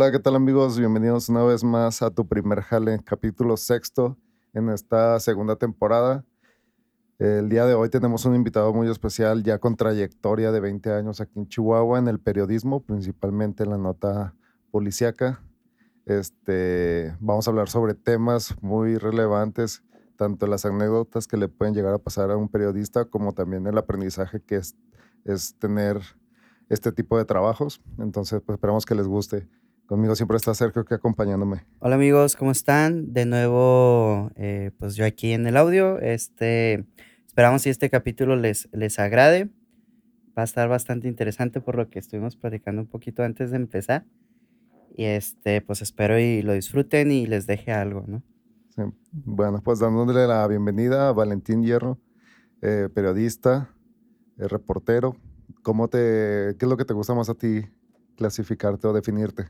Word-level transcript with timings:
Hola, 0.00 0.12
¿qué 0.12 0.20
tal 0.20 0.36
amigos? 0.36 0.78
Bienvenidos 0.78 1.28
una 1.28 1.42
vez 1.42 1.64
más 1.64 2.02
a 2.02 2.10
tu 2.12 2.24
primer 2.24 2.60
jale, 2.60 3.00
capítulo 3.02 3.56
sexto 3.56 4.16
en 4.54 4.68
esta 4.68 5.18
segunda 5.18 5.56
temporada. 5.56 6.24
El 7.18 7.48
día 7.48 7.66
de 7.66 7.74
hoy 7.74 7.88
tenemos 7.88 8.24
un 8.24 8.36
invitado 8.36 8.72
muy 8.72 8.88
especial, 8.88 9.42
ya 9.42 9.58
con 9.58 9.74
trayectoria 9.74 10.52
de 10.52 10.60
20 10.60 10.92
años 10.92 11.20
aquí 11.20 11.40
en 11.40 11.48
Chihuahua, 11.48 11.98
en 11.98 12.06
el 12.06 12.20
periodismo, 12.20 12.78
principalmente 12.78 13.64
en 13.64 13.70
la 13.70 13.76
nota 13.76 14.36
policíaca. 14.70 15.42
Este, 16.06 17.16
vamos 17.18 17.48
a 17.48 17.50
hablar 17.50 17.68
sobre 17.68 17.94
temas 17.94 18.54
muy 18.62 18.98
relevantes, 18.98 19.82
tanto 20.14 20.46
las 20.46 20.64
anécdotas 20.64 21.26
que 21.26 21.36
le 21.36 21.48
pueden 21.48 21.74
llegar 21.74 21.92
a 21.92 21.98
pasar 21.98 22.30
a 22.30 22.36
un 22.36 22.48
periodista, 22.48 23.06
como 23.06 23.32
también 23.32 23.66
el 23.66 23.76
aprendizaje 23.76 24.40
que 24.40 24.54
es, 24.58 24.76
es 25.24 25.56
tener 25.58 26.00
este 26.68 26.92
tipo 26.92 27.18
de 27.18 27.24
trabajos. 27.24 27.80
Entonces, 27.98 28.40
pues 28.46 28.54
esperamos 28.54 28.86
que 28.86 28.94
les 28.94 29.08
guste. 29.08 29.48
Conmigo 29.88 30.14
siempre 30.14 30.36
está 30.36 30.52
Sergio 30.52 30.82
aquí 30.82 30.92
acompañándome. 30.92 31.64
Hola 31.78 31.94
amigos, 31.94 32.36
¿cómo 32.36 32.50
están? 32.50 33.14
De 33.14 33.24
nuevo, 33.24 34.30
eh, 34.36 34.70
pues 34.78 34.96
yo 34.96 35.06
aquí 35.06 35.32
en 35.32 35.46
el 35.46 35.56
audio. 35.56 35.98
Este, 35.98 36.84
esperamos 37.26 37.64
que 37.64 37.70
este 37.70 37.88
capítulo 37.88 38.36
les, 38.36 38.68
les 38.72 38.98
agrade. 38.98 39.48
Va 40.36 40.42
a 40.42 40.44
estar 40.44 40.68
bastante 40.68 41.08
interesante 41.08 41.62
por 41.62 41.76
lo 41.76 41.88
que 41.88 42.00
estuvimos 42.00 42.36
platicando 42.36 42.82
un 42.82 42.86
poquito 42.86 43.22
antes 43.22 43.50
de 43.50 43.56
empezar. 43.56 44.04
Y 44.94 45.04
este, 45.06 45.62
pues 45.62 45.80
espero 45.80 46.18
y 46.18 46.42
lo 46.42 46.52
disfruten 46.52 47.10
y 47.10 47.26
les 47.26 47.46
deje 47.46 47.72
algo, 47.72 48.04
¿no? 48.06 48.22
Sí. 48.68 48.82
Bueno, 49.10 49.62
pues 49.64 49.78
dándole 49.78 50.26
la 50.26 50.46
bienvenida 50.48 51.08
a 51.08 51.12
Valentín 51.14 51.62
Hierro, 51.62 51.98
eh, 52.60 52.90
periodista, 52.94 53.74
eh, 54.36 54.48
reportero. 54.48 55.16
¿Cómo 55.62 55.88
te, 55.88 56.56
¿Qué 56.58 56.66
es 56.66 56.68
lo 56.68 56.76
que 56.76 56.84
te 56.84 56.92
gusta 56.92 57.14
más 57.14 57.30
a 57.30 57.34
ti 57.34 57.62
clasificarte 58.16 58.86
o 58.86 58.92
definirte? 58.92 59.48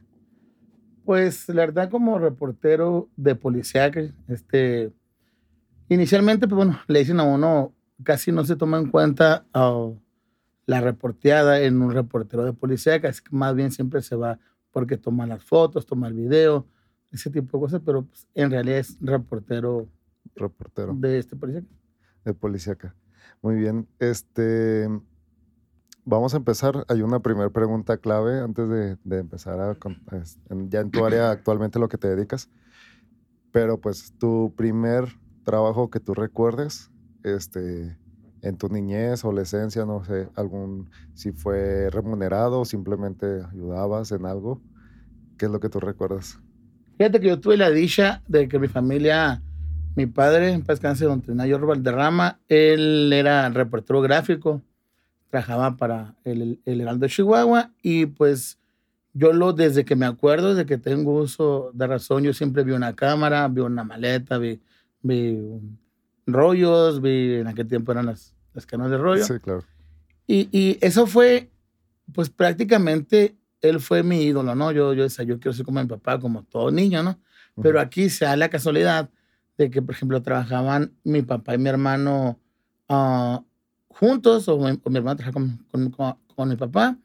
Pues 1.08 1.48
la 1.48 1.62
verdad 1.62 1.88
como 1.88 2.18
reportero 2.18 3.08
de 3.16 3.34
policía, 3.34 3.90
este, 4.28 4.92
inicialmente, 5.88 6.46
pues 6.46 6.56
bueno, 6.56 6.80
le 6.86 6.98
dicen 6.98 7.18
a 7.18 7.22
uno, 7.22 7.72
casi 8.02 8.30
no 8.30 8.44
se 8.44 8.56
toma 8.56 8.78
en 8.78 8.90
cuenta 8.90 9.46
uh, 9.54 9.96
la 10.66 10.82
reporteada 10.82 11.62
en 11.62 11.80
un 11.80 11.92
reportero 11.92 12.44
de 12.44 12.52
policía, 12.52 13.00
que 13.00 13.10
más 13.30 13.54
bien 13.54 13.70
siempre 13.70 14.02
se 14.02 14.16
va 14.16 14.38
porque 14.70 14.98
toma 14.98 15.26
las 15.26 15.42
fotos, 15.42 15.86
toma 15.86 16.08
el 16.08 16.12
video, 16.12 16.66
ese 17.10 17.30
tipo 17.30 17.56
de 17.56 17.62
cosas, 17.62 17.80
pero 17.82 18.02
pues, 18.02 18.28
en 18.34 18.50
realidad 18.50 18.80
es 18.80 18.98
reportero, 19.00 19.88
reportero 20.36 20.92
de 20.94 21.20
este 21.20 21.36
policía. 21.36 21.64
De 22.22 22.34
policíaca. 22.34 22.94
Muy 23.40 23.54
bien. 23.54 23.88
Este, 23.98 24.86
vamos 26.08 26.32
a 26.34 26.38
empezar. 26.38 26.84
Hay 26.88 27.02
una 27.02 27.20
primera 27.20 27.50
pregunta 27.50 27.98
clave 27.98 28.40
antes 28.40 28.68
de, 28.68 28.96
de 29.04 29.18
empezar 29.18 29.60
a, 29.60 29.76
ya 30.68 30.80
en 30.80 30.90
tu 30.90 31.04
área 31.04 31.30
actualmente 31.30 31.78
lo 31.78 31.88
que 31.88 31.98
te 31.98 32.08
dedicas. 32.08 32.48
Pero 33.52 33.80
pues 33.80 34.14
tu 34.18 34.54
primer 34.56 35.04
trabajo 35.44 35.90
que 35.90 36.00
tú 36.00 36.14
recuerdes, 36.14 36.90
este, 37.24 37.96
en 38.42 38.56
tu 38.56 38.68
niñez, 38.68 39.24
adolescencia, 39.24 39.84
no 39.84 40.04
sé, 40.04 40.28
algún, 40.34 40.90
si 41.14 41.32
fue 41.32 41.90
remunerado 41.90 42.60
o 42.60 42.64
simplemente 42.64 43.42
ayudabas 43.50 44.12
en 44.12 44.26
algo, 44.26 44.60
¿qué 45.36 45.46
es 45.46 45.50
lo 45.50 45.60
que 45.60 45.68
tú 45.68 45.80
recuerdas? 45.80 46.40
Fíjate 46.98 47.20
que 47.20 47.28
yo 47.28 47.40
tuve 47.40 47.56
la 47.56 47.70
dicha 47.70 48.22
de 48.28 48.48
que 48.48 48.58
mi 48.58 48.68
familia, 48.68 49.42
mi 49.94 50.06
padre, 50.06 50.52
en 50.52 50.62
paz 50.62 50.80
cáncer, 50.80 51.08
don 51.08 51.22
Trinayor 51.22 51.64
Valderrama, 51.64 52.40
él 52.48 53.12
era 53.12 53.48
reportero 53.50 54.00
gráfico, 54.02 54.62
trabajaba 55.30 55.76
para 55.76 56.14
el, 56.24 56.60
el 56.64 56.80
Heraldo 56.80 57.06
de 57.06 57.12
Chihuahua 57.12 57.70
y 57.82 58.06
pues 58.06 58.58
yo 59.12 59.32
lo, 59.32 59.52
desde 59.52 59.84
que 59.84 59.96
me 59.96 60.06
acuerdo, 60.06 60.54
desde 60.54 60.66
que 60.66 60.78
tengo 60.78 61.12
uso 61.12 61.70
de 61.74 61.86
razón, 61.86 62.22
yo 62.22 62.32
siempre 62.32 62.62
vi 62.62 62.72
una 62.72 62.94
cámara, 62.94 63.48
vi 63.48 63.60
una 63.60 63.84
maleta, 63.84 64.38
vi, 64.38 64.60
vi 65.02 65.38
rollos, 66.26 67.00
vi, 67.00 67.34
en 67.34 67.48
aquel 67.48 67.66
tiempo 67.66 67.92
eran 67.92 68.06
las, 68.06 68.34
las 68.54 68.64
canas 68.64 68.90
de 68.90 68.98
rollo. 68.98 69.24
Sí, 69.24 69.38
claro. 69.40 69.64
Y, 70.26 70.48
y, 70.52 70.78
eso 70.80 71.06
fue, 71.06 71.50
pues 72.12 72.30
prácticamente, 72.30 73.36
él 73.60 73.80
fue 73.80 74.02
mi 74.02 74.22
ídolo, 74.22 74.54
¿no? 74.54 74.70
Yo, 74.72 74.92
yo 74.92 75.02
decía, 75.04 75.24
yo 75.24 75.40
quiero 75.40 75.52
ser 75.52 75.64
como 75.64 75.80
mi 75.80 75.88
papá, 75.88 76.20
como 76.20 76.44
todo 76.44 76.70
niño, 76.70 77.02
¿no? 77.02 77.18
Pero 77.60 77.80
aquí 77.80 78.08
se 78.08 78.24
da 78.24 78.36
la 78.36 78.50
casualidad 78.50 79.10
de 79.56 79.68
que, 79.68 79.82
por 79.82 79.92
ejemplo, 79.92 80.22
trabajaban 80.22 80.92
mi 81.02 81.22
papá 81.22 81.54
y 81.54 81.58
mi 81.58 81.68
hermano 81.68 82.38
uh, 82.88 83.42
juntos, 83.88 84.48
o 84.48 84.58
mi, 84.58 84.78
o 84.82 84.90
mi, 84.90 84.98
hermano 84.98 85.16
trabajaba 85.16 85.46
con, 85.70 85.90
con, 85.90 86.16
con 86.34 86.48
mi 86.48 86.56
papá, 86.56 86.96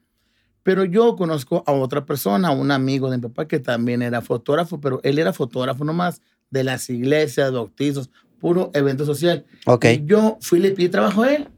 pero 0.62 0.84
yo 0.84 1.14
conozco 1.14 1.62
a 1.66 1.72
otra 1.72 2.06
persona, 2.06 2.50
un 2.50 2.70
amigo 2.70 3.10
de 3.10 3.18
mi 3.18 3.22
papá 3.22 3.46
que 3.46 3.60
también 3.60 4.00
era 4.02 4.22
fotógrafo, 4.22 4.80
pero 4.80 4.98
él 5.02 5.18
era 5.18 5.32
fotógrafo 5.32 5.84
nomás 5.84 6.22
de 6.50 6.64
las 6.64 6.88
iglesias, 6.88 7.52
bautizos, 7.52 8.10
puro 8.40 8.70
evento 8.72 9.04
social. 9.04 9.44
Ok. 9.66 9.84
Y 9.84 10.04
yo 10.06 10.38
fui 10.40 10.58
y 10.58 10.62
le 10.62 10.70
pedí 10.70 10.88
trabajo 10.88 11.22
a 11.22 11.34
él. 11.34 11.48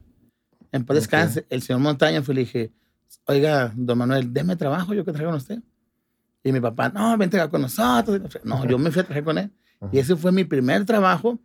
En 0.71 0.85
paz 0.85 0.95
descanse. 0.95 1.45
El 1.49 1.61
señor 1.61 1.81
Montaña 1.81 2.21
fue 2.21 2.33
y 2.33 2.35
le 2.35 2.41
dije, 2.41 2.71
oiga, 3.25 3.71
don 3.75 3.97
Manuel, 3.97 4.33
déme 4.33 4.55
trabajo, 4.55 4.93
yo 4.93 5.05
que 5.05 5.13
traigo 5.13 5.31
con 5.31 5.37
usted. 5.37 5.59
Y 6.43 6.51
mi 6.51 6.59
papá, 6.59 6.89
no, 6.89 7.17
vente 7.17 7.37
acá 7.37 7.49
con 7.49 7.61
nosotros. 7.61 8.21
No, 8.43 8.65
yo 8.65 8.77
me 8.77 8.91
fui 8.91 9.01
a 9.01 9.03
trabajar 9.03 9.23
con 9.23 9.37
él. 9.37 9.51
Y 9.91 9.99
ese 9.99 10.15
fue 10.15 10.31
mi 10.31 10.43
primer 10.43 10.85
trabajo. 10.85 11.39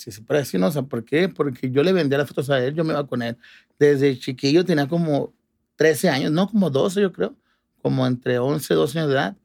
Se 0.00 0.22
puede 0.22 0.40
decir, 0.40 0.60
no, 0.60 0.70
sé 0.70 0.82
¿por 0.82 1.04
qué? 1.04 1.28
Porque 1.28 1.70
yo 1.70 1.82
le 1.82 1.92
vendía 1.92 2.18
las 2.18 2.28
fotos 2.28 2.50
a 2.50 2.64
él, 2.64 2.74
yo 2.74 2.84
me 2.84 2.92
iba 2.92 3.06
con 3.06 3.22
él. 3.22 3.36
Desde 3.78 4.18
chiquillo 4.18 4.64
tenía 4.64 4.88
como 4.88 5.32
13 5.76 6.08
años, 6.08 6.32
no, 6.32 6.48
como 6.48 6.70
12 6.70 7.00
yo 7.00 7.12
creo, 7.12 7.36
como 7.82 8.06
entre 8.06 8.38
11 8.38 8.72
y 8.72 8.76
12 8.76 8.98
años 8.98 9.08
de 9.10 9.14
edad 9.14 9.36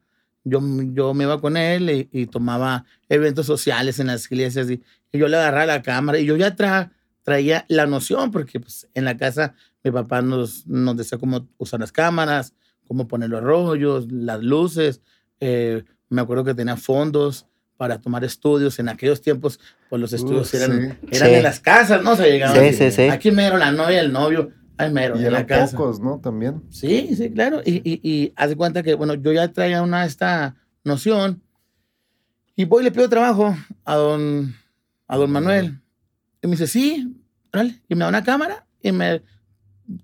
yo, 0.45 0.61
yo 0.93 1.13
me 1.13 1.23
iba 1.25 1.41
con 1.41 1.57
él 1.57 1.89
y, 1.89 2.09
y, 2.11 2.27
tomaba 2.27 2.85
eventos 3.09 3.47
sociales 3.47 3.99
en 3.99 4.07
las 4.07 4.31
iglesias 4.31 4.69
y, 4.69 4.81
y, 5.11 5.17
yo 5.17 5.27
le 5.27 5.37
agarraba 5.37 5.65
la 5.65 5.81
cámara 5.81 6.19
y 6.19 6.25
yo 6.25 6.37
ya 6.37 6.55
tra, 6.55 6.91
traía 7.23 7.65
la 7.67 7.87
noción 7.87 8.31
porque 8.31 8.59
pues, 8.59 8.87
en 8.93 9.05
la 9.05 9.17
casa 9.17 9.55
mi 9.83 9.91
papá 9.91 10.21
nos, 10.21 10.65
nos 10.67 10.95
decía 10.95 11.17
cómo 11.17 11.47
usar 11.57 11.79
las 11.79 11.91
cámaras, 11.91 12.53
cómo 12.87 13.07
poner 13.07 13.29
los 13.29 13.43
rollos, 13.43 14.11
las 14.11 14.41
luces. 14.41 15.01
Eh, 15.39 15.83
me 16.09 16.21
acuerdo 16.21 16.43
que 16.43 16.53
tenía 16.53 16.77
fondos 16.77 17.47
para 17.77 17.99
tomar 17.99 18.23
estudios. 18.23 18.79
En 18.79 18.89
aquellos 18.89 19.21
tiempos, 19.21 19.59
pues 19.89 20.01
los 20.01 20.13
estudios 20.13 20.53
uh, 20.53 20.57
eran, 20.57 20.71
sí. 20.71 21.07
eran 21.11 21.29
sí. 21.29 21.35
en 21.35 21.43
las 21.43 21.59
casas, 21.59 22.03
¿no? 22.03 22.15
Se 22.15 22.29
llegaban. 22.29 22.59
Sí, 22.59 22.73
sí, 22.73 22.91
sí. 22.91 23.03
Aquí 23.03 23.31
mero 23.31 23.57
la 23.57 23.71
novia, 23.71 23.99
el 24.01 24.11
novio. 24.11 24.51
Ay, 24.77 24.91
mero, 24.91 25.15
y 25.15 25.19
en 25.19 25.25
eran 25.27 25.33
la 25.33 25.45
casa. 25.45 25.77
pocos, 25.77 25.99
¿no? 25.99 26.19
También. 26.19 26.63
Sí, 26.69 27.15
sí, 27.15 27.31
claro. 27.31 27.61
Y, 27.65 27.75
y, 27.83 27.99
y 28.03 28.33
haz 28.35 28.49
de 28.49 28.55
cuenta 28.55 28.83
que, 28.83 28.93
bueno, 28.93 29.13
yo 29.13 29.31
ya 29.31 29.51
traía 29.51 29.81
una 29.81 30.05
esta 30.05 30.55
noción 30.83 31.41
y 32.55 32.65
voy 32.65 32.81
y 32.81 32.85
le 32.85 32.91
pido 32.91 33.09
trabajo 33.09 33.55
a 33.85 33.95
don, 33.95 34.55
a 35.07 35.17
don 35.17 35.31
Manuel. 35.31 35.79
Y 36.41 36.47
me 36.47 36.51
dice, 36.51 36.67
sí, 36.67 37.15
dale. 37.51 37.81
Y 37.87 37.95
me 37.95 38.01
da 38.01 38.09
una 38.09 38.23
cámara 38.23 38.65
y 38.81 38.91
me... 38.91 39.21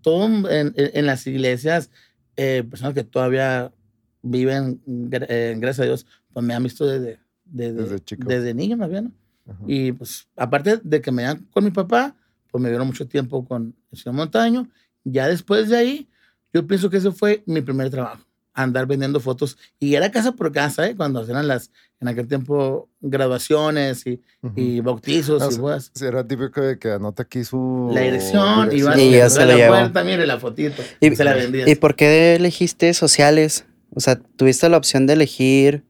Todo 0.03 0.25
en, 0.27 0.45
en, 0.47 0.73
en 0.75 1.05
las 1.07 1.25
iglesias, 1.25 1.89
eh, 2.37 2.63
personas 2.69 2.93
que 2.93 3.03
todavía 3.03 3.73
viven, 4.21 4.79
eh, 5.11 5.55
gracias 5.57 5.79
a 5.79 5.87
Dios, 5.87 6.05
pues 6.31 6.45
me 6.45 6.53
han 6.53 6.61
visto 6.61 6.85
desde, 6.85 7.19
desde, 7.51 7.83
desde, 7.83 7.99
chico. 7.99 8.27
desde 8.27 8.53
niño 8.53 8.77
más 8.77 8.89
bien. 8.89 9.13
¿no? 9.45 9.55
Y 9.67 9.91
pues 9.91 10.27
aparte 10.35 10.79
de 10.83 11.01
que 11.01 11.11
me 11.11 11.23
dan 11.23 11.45
con 11.51 11.63
mi 11.63 11.71
papá, 11.71 12.15
pues 12.49 12.61
me 12.61 12.69
dieron 12.69 12.87
mucho 12.87 13.07
tiempo 13.07 13.45
con 13.45 13.75
el 13.91 13.97
señor 13.97 14.15
Montaño. 14.15 14.67
Ya 15.03 15.27
después 15.27 15.69
de 15.69 15.77
ahí, 15.77 16.09
yo 16.53 16.67
pienso 16.67 16.89
que 16.89 16.97
ese 16.97 17.11
fue 17.11 17.43
mi 17.45 17.61
primer 17.61 17.89
trabajo, 17.89 18.23
andar 18.53 18.85
vendiendo 18.85 19.19
fotos. 19.19 19.57
Y 19.79 19.95
era 19.95 20.11
casa 20.11 20.33
por 20.33 20.51
casa, 20.51 20.87
¿eh? 20.87 20.95
cuando 20.95 21.23
eran 21.23 21.47
las, 21.47 21.71
en 21.99 22.07
aquel 22.07 22.27
tiempo, 22.27 22.89
graduaciones 22.99 24.05
y, 24.05 24.21
uh 24.41 24.49
-huh. 24.49 24.53
y 24.55 24.79
bautizos. 24.81 25.41
No, 25.41 25.51
y 25.51 25.59
bodas. 25.59 25.91
Era 26.01 26.27
típico 26.27 26.61
de 26.61 26.77
que 26.77 26.91
anota 26.91 27.23
aquí 27.23 27.43
su... 27.43 27.89
La 27.93 28.01
dirección, 28.01 28.69
dirección. 28.69 28.99
y 28.99 29.11
ya 29.11 29.29
se 29.29 29.45
la 29.45 29.55
llevó. 29.55 29.73
puerta, 29.73 30.03
mire 30.03 30.27
la 30.27 30.39
fotito, 30.39 30.81
¿Y, 30.99 31.07
y 31.11 31.15
se 31.15 31.23
la 31.23 31.33
vendía. 31.33 31.67
¿Y 31.69 31.75
por 31.75 31.95
qué 31.95 32.35
elegiste 32.35 32.93
sociales? 32.93 33.65
O 33.93 33.99
sea, 33.99 34.17
tuviste 34.17 34.69
la 34.69 34.77
opción 34.77 35.07
de 35.07 35.13
elegir 35.13 35.83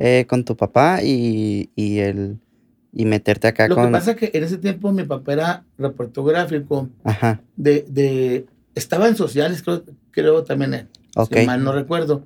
eh, 0.00 0.26
con 0.26 0.44
tu 0.44 0.56
papá 0.56 1.02
y, 1.02 1.70
y 1.76 1.98
el 1.98 2.38
y 2.92 3.04
meterte 3.04 3.46
acá 3.46 3.68
Lo 3.68 3.76
con... 3.76 3.86
que 3.86 3.92
pasa 3.92 4.10
es 4.12 4.16
que 4.16 4.30
en 4.34 4.44
ese 4.44 4.58
tiempo 4.58 4.90
mi 4.92 5.04
papá 5.04 5.32
era 5.32 5.64
reportero 5.78 6.24
gráfico. 6.24 6.88
Ajá. 7.04 7.40
De, 7.56 7.84
de, 7.88 8.46
estaba 8.74 9.06
en 9.08 9.14
sociales, 9.14 9.62
creo, 9.62 9.84
creo 10.10 10.42
también 10.42 10.74
él. 10.74 10.88
Okay. 11.14 11.42
Si 11.42 11.46
mal 11.46 11.62
no 11.62 11.72
recuerdo. 11.72 12.24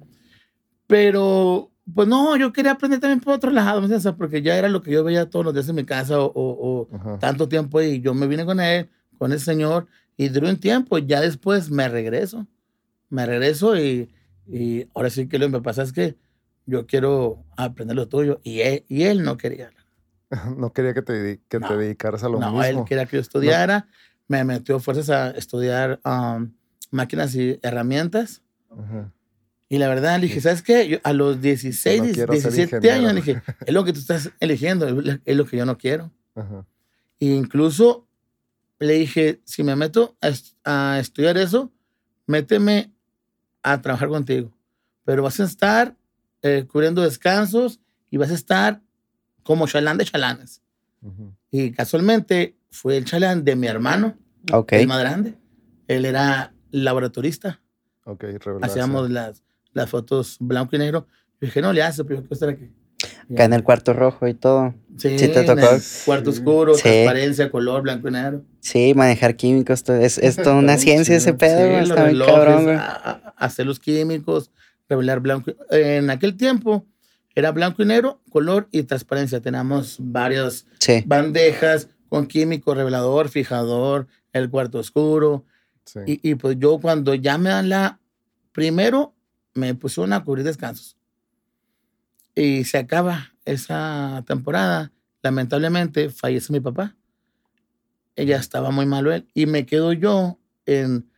Pero, 0.86 1.70
pues 1.92 2.08
no, 2.08 2.36
yo 2.36 2.52
quería 2.52 2.72
aprender 2.72 3.00
también 3.00 3.20
por 3.20 3.34
otro 3.34 3.50
lado, 3.50 3.80
¿me 3.80 3.86
entiendes? 3.86 4.12
Porque 4.16 4.40
ya 4.40 4.56
era 4.56 4.68
lo 4.68 4.82
que 4.82 4.90
yo 4.90 5.04
veía 5.04 5.28
todos 5.28 5.44
los 5.44 5.54
días 5.54 5.68
en 5.68 5.74
mi 5.74 5.84
casa 5.84 6.20
o, 6.20 6.26
o, 6.26 6.88
o 6.90 7.18
tanto 7.18 7.48
tiempo 7.48 7.82
y 7.82 8.00
yo 8.00 8.14
me 8.14 8.26
vine 8.26 8.44
con 8.44 8.60
él, 8.60 8.88
con 9.18 9.32
el 9.32 9.40
señor 9.40 9.86
y 10.16 10.28
duró 10.28 10.48
un 10.48 10.58
tiempo. 10.58 10.98
Ya 10.98 11.20
después 11.20 11.70
me 11.70 11.88
regreso. 11.88 12.46
Me 13.10 13.26
regreso 13.26 13.76
y, 13.76 14.08
y 14.46 14.86
ahora 14.94 15.10
sí 15.10 15.26
que 15.26 15.38
lo 15.38 15.46
que 15.46 15.52
me 15.52 15.60
pasa 15.60 15.82
es 15.82 15.92
que 15.92 16.16
yo 16.66 16.86
quiero 16.86 17.44
aprender 17.56 17.96
lo 17.96 18.08
tuyo 18.08 18.40
y 18.42 18.60
él, 18.60 18.84
y 18.88 19.04
él 19.04 19.22
no 19.22 19.36
quería. 19.36 19.70
No 20.56 20.72
quería 20.72 20.94
que 20.94 21.02
te, 21.02 21.42
que 21.48 21.60
no, 21.60 21.68
te 21.68 21.76
dedicaras 21.76 22.24
a 22.24 22.28
lo 22.28 22.40
no, 22.40 22.46
mismo. 22.46 22.64
él 22.64 22.78
quería 22.86 23.06
que 23.06 23.18
yo 23.18 23.20
estudiara. 23.20 23.80
No. 23.80 23.86
Me 24.26 24.42
metió 24.42 24.80
fuerzas 24.80 25.10
a 25.10 25.30
estudiar 25.30 26.00
um, 26.04 26.50
máquinas 26.90 27.34
y 27.36 27.60
herramientas. 27.62 28.42
Y 29.68 29.78
la 29.78 29.88
verdad, 29.88 30.18
le 30.18 30.26
dije, 30.26 30.40
¿sabes 30.40 30.62
qué? 30.62 30.88
Yo 30.88 30.98
a 31.04 31.12
los 31.12 31.40
16, 31.40 31.98
Yo 31.98 32.06
no 32.06 32.12
quiero 32.12 32.32
ser 32.34 32.52
17 32.52 32.90
años, 32.90 33.12
le 33.12 33.20
dije, 33.20 33.42
es 33.66 33.74
lo 33.74 33.84
que 33.84 33.92
tú 33.92 34.00
estás 34.00 34.32
eligiendo, 34.40 34.88
es 35.24 35.36
lo 35.36 35.46
que 35.46 35.56
yo 35.56 35.66
no 35.66 35.78
quiero. 35.78 36.10
E 37.20 37.26
incluso 37.26 38.08
le 38.78 38.94
dije, 38.94 39.40
si 39.44 39.62
me 39.62 39.76
meto 39.76 40.16
a, 40.20 40.94
a 40.94 40.98
estudiar 40.98 41.38
eso, 41.38 41.70
méteme 42.26 42.92
a 43.62 43.80
trabajar 43.80 44.08
contigo. 44.08 44.52
Pero 45.04 45.22
vas 45.22 45.38
a 45.38 45.44
estar 45.44 45.96
eh, 46.44 46.64
cubriendo 46.70 47.02
descansos 47.02 47.80
y 48.10 48.16
vas 48.18 48.30
a 48.30 48.34
estar 48.34 48.80
como 49.42 49.66
chalán 49.66 49.98
de 49.98 50.04
chalanes. 50.04 50.62
ujú. 51.02 51.34
Y 51.50 51.72
casualmente 51.72 52.56
fue 52.70 52.96
el 52.96 53.04
chalán 53.04 53.44
de 53.44 53.56
mi 53.56 53.66
hermano, 53.66 54.16
Ok. 54.52 54.72
el 54.74 54.86
más 54.86 55.00
grande. 55.00 55.34
Él 55.88 56.04
era 56.04 56.52
laboratorista. 56.70 57.60
Ok, 58.04 58.22
revelación. 58.22 58.62
Hacíamos 58.62 59.10
las, 59.10 59.42
las 59.72 59.88
fotos 59.90 60.36
blanco 60.40 60.76
y 60.76 60.78
negro. 60.78 61.06
Yo 61.40 61.46
dije, 61.46 61.60
no 61.62 61.72
le 61.72 61.82
hace, 61.82 62.04
pero 62.04 62.16
yo 62.20 62.22
quiero 62.22 62.34
estar 62.34 62.48
aquí. 62.50 62.70
Acá 63.32 63.44
en 63.44 63.52
el 63.54 63.62
cuarto 63.62 63.92
rojo 63.92 64.26
y 64.28 64.34
todo. 64.34 64.74
Sí, 64.98 65.18
¿Sí 65.18 65.28
te 65.28 65.40
en 65.40 65.46
tocó? 65.46 65.60
el 65.70 65.82
Cuarto 66.04 66.32
Sí. 66.32 66.38
oscuro, 66.38 66.74
Sí. 66.74 66.82
transparencia, 66.82 67.50
color, 67.50 67.82
blanco 67.82 68.08
y 68.08 68.12
negro. 68.12 68.44
Sí, 68.60 68.92
manejar 68.94 69.36
químicos, 69.36 69.82
todo- 69.84 69.96
es, 69.96 70.18
es 70.18 70.36
toda 70.36 70.56
una 70.56 70.76
ciencia 70.78 71.16
ese 71.16 71.32
pedo, 71.34 71.58
Sí, 71.78 71.82
está 71.90 71.94
muy 72.02 72.10
relojes, 72.10 72.34
cabrón, 72.34 72.64
güey. 72.64 72.76
a- 72.76 72.82
a- 72.94 73.34
hacer 73.36 73.66
los 73.66 73.78
químicos, 73.80 74.50
revelar 74.88 75.20
blanco. 75.20 75.52
En 75.70 76.10
aquel 76.10 76.36
tiempo 76.36 76.86
era 77.34 77.50
blanco 77.52 77.82
y 77.82 77.86
negro, 77.86 78.20
color 78.30 78.68
y 78.70 78.82
transparencia. 78.84 79.40
Teníamos 79.40 79.96
varias 79.98 80.66
Sí, 80.78 81.02
bandejas 81.06 81.88
con 82.08 82.26
químico, 82.26 82.74
revelador, 82.74 83.28
fijador, 83.28 84.06
el 84.32 84.50
cuarto 84.50 84.78
oscuro. 84.78 85.44
Sí. 85.84 86.00
Y, 86.06 86.30
y 86.30 86.34
pues 86.36 86.56
yo 86.58 86.78
cuando 86.78 87.14
ya 87.14 87.38
me 87.38 87.50
dan 87.50 87.68
la... 87.68 88.00
Primero 88.52 89.14
me 89.54 89.74
pusieron 89.74 90.12
a 90.12 90.22
cubrir 90.22 90.44
descansos. 90.44 90.96
Y 92.36 92.64
se 92.64 92.78
acaba 92.78 93.32
esa 93.44 94.22
temporada. 94.26 94.92
Lamentablemente 95.22 96.10
fallece 96.10 96.52
mi 96.52 96.60
papá. 96.60 96.96
Ella 98.16 98.36
estaba 98.36 98.70
muy 98.70 98.86
malo 98.86 99.12
él. 99.12 99.26
Y 99.34 99.46
me 99.46 99.66
quedo 99.66 99.92
yo 99.92 100.38
en 100.66 101.10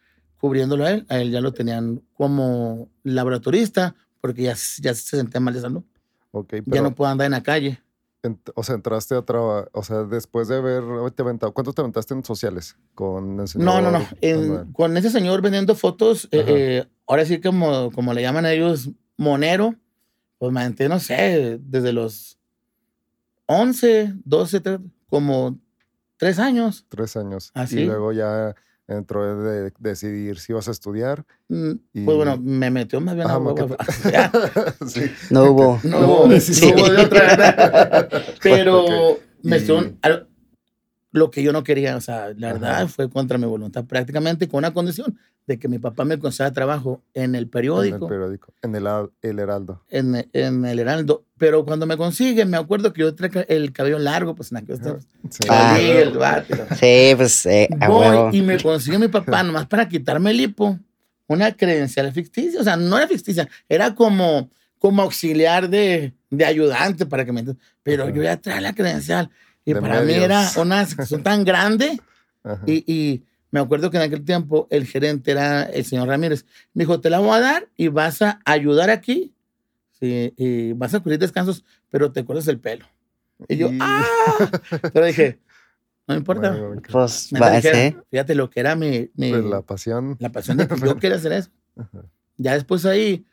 cubriéndolo 0.46 0.84
a 0.84 0.92
él. 0.92 1.06
A 1.08 1.18
él 1.18 1.32
ya 1.32 1.40
lo 1.40 1.52
tenían 1.52 2.00
como 2.14 2.88
laboratorista 3.02 3.96
porque 4.20 4.42
ya, 4.44 4.54
ya 4.80 4.94
se 4.94 5.16
sentía 5.16 5.40
mal 5.40 5.54
de 5.54 5.60
salud. 5.60 5.82
Ok, 6.30 6.54
ya 6.54 6.62
pero, 6.70 6.82
no 6.84 6.94
puedo 6.94 7.10
andar 7.10 7.24
en 7.26 7.32
la 7.32 7.42
calle. 7.42 7.80
ent- 8.22 8.52
o 8.54 8.62
sea, 8.62 8.76
entraste 8.76 9.14
a 9.16 9.22
trabajar, 9.22 9.68
o 9.72 9.82
sea, 9.82 10.04
después 10.04 10.46
de 10.48 10.56
haber 10.58 10.84
te 11.14 11.22
aventado, 11.22 11.52
¿cuánto 11.52 11.72
te 11.72 11.80
aventaste 11.80 12.14
en 12.14 12.22
sociales? 12.24 12.76
Con 12.94 13.40
el 13.40 13.48
No, 13.56 13.80
no, 13.82 13.90
no. 13.90 13.98
señor 14.00 14.18
En- 14.20 14.72
con 14.72 14.96
ese 14.96 15.10
señor 15.10 15.42
vendiendo 15.42 15.74
fotos, 15.74 16.26
eh, 16.30 16.44
eh, 16.46 16.84
ahora 17.08 17.24
sí 17.24 17.40
como, 17.40 17.90
como 17.92 18.14
le 18.14 18.22
llaman 18.22 18.44
a 18.44 18.52
ellos, 18.52 18.90
monero, 19.16 19.74
pues 20.38 20.52
me 20.52 20.60
aventé, 20.60 20.88
no 20.88 21.00
sé, 21.00 21.58
desde 21.60 21.92
los 21.92 22.38
11, 23.46 24.12
12, 24.24 24.62
tre- 24.62 24.80
como 25.08 25.58
tres 26.16 26.38
años. 26.38 26.84
Tres 26.88 27.16
años. 27.16 27.50
¿Ah, 27.54 27.66
Y 27.70 27.84
luego 27.84 28.12
ya 28.12 28.54
entró 28.88 29.42
de 29.42 29.72
decidir 29.78 30.38
si 30.38 30.52
ibas 30.52 30.68
a 30.68 30.70
estudiar. 30.70 31.24
Mm, 31.48 31.72
Y- 31.92 32.04
Pues 32.04 32.16
bueno, 32.16 32.38
me 32.40 32.70
metió 32.70 33.00
más 33.00 33.14
bien 33.16 33.26
Ajá, 33.26 33.36
a 33.36 33.38
huevo. 33.38 33.76
que- 33.76 33.76
sí. 34.88 35.02
no 35.30 35.44
hubo. 35.44 35.80
No, 35.84 36.00
No, 36.00 36.06
hubo- 36.24 36.40
sí. 36.40 36.70
no 36.72 36.76
hubo 36.82 36.90
de 36.90 37.02
otra. 37.02 38.08
Pero 38.42 38.84
Ok. 39.12 39.18
me 39.42 39.58
Y- 39.58 39.60
lo 41.16 41.30
que 41.30 41.42
yo 41.42 41.52
no 41.52 41.64
quería, 41.64 41.96
o 41.96 42.00
sea, 42.00 42.32
la 42.36 42.48
Ajá. 42.50 42.58
verdad 42.58 42.88
fue 42.88 43.08
contra 43.10 43.38
mi 43.38 43.46
voluntad, 43.46 43.84
prácticamente 43.84 44.48
con 44.48 44.58
una 44.58 44.72
condición 44.72 45.18
de 45.46 45.58
que 45.58 45.68
mi 45.68 45.78
papá 45.78 46.04
me 46.04 46.18
consiguiera 46.18 46.52
trabajo 46.52 47.02
en 47.14 47.34
el 47.34 47.44
En 47.44 47.50
periódico. 47.50 48.04
el 48.06 48.08
periódico. 48.10 48.52
En 48.62 48.74
el, 48.74 48.86
el 49.22 49.38
Heraldo. 49.38 49.82
en, 49.88 50.28
en 50.32 50.64
el 50.64 50.78
Heraldo. 50.78 51.24
Pero 51.38 51.64
cuando 51.64 51.86
me 51.86 51.96
consigue, 51.96 52.44
me 52.44 52.56
acuerdo 52.56 52.92
que 52.92 53.00
yo 53.02 53.14
traía 53.14 53.42
el 53.48 53.72
cabello 53.72 53.98
largo, 53.98 54.34
pues 54.34 54.50
en 54.50 54.58
aquellos 54.58 54.80
tiempos. 54.80 55.06
Sí. 55.30 55.46
Ah. 55.48 55.78
El. 55.80 56.12
Sí, 56.78 57.14
pues, 57.16 57.46
eh. 57.46 57.68
Voy 57.86 58.36
y 58.36 58.42
me 58.42 58.60
consigue 58.60 58.98
mi 58.98 59.08
papá 59.08 59.42
nomás 59.44 59.66
para 59.66 59.88
quitarme 59.88 60.30
el 60.32 60.40
hipo. 60.40 60.78
Una 61.28 61.52
credencial 61.56 62.12
ficticia. 62.12 62.60
O 62.60 62.64
sea, 62.64 62.76
no 62.76 62.96
era 62.98 63.06
ficticia, 63.08 63.48
era 63.68 63.94
como, 63.94 64.50
como 64.78 65.02
auxiliar 65.02 65.68
de, 65.68 66.12
de 66.30 66.44
ayudante 66.44 67.06
para 67.06 67.24
que 67.24 67.32
me 67.32 67.40
entiendas. 67.40 67.64
Pero 67.82 68.04
Ajá. 68.04 68.12
yo 68.12 68.22
ya 68.22 68.36
traía 68.36 68.60
la 68.60 68.74
credencial. 68.74 69.30
Y 69.66 69.74
De 69.74 69.80
para 69.82 70.00
mí 70.00 70.14
era 70.14 70.48
una 70.56 70.86
sección 70.86 71.22
tan 71.22 71.44
grande. 71.44 72.00
Y, 72.64 72.84
y 72.86 73.24
me 73.50 73.58
acuerdo 73.58 73.90
que 73.90 73.96
en 73.96 74.04
aquel 74.04 74.24
tiempo 74.24 74.68
el 74.70 74.86
gerente 74.86 75.32
era 75.32 75.64
el 75.64 75.84
señor 75.84 76.06
Ramírez. 76.06 76.46
Me 76.74 76.84
dijo, 76.84 77.00
te 77.00 77.10
la 77.10 77.18
voy 77.18 77.30
a 77.36 77.40
dar 77.40 77.68
y 77.76 77.88
vas 77.88 78.22
a 78.22 78.40
ayudar 78.44 78.88
aquí. 78.88 79.34
Sí, 79.98 80.32
y 80.36 80.72
vas 80.74 80.94
a 80.94 81.00
cubrir 81.00 81.18
descansos, 81.18 81.64
pero 81.90 82.12
te 82.12 82.24
cortas 82.24 82.46
el 82.46 82.60
pelo. 82.60 82.86
Y 83.48 83.56
yo, 83.56 83.72
Y- 83.72 83.78
¡ah! 83.82 84.04
Pero 84.92 85.06
dije, 85.06 85.40
no 86.06 86.14
me 86.14 86.18
importa. 86.18 86.52
Bueno. 86.56 86.80
Pues, 86.88 87.32
Me 87.32 87.40
va, 87.40 87.50
dijeron, 87.56 87.80
sí. 87.80 87.96
Fíjate 88.12 88.34
lo 88.36 88.48
que 88.48 88.60
era 88.60 88.76
mi, 88.76 89.10
mi- 89.16 89.30
Pues 89.30 89.42
la 89.44 89.50
la, 89.50 89.62
pasión. 89.62 90.16
pasión 90.32 90.56
de 90.58 90.68
que 90.68 90.76
yo 90.78 90.96
quería 90.98 91.16
hacer 91.16 91.32
eso. 91.32 91.50
Ajá. 91.76 92.04
Ya 92.36 92.52
después 92.54 92.84
ahí 92.86 93.26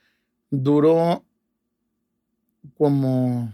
duró 0.49 1.23
como, 2.77 3.53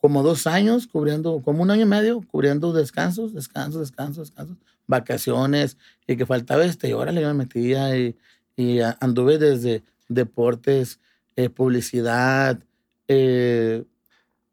como 0.00 0.22
dos 0.22 0.46
años 0.46 0.86
cubriendo, 0.86 1.42
como 1.42 1.62
un 1.62 1.70
año 1.70 1.82
y 1.82 1.86
medio 1.86 2.22
cubriendo 2.30 2.72
descansos, 2.72 3.34
descansos, 3.34 3.80
descansos, 3.80 4.28
descansos, 4.28 4.56
vacaciones 4.86 5.76
y 6.06 6.16
que 6.16 6.26
faltaba 6.26 6.64
este 6.64 6.88
y 6.88 6.92
órale, 6.92 7.20
yo 7.20 7.28
me 7.28 7.34
metía 7.34 7.96
y, 7.98 8.16
y 8.56 8.80
anduve 9.00 9.38
desde 9.38 9.82
deportes, 10.08 10.98
eh, 11.36 11.48
publicidad, 11.50 12.58
eh, 13.08 13.84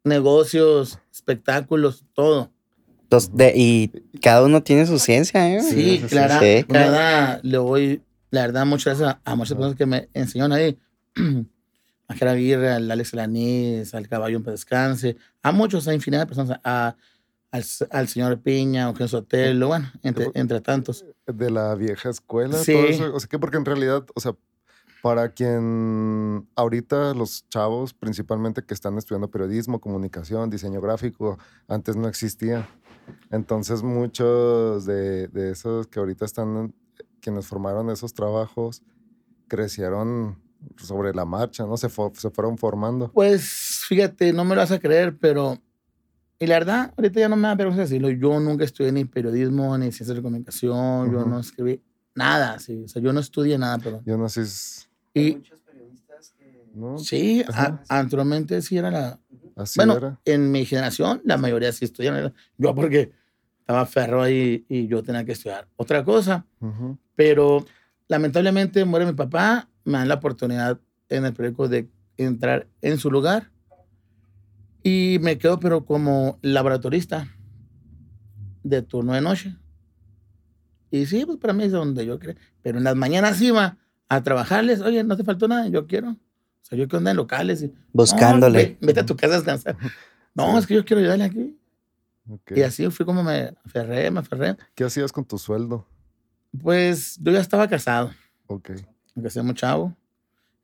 negocios, 0.04 0.98
espectáculos, 1.12 2.04
todo. 2.14 2.50
Entonces, 3.04 3.30
de- 3.34 3.52
y 3.56 3.88
cada 4.20 4.44
uno 4.44 4.62
tiene 4.62 4.86
su 4.86 4.98
ciencia, 4.98 5.48
¿eh? 5.54 5.62
Sí, 5.62 5.98
sí, 6.00 6.08
sí. 6.40 6.64
Clara, 6.68 7.40
le 7.42 7.58
voy, 7.58 8.02
la 8.30 8.42
verdad, 8.42 8.66
muchas 8.66 8.98
gracias 8.98 9.20
a, 9.24 9.30
a 9.32 9.34
muchas 9.34 9.54
personas 9.56 9.76
que 9.76 9.86
me 9.86 10.08
enseñaron 10.12 10.52
ahí. 10.52 10.78
A 12.08 12.14
Jera 12.14 12.32
Aguirre, 12.32 12.70
al 12.72 12.90
Alex 12.90 13.12
Lanís, 13.14 13.94
al 13.94 14.08
Caballo 14.08 14.38
en 14.38 14.42
Descanse, 14.42 15.16
a 15.42 15.52
muchos, 15.52 15.86
a 15.88 15.94
infinidad 15.94 16.22
de 16.22 16.26
personas, 16.26 16.58
a, 16.64 16.96
al, 17.50 17.64
al 17.90 18.08
señor 18.08 18.40
Piña, 18.40 18.86
a 18.86 18.88
Eugenio 18.88 19.08
Sotelo, 19.08 19.68
bueno, 19.68 19.90
entre, 20.02 20.30
entre 20.34 20.60
tantos. 20.60 21.04
de 21.26 21.50
la 21.50 21.74
vieja 21.74 22.08
escuela, 22.10 22.56
Sí. 22.58 22.72
todo 22.72 22.84
eso. 22.86 23.14
O 23.14 23.20
sea, 23.20 23.28
que 23.28 23.38
porque 23.38 23.58
en 23.58 23.64
realidad, 23.66 24.06
o 24.14 24.20
sea, 24.20 24.34
para 25.02 25.28
quien 25.32 26.48
ahorita 26.56 27.14
los 27.14 27.46
chavos, 27.50 27.94
principalmente 27.94 28.62
que 28.64 28.74
están 28.74 28.98
estudiando 28.98 29.30
periodismo, 29.30 29.78
comunicación, 29.80 30.50
diseño 30.50 30.80
gráfico, 30.80 31.38
antes 31.68 31.94
no 31.94 32.08
existía. 32.08 32.68
Entonces 33.30 33.82
muchos 33.82 34.86
de, 34.86 35.28
de 35.28 35.52
esos 35.52 35.86
que 35.86 36.00
ahorita 36.00 36.24
están, 36.24 36.74
quienes 37.20 37.46
formaron 37.46 37.90
esos 37.90 38.12
trabajos, 38.12 38.82
crecieron 39.46 40.38
sobre 40.82 41.12
la 41.14 41.24
marcha, 41.24 41.64
¿no? 41.66 41.76
Se, 41.76 41.88
fo- 41.88 42.14
se 42.14 42.30
fueron 42.30 42.56
formando. 42.58 43.10
Pues 43.12 43.82
fíjate, 43.88 44.32
no 44.32 44.44
me 44.44 44.54
lo 44.54 44.60
vas 44.62 44.70
a 44.72 44.78
creer, 44.78 45.16
pero. 45.18 45.58
Y 46.40 46.46
la 46.46 46.54
verdad, 46.60 46.94
ahorita 46.96 47.18
ya 47.20 47.28
no 47.28 47.34
me 47.36 47.48
da 47.48 47.54
vergüenza 47.56 47.82
decirlo. 47.82 48.10
Yo 48.10 48.38
nunca 48.38 48.64
estudié 48.64 48.92
ni 48.92 49.04
periodismo, 49.04 49.76
ni 49.76 49.90
ciencias 49.90 50.16
de 50.16 50.22
comunicación, 50.22 51.10
yo 51.12 51.18
Ujú. 51.20 51.28
no 51.28 51.40
escribí 51.40 51.82
nada, 52.14 52.58
sí. 52.60 52.82
O 52.84 52.88
sea, 52.88 53.02
yo 53.02 53.12
no 53.12 53.18
estudié 53.20 53.58
nada, 53.58 53.78
perdón. 53.78 54.02
Yo 54.06 54.16
no 54.16 54.28
sé, 54.28 54.46
si- 54.46 54.86
Y 55.14 55.42
¿no? 56.74 56.98
sí, 56.98 57.44
a- 57.52 57.80
anteriormente 57.88 58.62
sí 58.62 58.76
era 58.78 58.90
la, 58.90 59.20
Así 59.56 59.78
bueno, 59.78 59.96
era. 59.96 60.20
en 60.24 60.50
mi 60.52 60.64
generación, 60.64 61.20
la 61.24 61.36
mayoría 61.36 61.72
sí 61.72 61.84
estudiaron. 61.84 62.32
Yo 62.56 62.74
porque 62.74 63.10
estaba 63.60 63.84
ferro 63.86 64.22
ahí 64.22 64.64
y 64.68 64.86
yo 64.86 65.02
tenía 65.02 65.24
que 65.24 65.32
estudiar 65.32 65.66
otra 65.76 66.04
cosa. 66.04 66.46
Ujú. 66.60 66.96
Pero 67.16 67.64
lamentablemente 68.06 68.84
muere 68.84 69.06
mi 69.06 69.12
papá, 69.12 69.68
me 69.88 69.98
dan 69.98 70.08
la 70.08 70.14
oportunidad 70.14 70.80
en 71.08 71.24
el 71.24 71.32
periódico 71.32 71.68
de 71.68 71.88
entrar 72.16 72.66
en 72.82 72.98
su 72.98 73.10
lugar 73.10 73.50
y 74.82 75.18
me 75.20 75.38
quedo 75.38 75.58
pero 75.60 75.84
como 75.84 76.38
laboratorista 76.42 77.28
de 78.62 78.82
turno 78.82 79.14
de 79.14 79.20
noche. 79.20 79.56
Y 80.90 81.06
sí, 81.06 81.24
pues 81.26 81.38
para 81.38 81.52
mí 81.52 81.64
es 81.64 81.72
donde 81.72 82.06
yo 82.06 82.18
creo. 82.18 82.34
Pero 82.62 82.78
en 82.78 82.84
las 82.84 82.96
mañanas 82.96 83.40
iba 83.42 83.76
a 84.08 84.22
trabajarles, 84.22 84.80
oye, 84.80 85.04
no 85.04 85.16
te 85.16 85.24
faltó 85.24 85.46
nada, 85.48 85.68
yo 85.68 85.86
quiero. 85.86 86.10
O 86.10 86.16
sea, 86.62 86.78
yo 86.78 86.84
quiero 86.86 86.98
andar 86.98 87.12
en 87.12 87.16
locales. 87.18 87.62
Y, 87.62 87.74
Buscándole. 87.92 88.58
"No, 88.58 88.68
ve- 88.68 88.78
vete 88.80 89.00
a 89.00 89.06
tu 89.06 89.16
casa 89.16 89.34
a 89.34 89.36
descansar. 89.38 89.76
No, 90.34 90.56
es 90.58 90.66
que 90.66 90.74
yo 90.74 90.84
quiero 90.84 91.00
ayudarle 91.00 91.24
aquí. 91.24 91.58
Ok. 92.28 92.52
Y 92.56 92.62
así 92.62 92.88
fui 92.90 93.04
como 93.06 93.22
me 93.22 93.54
aferré, 93.64 94.10
me 94.10 94.20
aferré. 94.20 94.56
¿Qué 94.74 94.84
hacías 94.84 95.12
con 95.12 95.24
tu 95.24 95.38
sueldo? 95.38 95.86
Pues 96.62 97.18
yo 97.20 97.32
ya 97.32 97.40
estaba 97.40 97.68
casado, 97.68 98.10
Ok. 98.46 98.70
Me 99.18 99.24
casé 99.24 99.42
muy 99.42 99.54
chavo. 99.54 99.96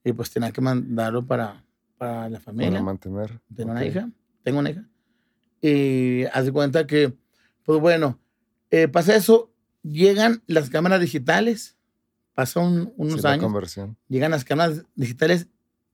Y 0.04 0.12
pues 0.12 0.30
tenía 0.30 0.52
que 0.52 0.60
mandarlo 0.60 1.26
para, 1.26 1.64
para 1.98 2.28
la 2.28 2.38
Para 2.38 2.40
familia. 2.40 2.82
mantener. 2.82 3.40
Tengo 3.54 3.70
ok. 3.72 3.76
una 3.76 3.84
hija, 3.86 4.10
tengo 4.42 4.58
una 4.60 4.70
hija. 4.70 4.88
Y 5.60 6.24
haz 6.24 6.44
de 6.44 6.52
cuenta 6.52 6.86
que, 6.86 7.16
pues 7.64 7.80
bueno, 7.80 8.18
eh, 8.70 8.86
pasa 8.88 9.16
eso, 9.16 9.50
llegan 9.82 10.42
las 10.46 10.68
cámaras 10.70 11.00
digitales 11.00 11.76
pasan 12.34 12.86
Sí, 12.86 12.92
unos 12.96 13.22
la 13.22 13.30
años, 13.32 13.44
conversión. 13.44 13.96
llegan 14.08 14.32
las 14.32 14.44
cámaras 14.44 14.84
digitales. 14.94 15.46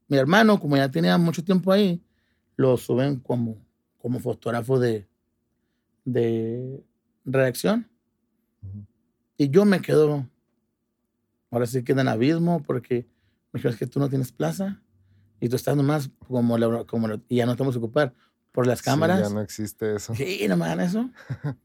Mi 0.08 0.16
hermano, 0.16 0.58
como 0.58 0.76
ya 0.76 0.90
tenía 0.90 1.16
mucho 1.18 1.44
tiempo 1.44 1.70
ahí, 1.70 2.02
lo 2.56 2.76
suben 2.78 3.20
como, 3.20 3.56
como 3.98 4.18
fotógrafo 4.18 4.78
de, 4.80 5.06
de 6.04 6.82
redacción. 7.24 7.88
Y 9.36 9.50
yo 9.50 9.64
me 9.64 9.80
quedo, 9.80 10.26
ahora 11.50 11.66
sí 11.66 11.82
queda 11.82 12.00
en 12.02 12.08
abismo, 12.08 12.62
porque 12.62 13.06
me 13.52 13.58
dijeron, 13.58 13.72
es 13.74 13.78
que 13.78 13.86
tú 13.86 13.98
no 14.00 14.08
tienes 14.08 14.32
plaza 14.32 14.80
y 15.40 15.48
tú 15.48 15.56
estás 15.56 15.76
nomás 15.76 16.10
como, 16.28 16.56
la- 16.58 16.84
como 16.84 17.08
la- 17.08 17.20
y 17.28 17.36
ya 17.36 17.46
no 17.46 17.56
te 17.56 17.62
vamos 17.62 17.74
a 17.76 17.78
ocupar 17.78 18.14
por 18.52 18.66
las 18.66 18.78
Sí, 18.80 18.84
cámaras. 18.84 19.20
ya 19.20 19.28
no 19.34 19.40
existe 19.40 19.94
eso. 19.96 20.14
Sí, 20.14 20.44
no 20.48 20.56
me 20.56 20.66
dan 20.66 20.80
eso. 20.80 21.10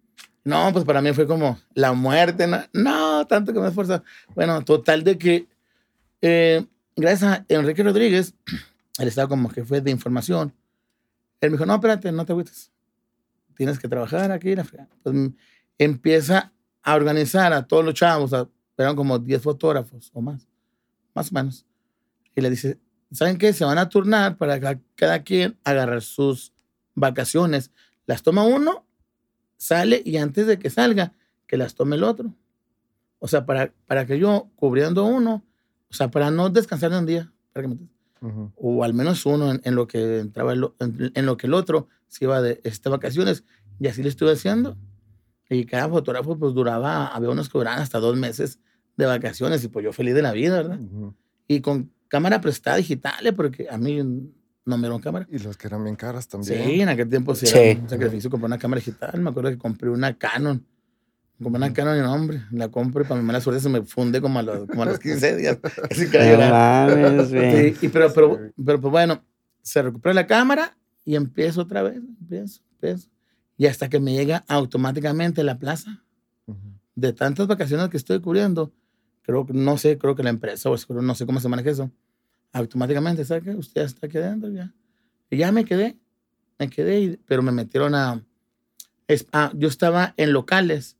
No, 0.45 0.71
pues 0.71 0.85
para 0.85 1.01
mí 1.01 1.11
fue 1.11 1.25
como 1.25 1.57
la 1.73 1.93
muerte. 1.93 2.45
No, 2.45 2.59
no 2.73 3.25
tanto 3.25 3.51
que 3.51 3.59
me 3.59 3.67
esfuerzo. 3.69 4.03
Bueno, 4.35 4.63
total 4.63 5.03
de 5.03 5.17
que 5.17 5.47
eh, 6.21 6.63
gracias 6.95 7.23
a 7.39 7.45
Enrique 7.49 7.81
Rodríguez, 7.81 8.35
él 8.99 9.07
estaba 9.07 9.27
como 9.27 9.49
jefe 9.49 9.81
de 9.81 9.89
información. 9.89 10.53
Él 11.41 11.49
me 11.49 11.57
dijo, 11.57 11.65
no, 11.65 11.73
espérate, 11.73 12.11
no 12.11 12.27
te 12.27 12.33
agüites. 12.33 12.71
Tienes 13.57 13.79
que 13.79 13.87
trabajar 13.87 14.31
aquí. 14.31 14.55
la 14.55 14.63
fregada". 14.63 14.89
Pues 15.01 15.15
mm, 15.15 15.27
empieza 15.79 16.53
a 16.83 16.93
organizar 16.93 17.51
a 17.51 17.65
todos 17.65 17.83
los 17.83 17.95
chavos, 17.95 18.31
a- 18.33 18.47
eran 18.77 18.95
como 18.95 19.19
10 19.19 19.41
fotógrafos 19.41 20.09
o 20.13 20.21
más, 20.21 20.47
más 21.13 21.31
o 21.31 21.35
menos. 21.35 21.65
Y 22.35 22.41
le 22.41 22.49
dice, 22.49 22.79
¿saben 23.11 23.37
qué? 23.37 23.53
Se 23.53 23.65
van 23.65 23.77
a 23.77 23.89
turnar 23.89 24.37
para 24.37 24.59
que 24.59 24.79
cada 24.95 25.23
quien 25.23 25.57
agarrar 25.63 26.01
sus 26.01 26.51
vacaciones. 26.95 27.71
Las 28.05 28.23
toma 28.23 28.43
uno, 28.43 28.85
sale 29.57 30.01
y 30.05 30.17
antes 30.17 30.47
de 30.47 30.59
que 30.59 30.69
salga, 30.69 31.13
que 31.47 31.57
las 31.57 31.75
tome 31.75 31.95
el 31.95 32.03
otro. 32.03 32.33
O 33.19 33.27
sea, 33.27 33.45
para, 33.45 33.73
para 33.87 34.05
que 34.05 34.19
yo, 34.19 34.49
cubriendo 34.55 35.05
uno, 35.05 35.43
o 35.89 35.93
sea, 35.93 36.11
para 36.11 36.29
no 36.31 36.49
descansar 36.49 36.91
de 36.91 36.99
un 36.99 37.05
día, 37.05 37.31
para 37.53 37.63
que 37.63 37.67
me 37.69 37.73
entiendas, 37.73 37.95
Ujú. 38.21 38.51
o 38.55 38.83
al 38.83 38.93
menos 38.93 39.25
uno 39.25 39.51
en, 39.51 39.61
en 39.63 39.75
lo 39.75 39.87
que 39.87 40.19
entraba, 40.19 40.53
el 40.53 40.67
en, 40.79 41.11
en 41.13 41.25
lo 41.25 41.37
que 41.37 41.47
el 41.47 41.53
otro 41.53 41.87
se 42.07 42.25
iba 42.25 42.41
de 42.41 42.59
estas 42.63 42.91
vacaciones. 42.91 43.43
Y 43.79 43.87
así 43.87 44.01
lo 44.03 44.09
estuve 44.09 44.31
haciendo. 44.31 44.77
Y 45.49 45.65
cada 45.65 45.87
fotógrafo 45.89 46.37
pues 46.37 46.53
duraba, 46.53 47.07
había 47.07 47.29
unos 47.29 47.49
que 47.49 47.57
duraban 47.57 47.81
hasta 47.81 47.99
dos 47.99 48.15
meses 48.17 48.59
de 48.97 49.05
vacaciones 49.05 49.63
y 49.63 49.67
pues 49.67 49.83
yo 49.83 49.93
feliz 49.93 50.15
de 50.15 50.21
la 50.21 50.31
vida, 50.31 50.55
¿verdad? 50.61 50.79
Ujú. 50.79 51.13
Y 51.47 51.61
con 51.61 51.91
cámara 52.07 52.41
prestada 52.41 52.77
digital, 52.77 53.33
porque 53.35 53.67
a 53.69 53.77
mí 53.77 53.97
no 54.01 54.77
me 54.77 54.81
dieron 54.83 54.99
cámara. 55.01 55.27
Y 55.29 55.37
los 55.39 55.57
que 55.57 55.67
eran 55.67 55.83
bien 55.83 55.95
caras 55.95 56.27
también. 56.27 56.63
Sí, 56.65 56.81
en 56.81 56.89
aquel 56.89 57.09
tiempo 57.09 57.35
sí, 57.35 57.45
Sí. 57.45 57.57
era 57.57 57.79
un 57.81 57.89
sacrificio 57.89 58.29
comprar 58.29 58.47
una 58.49 58.57
cámara 58.57 58.79
digital. 58.79 59.19
Me 59.21 59.29
acuerdo 59.29 59.49
que 59.51 59.57
compré 59.57 59.89
una 59.89 60.17
Canon. 60.17 60.65
Compré 61.43 61.57
una. 61.57 61.73
Canon 61.73 61.97
y 61.97 62.01
no, 62.01 62.13
hombre, 62.13 62.41
la 62.51 62.69
compro 62.69 63.03
y 63.03 63.05
para 63.05 63.19
mi 63.19 63.27
mala 63.27 63.41
suerte 63.41 63.61
se 63.61 63.69
me 63.69 63.83
funde 63.83 64.21
como 64.21 64.39
a 64.39 64.43
los, 64.43 64.65
como 64.67 64.83
a 64.83 64.85
los 64.85 64.99
15 64.99 65.35
días. 65.35 65.59
Así 65.91 66.09
que 66.09 66.37
No 66.37 66.49
mames. 66.49 67.27
Sí, 67.29 67.85
y 67.85 67.89
pero, 67.89 68.11
pero, 68.13 68.35
Sí. 68.35 68.53
pero, 68.65 68.81
pues 68.81 68.91
bueno, 68.91 69.21
se 69.61 69.81
recupera 69.81 70.13
la 70.13 70.25
cámara 70.25 70.77
y 71.03 71.15
empiezo 71.15 71.61
otra 71.61 71.83
vez, 71.83 71.97
empiezo, 71.97 72.61
empiezo. 72.71 73.09
Y 73.57 73.67
hasta 73.67 73.89
que 73.89 73.99
me 73.99 74.13
llega 74.13 74.43
automáticamente 74.47 75.43
la 75.43 75.57
plaza. 75.59 76.03
Ujú. 76.45 76.59
De 76.95 77.13
tantas 77.13 77.47
vacaciones 77.47 77.89
que 77.89 77.97
estoy 77.97 78.19
cubriendo, 78.19 78.71
creo 79.21 79.45
que, 79.45 79.53
no 79.53 79.77
sé, 79.77 79.97
creo 79.97 80.15
que 80.15 80.23
la 80.23 80.29
empresa 80.29 80.69
o 80.69 80.77
seguro, 80.77 81.01
no 81.01 81.15
sé 81.15 81.25
cómo 81.25 81.39
se 81.39 81.49
maneja 81.49 81.69
eso, 81.71 81.91
automáticamente, 82.53 83.25
¿sabe 83.25 83.41
qué? 83.41 83.51
Usted 83.55 83.81
ya 83.81 83.85
está 83.85 84.07
adentro 84.07 84.49
ya. 84.49 84.73
Y 85.29 85.37
ya 85.37 85.51
me 85.51 85.65
quedé, 85.65 85.97
me 86.59 86.69
quedé, 86.69 86.99
y- 87.01 87.17
pero 87.25 87.41
me 87.41 87.51
metieron 87.51 87.95
a... 87.95 88.23
es- 89.07 89.27
ah, 89.33 89.51
yo 89.55 89.67
estaba 89.67 90.13
en 90.17 90.31
locales. 90.33 90.97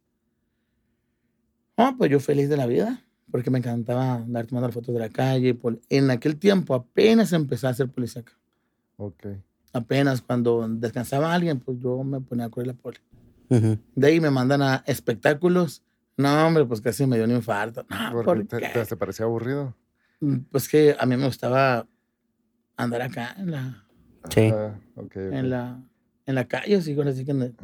Ah, 1.78 1.94
pues 1.98 2.10
yo 2.10 2.20
feliz 2.20 2.50
de 2.50 2.58
la 2.58 2.66
vida, 2.68 3.04
porque 3.32 3.50
me 3.52 3.60
encantaba 3.60 4.16
andar 4.16 4.46
tomando 4.48 4.72
fotos 4.72 4.94
de 4.94 5.00
la 5.00 5.10
calle. 5.10 5.54
pol- 5.56 5.82
En 5.90 6.10
aquel 6.10 6.38
tiempo 6.38 6.74
apenas 6.74 7.34
empecé 7.34 7.68
a 7.68 7.72
hacer 7.72 7.90
policía. 7.90 8.24
Ok. 8.98 9.26
Apenas 9.76 10.22
cuando 10.22 10.66
descansaba 10.70 11.34
alguien, 11.34 11.60
pues 11.60 11.78
yo 11.82 12.02
me 12.04 12.22
ponía 12.22 12.46
a 12.46 12.50
correr 12.50 12.68
la 12.68 12.74
poli. 12.74 12.98
Ujú. 13.50 13.78
De 13.94 14.08
ahí 14.08 14.22
me 14.22 14.30
mandan 14.32 14.62
a 14.62 14.84
espectáculos. 14.88 15.84
No, 16.16 16.48
hombre, 16.48 16.64
pues 16.66 16.80
casi 16.80 17.06
me 17.06 17.18
dio 17.18 17.26
un 17.26 17.32
infarto. 17.32 17.86
No, 17.90 18.24
¿por 18.24 18.46
te, 18.48 18.58
qué? 18.58 18.70
te- 18.70 18.86
te 18.86 18.96
parecía 18.96 19.26
aburrido. 19.26 19.76
Mm, 20.22 20.38
Pues 20.50 20.70
que 20.70 20.96
a 20.98 21.06
mí 21.06 21.18
me 21.18 21.26
gustaba 21.26 21.86
andar 22.78 23.02
acá 23.02 23.36
en 23.38 23.52
la, 23.52 23.86
Sí. 24.30 24.48
Ajá, 24.48 24.80
ok, 24.96 25.04
ok. 25.06 25.16
en 25.18 25.50
la, 25.50 25.80
en 26.26 26.36
la 26.36 26.46
calle, 26.48 26.78
así, 26.78 26.96
con 26.96 27.08
así 27.10 27.26
que 27.26 27.32
en 27.32 27.42
el- 27.42 27.56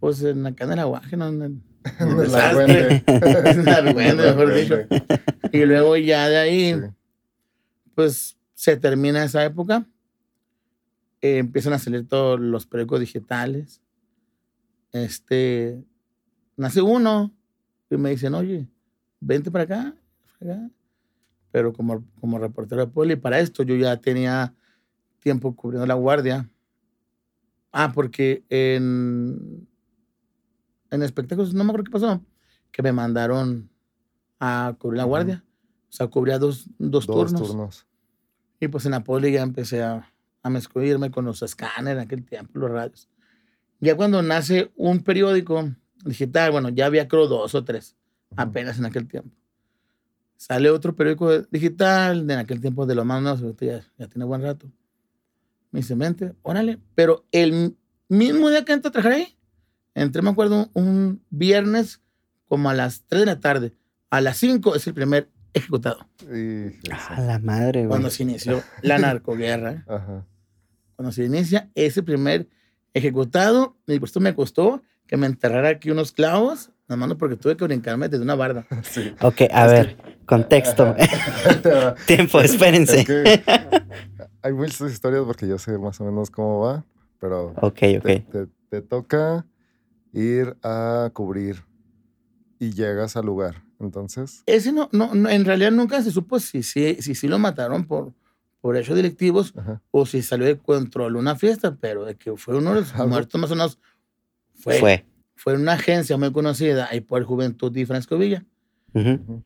pues 0.00 0.20
en 0.22 0.44
acá 0.46 0.64
en 0.64 0.72
el 0.72 0.78
aguaje, 0.80 1.16
¿no? 1.16 1.28
En 1.28 1.42
el, 1.42 1.60
en 2.00 2.08
el 2.08 2.16
desastre. 2.16 3.04
En 3.06 3.68
argüende, 3.68 4.24
mejor 4.24 4.52
dicho. 4.52 4.76
Y 5.52 5.64
luego 5.64 5.96
ya 5.96 6.28
de 6.28 6.36
ahí, 6.38 6.74
Sí. 6.74 6.80
pues 7.94 8.36
se 8.54 8.76
termina 8.76 9.22
esa 9.24 9.44
época. 9.44 9.86
Eh, 11.20 11.38
empiezan 11.38 11.72
a 11.72 11.78
salir 11.78 12.06
todos 12.06 12.38
los 12.38 12.66
periódicos 12.66 13.00
digitales. 13.00 13.80
Este, 14.92 15.84
nace 16.56 16.82
uno 16.82 17.32
y 17.90 17.96
me 17.96 18.10
dicen, 18.10 18.34
oye, 18.34 18.68
vente 19.20 19.50
para 19.50 19.64
acá. 19.64 19.94
para 20.38 20.54
acá". 20.54 20.70
Pero 21.50 21.72
como, 21.72 22.04
como 22.20 22.38
reportero 22.38 22.82
de 22.84 22.92
poli, 22.92 23.16
para 23.16 23.40
esto 23.40 23.62
yo 23.62 23.74
ya 23.76 23.96
tenía 23.96 24.54
tiempo 25.20 25.54
cubriendo 25.56 25.86
la 25.86 25.94
guardia. 25.94 26.50
Ah, 27.72 27.92
porque 27.94 28.44
en, 28.48 29.66
en 30.90 31.02
espectáculos, 31.02 31.52
no 31.54 31.64
me 31.64 31.70
acuerdo 31.70 31.84
qué 31.84 31.90
pasó, 31.90 32.22
que 32.70 32.82
me 32.82 32.92
mandaron 32.92 33.68
a 34.38 34.76
cubrir 34.78 34.98
la 34.98 35.04
guardia. 35.04 35.44
O 35.88 35.92
sea, 35.92 36.06
cubría 36.08 36.38
dos, 36.38 36.68
dos, 36.78 37.06
Dos 37.06 37.06
turnos. 37.06 37.48
turnos. 37.48 37.86
Y 38.60 38.68
pues 38.68 38.84
en 38.86 38.92
la 38.92 39.04
poli 39.04 39.32
ya 39.32 39.42
empecé 39.42 39.82
a, 39.82 40.10
a 40.46 40.50
mezclarme 40.50 41.10
con 41.10 41.24
los 41.24 41.42
escáneres 41.42 42.00
en 42.00 42.06
aquel 42.06 42.24
tiempo, 42.24 42.60
los 42.60 42.70
radios. 42.70 43.08
Ya 43.80 43.96
cuando 43.96 44.22
nace 44.22 44.70
un 44.76 45.00
periódico 45.00 45.74
digital, 46.04 46.52
bueno, 46.52 46.68
ya 46.68 46.86
había 46.86 47.08
creo 47.08 47.26
dos 47.26 47.56
o 47.56 47.64
tres, 47.64 47.96
apenas 48.36 48.78
en 48.78 48.84
aquel 48.84 49.08
tiempo. 49.08 49.34
Sale 50.36 50.70
otro 50.70 50.94
periódico 50.94 51.40
digital, 51.50 52.28
de 52.28 52.34
en 52.34 52.38
aquel 52.38 52.60
tiempo 52.60 52.86
de 52.86 52.94
los 52.94 53.04
más 53.04 53.20
nuevos, 53.22 53.42
ya, 53.60 53.82
ya 53.98 54.06
tiene 54.06 54.24
buen 54.24 54.40
rato. 54.40 54.70
Me 55.72 55.80
dice, 55.80 55.96
vente, 55.96 56.32
órale. 56.42 56.78
Pero 56.94 57.26
el 57.32 57.76
mismo 58.08 58.48
día 58.48 58.64
que 58.64 58.72
entré 58.72 58.90
a 58.90 58.92
trabajar 58.92 59.18
ahí, 59.18 59.36
entré, 59.94 60.22
me 60.22 60.30
acuerdo, 60.30 60.70
un, 60.74 61.24
viernes 61.30 62.02
como 62.46 62.70
a 62.70 62.74
las 62.74 63.02
3 63.08 63.20
de 63.22 63.26
la 63.26 63.40
tarde. 63.40 63.72
A 64.10 64.20
las 64.20 64.36
5 64.36 64.76
es 64.76 64.86
el 64.86 64.94
primer 64.94 65.28
ejecutado. 65.54 66.06
Y, 66.22 66.70
sí. 66.70 66.90
A 66.92 67.20
la 67.20 67.40
madre, 67.40 67.80
güey. 67.80 67.88
Cuando 67.88 68.10
se 68.10 68.22
inició 68.22 68.62
la 68.82 68.98
narcoguerra. 68.98 69.84
Ajá. 69.88 70.24
Cuando 70.96 71.12
se 71.12 71.24
inicia 71.24 71.70
ese 71.74 72.02
primer 72.02 72.48
ejecutado, 72.94 73.76
y 73.86 73.98
por 73.98 74.08
esto 74.08 74.20
me 74.20 74.34
costó 74.34 74.82
que 75.06 75.16
me 75.16 75.26
enterrara 75.26 75.68
aquí 75.68 75.90
unos 75.90 76.10
clavos, 76.12 76.70
nada 76.88 77.06
más 77.06 77.16
porque 77.16 77.36
tuve 77.36 77.56
que 77.56 77.64
brincarme 77.64 78.08
desde 78.08 78.24
una 78.24 78.34
barda. 78.34 78.66
Sí. 78.82 79.14
Ok, 79.20 79.42
a 79.52 79.66
ver, 79.66 79.96
contexto. 80.26 80.94
Tiempo, 82.06 82.40
espérense. 82.40 83.00
Es 83.00 83.06
que 83.06 83.40
hay 84.42 84.52
muchas 84.52 84.80
historias 84.90 85.22
porque 85.24 85.46
yo 85.46 85.58
sé 85.58 85.78
más 85.78 86.00
o 86.00 86.04
menos 86.04 86.30
cómo 86.30 86.60
va, 86.60 86.84
pero 87.20 87.54
Ok, 87.60 87.78
te, 87.78 87.98
ok. 87.98 88.04
te- 88.04 88.48
te 88.70 88.82
toca 88.82 89.46
ir 90.12 90.56
a 90.62 91.10
cubrir 91.12 91.62
y 92.58 92.70
llegas 92.72 93.16
al 93.16 93.26
lugar. 93.26 93.62
Entonces, 93.78 94.42
Ese 94.46 94.72
no, 94.72 94.88
no, 94.92 95.14
no, 95.14 95.28
en 95.28 95.44
realidad 95.44 95.70
nunca 95.70 96.02
se 96.02 96.10
supo 96.10 96.40
si 96.40 96.62
sí 96.62 96.96
si, 97.00 97.14
si, 97.14 97.28
lo 97.28 97.38
mataron 97.38 97.84
por, 97.86 98.14
por 98.66 98.76
hechos 98.76 98.96
delictivos 98.96 99.52
ajá, 99.56 99.80
o 99.92 100.04
si 100.06 100.22
salió 100.22 100.44
de 100.44 100.58
control 100.58 101.14
una 101.14 101.36
fiesta, 101.36 101.76
pero 101.76 102.04
de 102.04 102.16
que 102.16 102.36
fue 102.36 102.56
uno 102.56 102.74
de 102.74 102.80
los 102.80 102.92
muertos 103.06 103.40
más 103.40 103.48
o 103.52 103.54
menos, 103.54 103.78
fue, 104.56 104.80
Fue. 104.80 105.06
fue 105.36 105.54
en 105.54 105.60
una 105.60 105.74
agencia 105.74 106.16
muy 106.16 106.32
conocida 106.32 106.88
ahí 106.90 107.00
por 107.00 107.22
Juventud 107.22 107.74
y 107.76 107.86
Francisco 107.86 108.18
Villa. 108.18 108.44
Ujú. 108.92 109.10
ujú, 109.10 109.44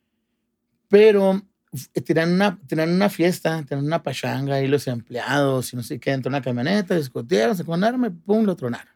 Pero 0.88 1.42
f- 1.70 1.88
tenían 2.02 2.32
una, 2.32 2.58
tenían 2.66 2.88
una 2.92 3.10
fiesta, 3.10 3.62
tenían 3.68 3.84
una 3.84 4.02
pachanga 4.02 4.54
ahí 4.54 4.68
los 4.68 4.86
empleados 4.88 5.70
y 5.74 5.76
no 5.76 5.82
sé 5.82 6.00
qué, 6.00 6.12
entró 6.12 6.30
una 6.30 6.40
camioneta, 6.40 6.94
discutieron, 6.96 7.54
se 7.54 7.64
con 7.64 7.84
arma 7.84 8.06
y 8.06 8.10
pum, 8.10 8.44
lo 8.46 8.56
tronaron. 8.56 8.88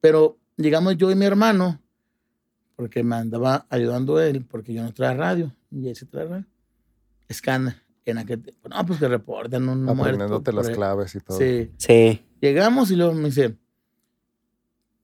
Pero 0.00 0.38
llegamos 0.56 0.96
yo 0.96 1.10
y 1.10 1.14
mi 1.14 1.26
hermano, 1.26 1.78
porque 2.74 3.02
me 3.02 3.16
andaba 3.16 3.66
ayudando 3.68 4.18
él, 4.18 4.46
porque 4.46 4.72
yo 4.72 4.82
no 4.82 4.94
traía 4.94 5.12
radio, 5.14 5.54
y 5.70 5.88
él 5.88 5.94
sí 5.96 6.06
trae 6.06 6.24
radio. 6.24 6.46
Escáner, 7.28 7.74
en 8.10 8.18
aquel 8.18 8.42
tiempo. 8.42 8.68
No, 8.68 8.84
pues 8.86 8.98
que 8.98 9.08
reportan 9.08 9.68
un 9.68 9.84
muerto. 9.84 10.02
aprendiéndote 10.02 10.52
las 10.52 10.68
ahí. 10.68 10.74
claves 10.74 11.14
y 11.14 11.20
todo. 11.20 11.38
Sí. 11.38 11.70
Sí. 11.76 12.24
Llegamos 12.40 12.90
y 12.90 12.96
luego 12.96 13.12
me 13.14 13.26
dice, 13.28 13.56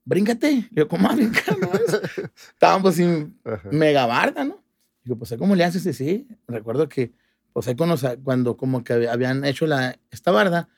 bríncate. 0.04 0.50
Le 0.52 0.68
digo, 0.70 0.88
¿cómo 0.88 1.08
a 1.10 1.14
brincar? 1.14 1.56
Estábamos 2.52 2.94
sin, 2.94 3.38
Ajá. 3.44 3.68
mega 3.70 4.06
barda, 4.06 4.44
¿no? 4.44 4.62
Digo, 5.04 5.16
pues, 5.18 5.34
¿cómo 5.38 5.54
le 5.54 5.64
haces? 5.64 5.82
Sí, 5.82 5.92
sí. 5.92 6.28
Recuerdo 6.48 6.88
que, 6.88 7.12
pues, 7.52 7.68
ahí 7.68 7.76
cuando, 7.76 7.96
cuando 8.22 8.56
como 8.56 8.82
que 8.84 8.94
hab- 8.94 9.08
habían 9.08 9.44
hecho 9.44 9.66
la, 9.66 9.98
esta 10.10 10.30
barda 10.30 10.68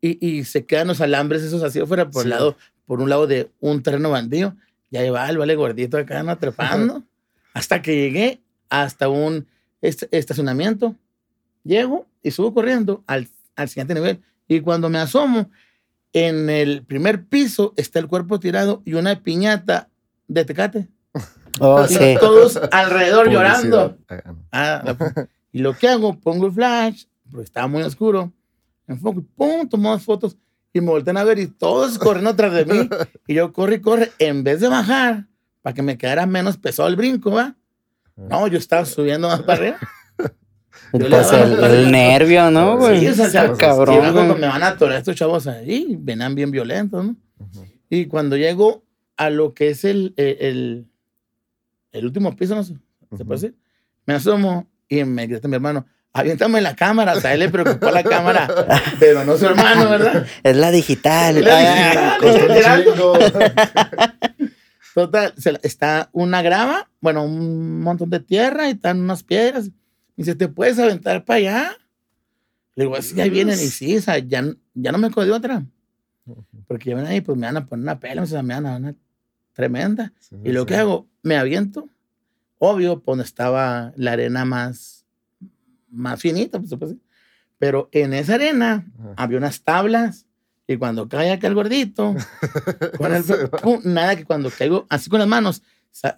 y, 0.00 0.24
y 0.26 0.44
se 0.44 0.66
quedan 0.66 0.88
los 0.88 1.00
alambres 1.00 1.42
esos 1.42 1.62
así 1.62 1.80
afuera 1.80 2.10
por, 2.10 2.22
el 2.22 2.24
Sí. 2.24 2.28
lado, 2.30 2.56
por 2.86 3.00
un 3.00 3.08
lado 3.08 3.26
de 3.26 3.50
un 3.60 3.82
terreno 3.82 4.10
baldío. 4.10 4.56
Ya 4.90 5.04
iba 5.04 5.28
el 5.28 5.38
vale 5.38 5.54
gordito 5.56 5.96
acá, 5.96 6.22
¿no? 6.22 6.36
Trepando. 6.38 7.02
hasta 7.54 7.80
que 7.82 7.96
llegué 7.96 8.42
hasta 8.68 9.08
un 9.08 9.46
estacionamiento. 9.80 10.96
Llego 11.64 12.06
y 12.22 12.30
subo 12.30 12.52
corriendo 12.54 13.02
al, 13.06 13.28
al 13.56 13.68
siguiente 13.68 13.94
nivel. 13.94 14.22
Y 14.48 14.60
cuando 14.60 14.88
me 14.88 14.98
asomo, 14.98 15.50
en 16.12 16.50
el 16.50 16.82
primer 16.84 17.24
piso 17.26 17.72
está 17.76 17.98
el 17.98 18.08
cuerpo 18.08 18.38
tirado 18.40 18.82
y 18.84 18.94
una 18.94 19.22
piñata 19.22 19.88
de 20.28 20.44
tecate. 20.44 20.88
Oh, 21.60 21.84
Y 21.84 21.88
sí. 21.92 22.16
todos 22.18 22.58
alrededor 22.72 23.28
llorando. 23.30 23.96
Publicidad. 23.98 24.24
Ah, 24.50 24.82
no. 24.86 24.90
Ah, 24.90 24.96
la- 25.14 25.28
y 25.52 25.58
lo 25.58 25.76
que 25.76 25.86
hago, 25.86 26.18
pongo 26.18 26.46
el 26.46 26.52
flash, 26.52 27.04
porque 27.30 27.44
estaba 27.44 27.66
muy 27.66 27.82
oscuro, 27.82 28.32
enfoco 28.88 29.20
y 29.20 29.22
pum, 29.22 29.68
tomamos 29.68 30.02
fotos 30.02 30.34
y 30.72 30.80
me 30.80 30.86
voltean 30.86 31.18
a 31.18 31.24
ver 31.24 31.38
y 31.38 31.48
todos 31.48 31.98
corriendo 31.98 32.30
atrás 32.30 32.54
de 32.54 32.64
mí. 32.64 32.88
Y 33.28 33.34
yo 33.34 33.52
corre 33.52 33.74
y 33.76 33.80
corre, 33.82 34.10
en 34.18 34.42
vez 34.44 34.60
de 34.60 34.68
bajar, 34.68 35.26
para 35.60 35.74
que 35.74 35.82
me 35.82 35.98
quedara 35.98 36.24
menos 36.24 36.56
pesado 36.56 36.88
el 36.88 36.96
brinco, 36.96 37.30
¿va? 37.30 37.54
No, 38.16 38.46
yo 38.48 38.56
estaba 38.56 38.86
subiendo 38.86 39.28
más 39.28 39.42
para 39.42 39.58
arriba. 39.58 39.78
Yo 40.92 41.08
Pues 41.08 41.32
el, 41.32 41.62
el 41.64 41.90
nervio, 41.92 42.50
¿no, 42.50 42.76
güey? 42.76 43.00
Sí, 43.00 43.06
o 43.08 43.14
sea, 43.14 43.26
Está 43.26 43.52
cabrón, 43.56 43.96
y 43.96 44.00
luego 44.02 44.26
güey. 44.26 44.40
me 44.40 44.46
van 44.46 44.62
a 44.62 44.68
atorar 44.68 44.98
estos 44.98 45.16
chavos 45.16 45.46
ahí, 45.46 45.96
venían 45.98 46.34
bien 46.34 46.50
violentos, 46.50 47.04
¿no? 47.04 47.16
Y 47.88 48.06
cuando 48.06 48.36
llego 48.36 48.84
a 49.16 49.30
lo 49.30 49.54
que 49.54 49.70
es 49.70 49.84
el, 49.84 50.14
el, 50.16 50.36
el- 50.40 50.86
el 51.92 52.04
último 52.06 52.34
piso, 52.36 52.54
no 52.54 52.64
sé, 52.64 52.74
¿se 52.74 53.14
Ujú. 53.16 53.24
puede 53.26 53.40
decir? 53.40 53.56
Me 54.06 54.14
asomo 54.14 54.66
y 54.88 55.04
me 55.04 55.26
grita 55.26 55.46
mi 55.48 55.54
hermano, 55.56 55.86
aviéntame 56.12 56.60
la 56.60 56.74
cámara. 56.76 57.14
O 57.14 57.20
sea, 57.20 57.30
a 57.30 57.34
él 57.34 57.40
le 57.40 57.48
preocupó 57.50 57.90
la 57.90 58.02
cámara, 58.02 58.48
pero 59.00 59.24
no 59.24 59.36
su 59.36 59.46
hermano, 59.46 59.88
¿verdad? 59.90 60.26
Es 60.42 60.56
la 60.56 60.70
digital. 60.70 61.36
Es 61.38 61.44
la 61.44 62.14
Ah, 62.14 62.18
digital. 62.22 62.84
Total, 64.94 65.32
se 65.38 65.52
la- 65.52 65.60
está 65.62 66.10
una 66.12 66.42
grava, 66.42 66.90
bueno, 67.00 67.24
un 67.24 67.80
montón 67.80 68.10
de 68.10 68.20
tierra 68.20 68.68
y 68.68 68.72
están 68.72 69.00
unas 69.00 69.22
piedras. 69.22 69.70
Me 70.16 70.24
dice, 70.24 70.34
¿te 70.34 70.48
puedes 70.48 70.78
aventar 70.78 71.24
para 71.24 71.38
allá? 71.38 71.76
Le 72.74 72.84
digo, 72.84 73.00
sí, 73.02 73.20
ahí 73.20 73.30
vienen. 73.30 73.54
Y 73.54 73.66
sí, 73.68 73.96
o 73.96 74.02
sea, 74.02 74.18
ya, 74.18 74.44
ya 74.74 74.92
no 74.92 74.98
me 74.98 75.10
codió 75.10 75.34
otra. 75.36 75.64
Porque 76.66 76.90
ya 76.90 76.96
ven 76.96 77.06
ahí, 77.06 77.20
pues 77.20 77.36
me 77.36 77.46
van 77.46 77.56
a 77.56 77.66
poner 77.66 77.82
una 77.82 77.98
pela, 78.00 78.22
o 78.22 78.26
sea, 78.26 78.42
me 78.42 78.54
van 78.54 78.66
a 78.66 78.76
una 78.76 78.94
tremenda. 79.52 80.12
Sí, 80.20 80.36
Y 80.44 80.52
lo 80.52 80.60
sí. 80.60 80.66
que 80.66 80.76
hago, 80.76 81.08
me 81.22 81.36
aviento, 81.36 81.88
obvio, 82.58 83.00
por 83.00 83.12
donde 83.12 83.24
estaba 83.24 83.92
la 83.96 84.12
arena 84.12 84.44
más, 84.44 85.04
más 85.90 86.20
finita, 86.20 86.58
pues, 86.58 86.70
decir. 86.70 86.98
Pero 87.58 87.88
en 87.92 88.12
esa 88.14 88.34
arena 88.34 88.86
Ajá. 88.98 89.14
había 89.16 89.38
unas 89.38 89.62
tablas. 89.62 90.26
Y 90.66 90.76
cuando 90.76 91.08
cae 91.08 91.32
acá 91.32 91.48
el 91.48 91.54
gordito, 91.54 92.14
con 92.98 93.14
el- 93.14 93.24
pum, 93.62 93.80
nada 93.84 94.16
que 94.16 94.24
cuando 94.24 94.50
caigo 94.50 94.86
así 94.88 95.10
con 95.10 95.18
las 95.18 95.28
manos, 95.28 95.62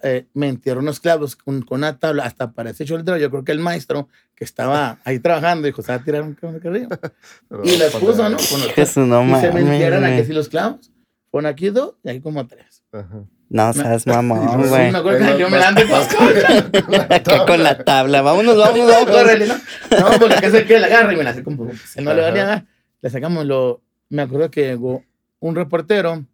eh, 0.03 0.25
me 0.33 0.47
entierro 0.47 0.79
unos 0.79 0.99
clavos 0.99 1.35
con, 1.35 1.61
con 1.61 1.79
una 1.79 1.97
tabla, 1.99 2.23
hasta 2.25 2.51
parece 2.51 2.85
choldero. 2.85 3.17
Yo 3.17 3.29
creo 3.29 3.43
que 3.43 3.51
el 3.51 3.59
maestro 3.59 4.07
que 4.35 4.43
estaba 4.43 4.97
ahí 5.03 5.19
trabajando 5.19 5.65
dijo, 5.67 5.81
se 5.81 5.91
va 5.91 5.95
a 5.99 6.03
tirar 6.03 6.21
un 6.23 6.33
cabrón 6.33 6.59
de 6.61 6.69
arriba. 6.69 6.99
Y 7.63 7.77
las 7.77 7.91
puso, 7.95 8.27
¿no? 8.29 8.37
Con 8.37 8.59
los 8.61 8.71
Jesús, 8.73 9.07
no 9.07 9.23
y 9.37 9.41
se 9.41 9.51
me 9.51 9.61
entierran 9.61 10.03
aquí 10.03 10.11
mames. 10.11 10.23
así 10.25 10.33
los 10.33 10.49
clavos. 10.49 10.91
Pon 11.31 11.45
aquí 11.45 11.69
dos 11.69 11.95
y 12.03 12.09
aquí 12.09 12.21
como 12.21 12.47
tres. 12.47 12.83
Ajá. 12.91 13.23
No 13.49 13.73
seas 13.73 14.07
mamón, 14.07 14.63
Sí, 14.63 14.69
güey. 14.69 14.91
me 14.91 14.97
acuerdo 14.97 15.19
que 15.19 15.25
Pero 15.25 15.37
yo 15.37 15.49
me 15.49 15.57
la 15.59 15.67
ando 15.67 15.81
y 15.81 15.85
pues, 15.85 16.07
Acá 17.11 17.45
con 17.45 17.61
la 17.61 17.77
tabla. 17.83 18.21
Vámonos, 18.21 18.57
vámonos, 18.57 18.87
No, 18.87 18.91
vámonos. 18.93 19.15
córrele, 19.15 19.47
¿no? 19.47 19.53
No, 19.55 20.19
porque 20.19 20.35
acá 20.35 20.49
se 20.51 20.65
que 20.65 20.79
la 20.79 20.87
agarra 20.87 21.13
y 21.13 21.17
me 21.17 21.23
la 21.23 21.29
hace 21.31 21.43
como, 21.43 21.65
pues, 21.67 21.95
no 21.97 22.13
le 22.13 22.21
Ajá. 22.25 22.31
dar. 22.33 22.65
Le 23.01 23.09
sacamos 23.09 23.45
lo, 23.45 23.81
me 24.09 24.21
acuerdo 24.23 24.49
que 24.49 24.61
llegó 24.67 25.03
un 25.39 25.53
reportero, 25.55 26.25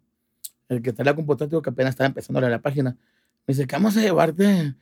el 0.70 0.80
que 0.80 0.90
está 0.90 1.02
en 1.02 1.06
la 1.06 1.14
computadora, 1.14 1.62
que 1.62 1.68
apenas 1.70 1.90
estaba 1.90 2.06
empezando 2.06 2.38
a 2.38 2.42
leer 2.42 2.52
la 2.52 2.60
página, 2.60 2.96
me 3.46 3.54
dice, 3.54 3.66
¿qué 3.66 3.76
vamos 3.76 3.96
a 3.96 4.00
llevarte 4.00 4.74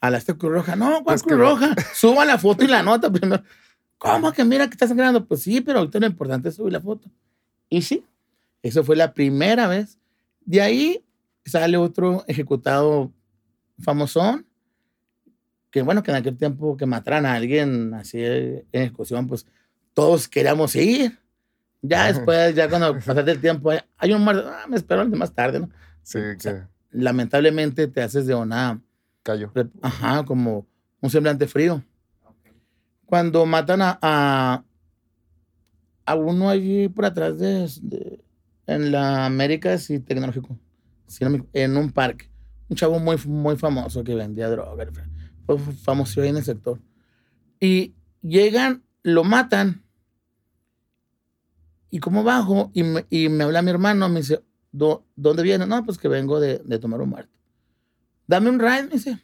a 0.00 0.10
la 0.10 0.20
Cruz 0.20 0.52
Roja? 0.52 0.76
No, 0.76 1.02
¿cuál 1.04 1.16
Es 1.16 1.22
que 1.22 1.28
Cruz. 1.30 1.40
Roja? 1.40 1.74
Suba 1.94 2.24
la 2.24 2.38
foto 2.38 2.64
y 2.64 2.68
la 2.68 2.82
nota 2.82 3.10
primero. 3.10 3.42
¿Cómo 3.98 4.32
que 4.32 4.44
mira 4.44 4.66
que 4.66 4.72
estás 4.72 4.88
sangrando? 4.90 5.26
Pues 5.26 5.42
sí, 5.42 5.60
pero 5.60 5.78
ahorita 5.78 5.98
lo 6.00 6.06
importante 6.06 6.48
es 6.50 6.54
subir 6.56 6.72
la 6.72 6.80
foto. 6.80 7.10
Y 7.68 7.82
sí, 7.82 8.04
eso 8.62 8.84
fue 8.84 8.96
la 8.96 9.12
primera 9.14 9.66
vez. 9.68 9.98
De 10.44 10.60
ahí 10.60 11.04
sale 11.44 11.76
otro 11.76 12.24
ejecutado 12.28 13.12
famosón, 13.80 14.46
que 15.70 15.82
bueno, 15.82 16.02
que 16.02 16.10
en 16.10 16.16
aquel 16.18 16.36
tiempo 16.36 16.76
que 16.76 16.86
mataran 16.86 17.26
a 17.26 17.34
alguien 17.34 17.92
así 17.94 18.22
en 18.22 18.64
ejecución, 18.72 19.26
pues 19.26 19.46
todos 19.94 20.28
queríamos 20.28 20.74
ir. 20.76 21.18
Ya 21.82 22.04
Ajá. 22.06 22.12
después, 22.14 22.54
ya 22.54 22.68
cuando 22.68 22.94
pasaste 22.94 23.30
el 23.30 23.40
tiempo, 23.40 23.70
hay- 23.98 24.12
un 24.12 24.22
muerto, 24.22 24.48
ah, 24.48 24.66
me 24.68 24.76
espero 24.76 25.06
más 25.08 25.32
tarde, 25.34 25.60
¿no? 25.60 25.70
Sí, 26.02 26.18
O 26.18 26.40
sea, 26.40 26.54
que 26.54 26.66
Lamentablemente 26.96 27.88
te 27.88 28.02
haces 28.02 28.26
de 28.26 28.34
una, 28.34 28.80
cayó. 29.22 29.52
ajá, 29.82 30.24
como 30.24 30.66
un 31.00 31.10
semblante 31.10 31.46
frío. 31.46 31.84
Cuando 33.04 33.44
matan 33.46 33.82
a, 33.82 33.98
a, 34.02 34.64
a 36.06 36.14
uno 36.14 36.48
allí 36.48 36.88
por 36.88 37.04
atrás 37.04 37.38
de, 37.38 37.68
de- 37.82 38.24
en 38.66 38.90
la 38.90 39.26
Américas 39.26 39.90
y 39.90 40.00
Tecnológico, 40.00 40.58
en 41.52 41.76
un 41.76 41.92
parque, 41.92 42.30
un 42.68 42.76
chavo 42.76 42.98
muy, 42.98 43.16
muy 43.26 43.56
famoso 43.56 44.02
que 44.02 44.14
vendía 44.14 44.48
droga, 44.48 44.86
fue 45.44 45.58
famoso 45.58 46.22
ahí 46.22 46.30
en 46.30 46.38
el 46.38 46.44
sector. 46.44 46.80
Y 47.60 47.94
llegan, 48.22 48.82
lo 49.02 49.22
matan, 49.22 49.84
y 51.90 52.00
como 52.00 52.24
bajo, 52.24 52.70
y 52.74 52.82
me, 52.82 53.06
y 53.10 53.28
me 53.28 53.44
habla 53.44 53.62
mi 53.62 53.70
hermano, 53.70 54.08
me 54.08 54.20
dice, 54.20 54.34
"¿Dó- 54.36 54.45
¿dónde 54.76 55.42
viene? 55.42 55.66
No, 55.66 55.84
pues 55.84 55.98
que 55.98 56.08
vengo 56.08 56.40
de, 56.40 56.58
de 56.58 56.78
tomar 56.78 57.00
un 57.00 57.10
muerto. 57.10 57.32
Dame 58.26 58.50
un 58.50 58.58
ride, 58.58 58.84
me 58.84 58.90
dice, 58.90 59.18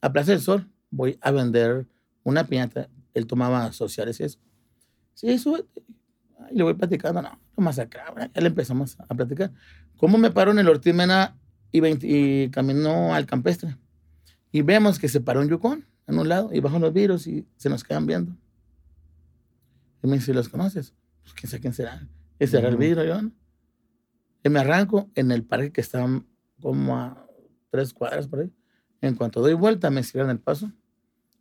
a 0.00 0.12
Plaza 0.12 0.32
del 0.32 0.40
Sol, 0.40 0.70
voy 0.90 1.18
a 1.20 1.30
vender 1.30 1.86
una 2.22 2.44
piñata. 2.44 2.88
Él 3.14 3.26
tomaba 3.26 3.72
sociales 3.72 4.20
y 4.20 4.24
eso. 4.24 4.38
Sí, 5.14 5.38
súbete. 5.38 5.82
Y 6.50 6.56
le 6.56 6.64
voy 6.64 6.74
platicando, 6.74 7.22
no, 7.22 7.40
lo 7.56 7.62
masacraba. 7.62 8.28
Ya 8.32 8.40
le 8.40 8.48
empezamos 8.48 8.96
a 9.00 9.14
platicar. 9.14 9.52
¿Cómo 9.96 10.18
me 10.18 10.30
paro 10.30 10.50
en 10.50 10.58
el 10.58 10.68
Ortiz 10.68 10.94
Mena 10.94 11.38
y, 11.72 11.80
20 11.80 12.06
y 12.06 12.50
camino 12.50 13.14
al 13.14 13.26
campestre? 13.26 13.76
Y 14.52 14.62
vemos 14.62 14.98
que 14.98 15.08
se 15.08 15.20
paró 15.20 15.40
un 15.40 15.48
Yukon 15.48 15.86
en 16.06 16.18
un 16.18 16.28
lado 16.28 16.50
y 16.52 16.60
bajan 16.60 16.82
los 16.82 16.92
virus 16.92 17.26
y 17.26 17.46
se 17.56 17.68
nos 17.70 17.82
quedan 17.82 18.06
viendo. 18.06 18.36
Y 20.02 20.06
me 20.06 20.16
dice, 20.16 20.34
¿los 20.34 20.48
conoces? 20.48 20.92
Pues 21.22 21.32
quién 21.34 21.50
sabe 21.50 21.60
quién 21.62 21.72
será. 21.72 22.06
Ese 22.38 22.58
era 22.58 22.68
el 22.68 22.76
vidrio, 22.76 23.04
yo, 23.04 23.22
¿no? 23.22 23.32
Y 24.44 24.50
me 24.50 24.60
arranco 24.60 25.10
en 25.14 25.32
el 25.32 25.42
parque 25.42 25.72
que 25.72 25.80
está 25.80 26.06
como 26.60 26.96
a 26.96 27.26
tres 27.70 27.94
cuadras 27.94 28.28
por 28.28 28.40
ahí. 28.40 28.52
En 29.00 29.16
cuanto 29.16 29.40
doy 29.40 29.54
vuelta, 29.54 29.90
me 29.90 30.02
cierran 30.02 30.30
el 30.30 30.38
paso 30.38 30.70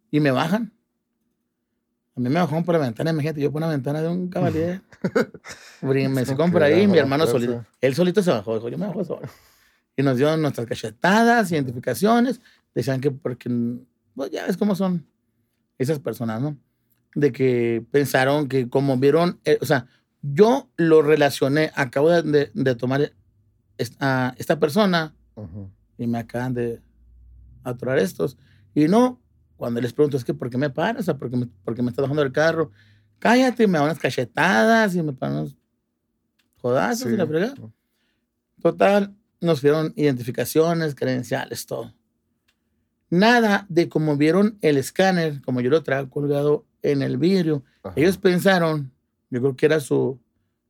y 0.09 0.21
me 0.21 0.31
bajan. 0.31 0.73
A 2.15 2.19
mí 2.19 2.29
me 2.29 2.39
bajaron 2.39 2.63
por 2.63 2.75
la 2.75 2.81
ventana, 2.81 3.09
imagínate, 3.11 3.41
yo 3.41 3.51
por 3.51 3.59
una 3.59 3.69
ventana 3.69 4.01
de 4.01 4.07
un 4.07 4.29
caballero. 4.29 4.81
Me 5.81 6.25
secó 6.25 6.49
por 6.51 6.61
ahí, 6.61 6.85
mi 6.87 6.99
hermano 6.99 7.25
solito. 7.25 7.65
Él 7.81 7.95
solito 7.95 8.21
se 8.21 8.29
bajó, 8.29 8.53
dijo, 8.53 8.69
yo 8.69 8.77
me 8.77 8.85
bajo 8.85 9.03
solo. 9.03 9.27
Y 9.97 10.03
nos 10.03 10.17
dio 10.17 10.37
nuestras 10.37 10.67
cachetadas, 10.67 11.51
identificaciones. 11.51 12.39
Decían 12.75 13.01
que 13.01 13.09
porque, 13.09 13.49
pues 14.13 14.29
ya 14.29 14.45
ves 14.45 14.57
cómo 14.57 14.75
son 14.75 15.07
esas 15.79 15.97
personas, 15.99 16.39
¿no? 16.39 16.55
De 17.15 17.31
que 17.31 17.83
pensaron 17.89 18.47
que 18.47 18.69
como 18.69 18.95
vieron, 18.97 19.39
eh, 19.43 19.57
o 19.59 19.65
sea, 19.65 19.87
yo 20.23 20.69
lo 20.77 21.01
relacioné, 21.03 21.71
acabo 21.75 22.09
de, 22.09 22.49
de- 22.53 22.75
tomar 22.75 23.11
es- 23.77 23.95
a 23.99 24.33
esta 24.37 24.59
persona 24.59 25.13
y 25.97 26.07
me 26.07 26.17
acaban 26.17 26.53
de 26.53 26.81
atorar 27.63 27.99
estos. 27.99 28.37
Y 28.73 28.87
no, 28.87 29.21
cuando 29.57 29.79
les 29.81 29.93
pregunto, 29.93 30.17
es 30.17 30.23
que 30.23 30.33
¿por 30.33 30.49
qué 30.49 30.57
me 30.57 30.69
paras? 30.69 31.01
O 31.01 31.03
sea, 31.03 31.17
¿por 31.17 31.29
qué 31.29 31.37
me, 31.37 31.45
por 31.47 31.75
qué 31.75 31.81
me 31.81 31.89
estás 31.89 32.03
bajando 32.03 32.23
del 32.23 32.31
carro? 32.31 32.71
Cállate, 33.19 33.67
me 33.67 33.77
dan 33.77 33.85
unas 33.85 33.99
cachetadas 33.99 34.95
y 34.95 35.01
me 35.03 35.13
paran 35.13 35.37
unos 35.39 35.57
jodazos 36.57 37.11
y 37.11 37.17
la 37.17 37.27
fregada. 37.27 37.53
Total, 38.61 39.13
nos 39.41 39.61
dieron 39.61 39.91
identificaciones, 39.97 40.95
credenciales, 40.95 41.65
todo. 41.65 41.93
Nada 43.09 43.65
de 43.69 43.89
como 43.89 44.15
vieron 44.17 44.57
el 44.61 44.77
escáner, 44.77 45.41
como 45.41 45.59
yo 45.61 45.69
lo 45.69 45.83
traía 45.83 46.09
colgado 46.09 46.65
en 46.81 47.01
el 47.01 47.17
vidrio. 47.17 47.63
Ajá. 47.83 47.93
Ellos 47.99 48.17
pensaron, 48.17 48.92
yo 49.33 49.41
creo 49.41 49.55
que 49.55 49.65
era 49.65 49.79
su, 49.79 50.19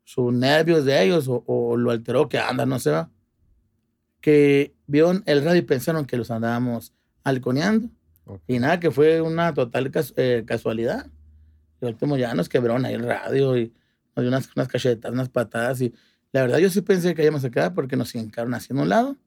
su 0.04 0.32
nervios 0.32 0.86
de 0.86 1.04
ellos 1.04 1.28
o, 1.28 1.44
o 1.46 1.76
lo 1.76 1.92
alteró 1.92 2.30
que 2.30 2.40
anda, 2.40 2.66
no 2.66 2.80
sé, 2.80 2.92
va, 2.92 3.12
que 4.22 4.74
vieron 4.88 5.22
el 5.26 5.44
radio 5.44 5.60
y 5.60 5.64
pensaron 5.64 6.06
que 6.06 6.16
los 6.18 6.32
andábamos 6.32 6.94
halconeando. 7.24 7.90
Ok. 8.26 8.42
Y 8.48 8.60
nada, 8.60 8.80
que 8.80 8.90
fue 8.90 9.22
una 9.22 9.54
total 9.54 9.92
cas- 9.92 10.14
eh, 10.16 10.44
casualidad. 10.46 11.08
Y 11.82 11.86
último 11.86 12.16
ya 12.16 12.34
nos 12.34 12.48
quebraron 12.48 12.86
ahí 12.86 12.94
el 12.94 13.04
radio 13.04 13.58
y 13.58 13.74
nos 14.16 14.24
dio 14.24 14.30
unas, 14.30 14.50
unas 14.56 14.70
cachetas, 14.70 15.12
unas 15.12 15.28
patadas. 15.28 15.82
Y 15.82 15.94
la 16.32 16.42
verdad 16.44 16.60
yo 16.60 16.70
sí 16.70 16.82
pensé 16.82 17.14
que 17.16 17.24
íbamos 17.24 17.44
a 17.44 17.50
quedar 17.52 17.74
porque 17.74 17.98
nos 17.98 18.16
hincaron 18.16 18.54
hacia 18.54 18.74
un 18.76 18.88
lado. 18.88 19.18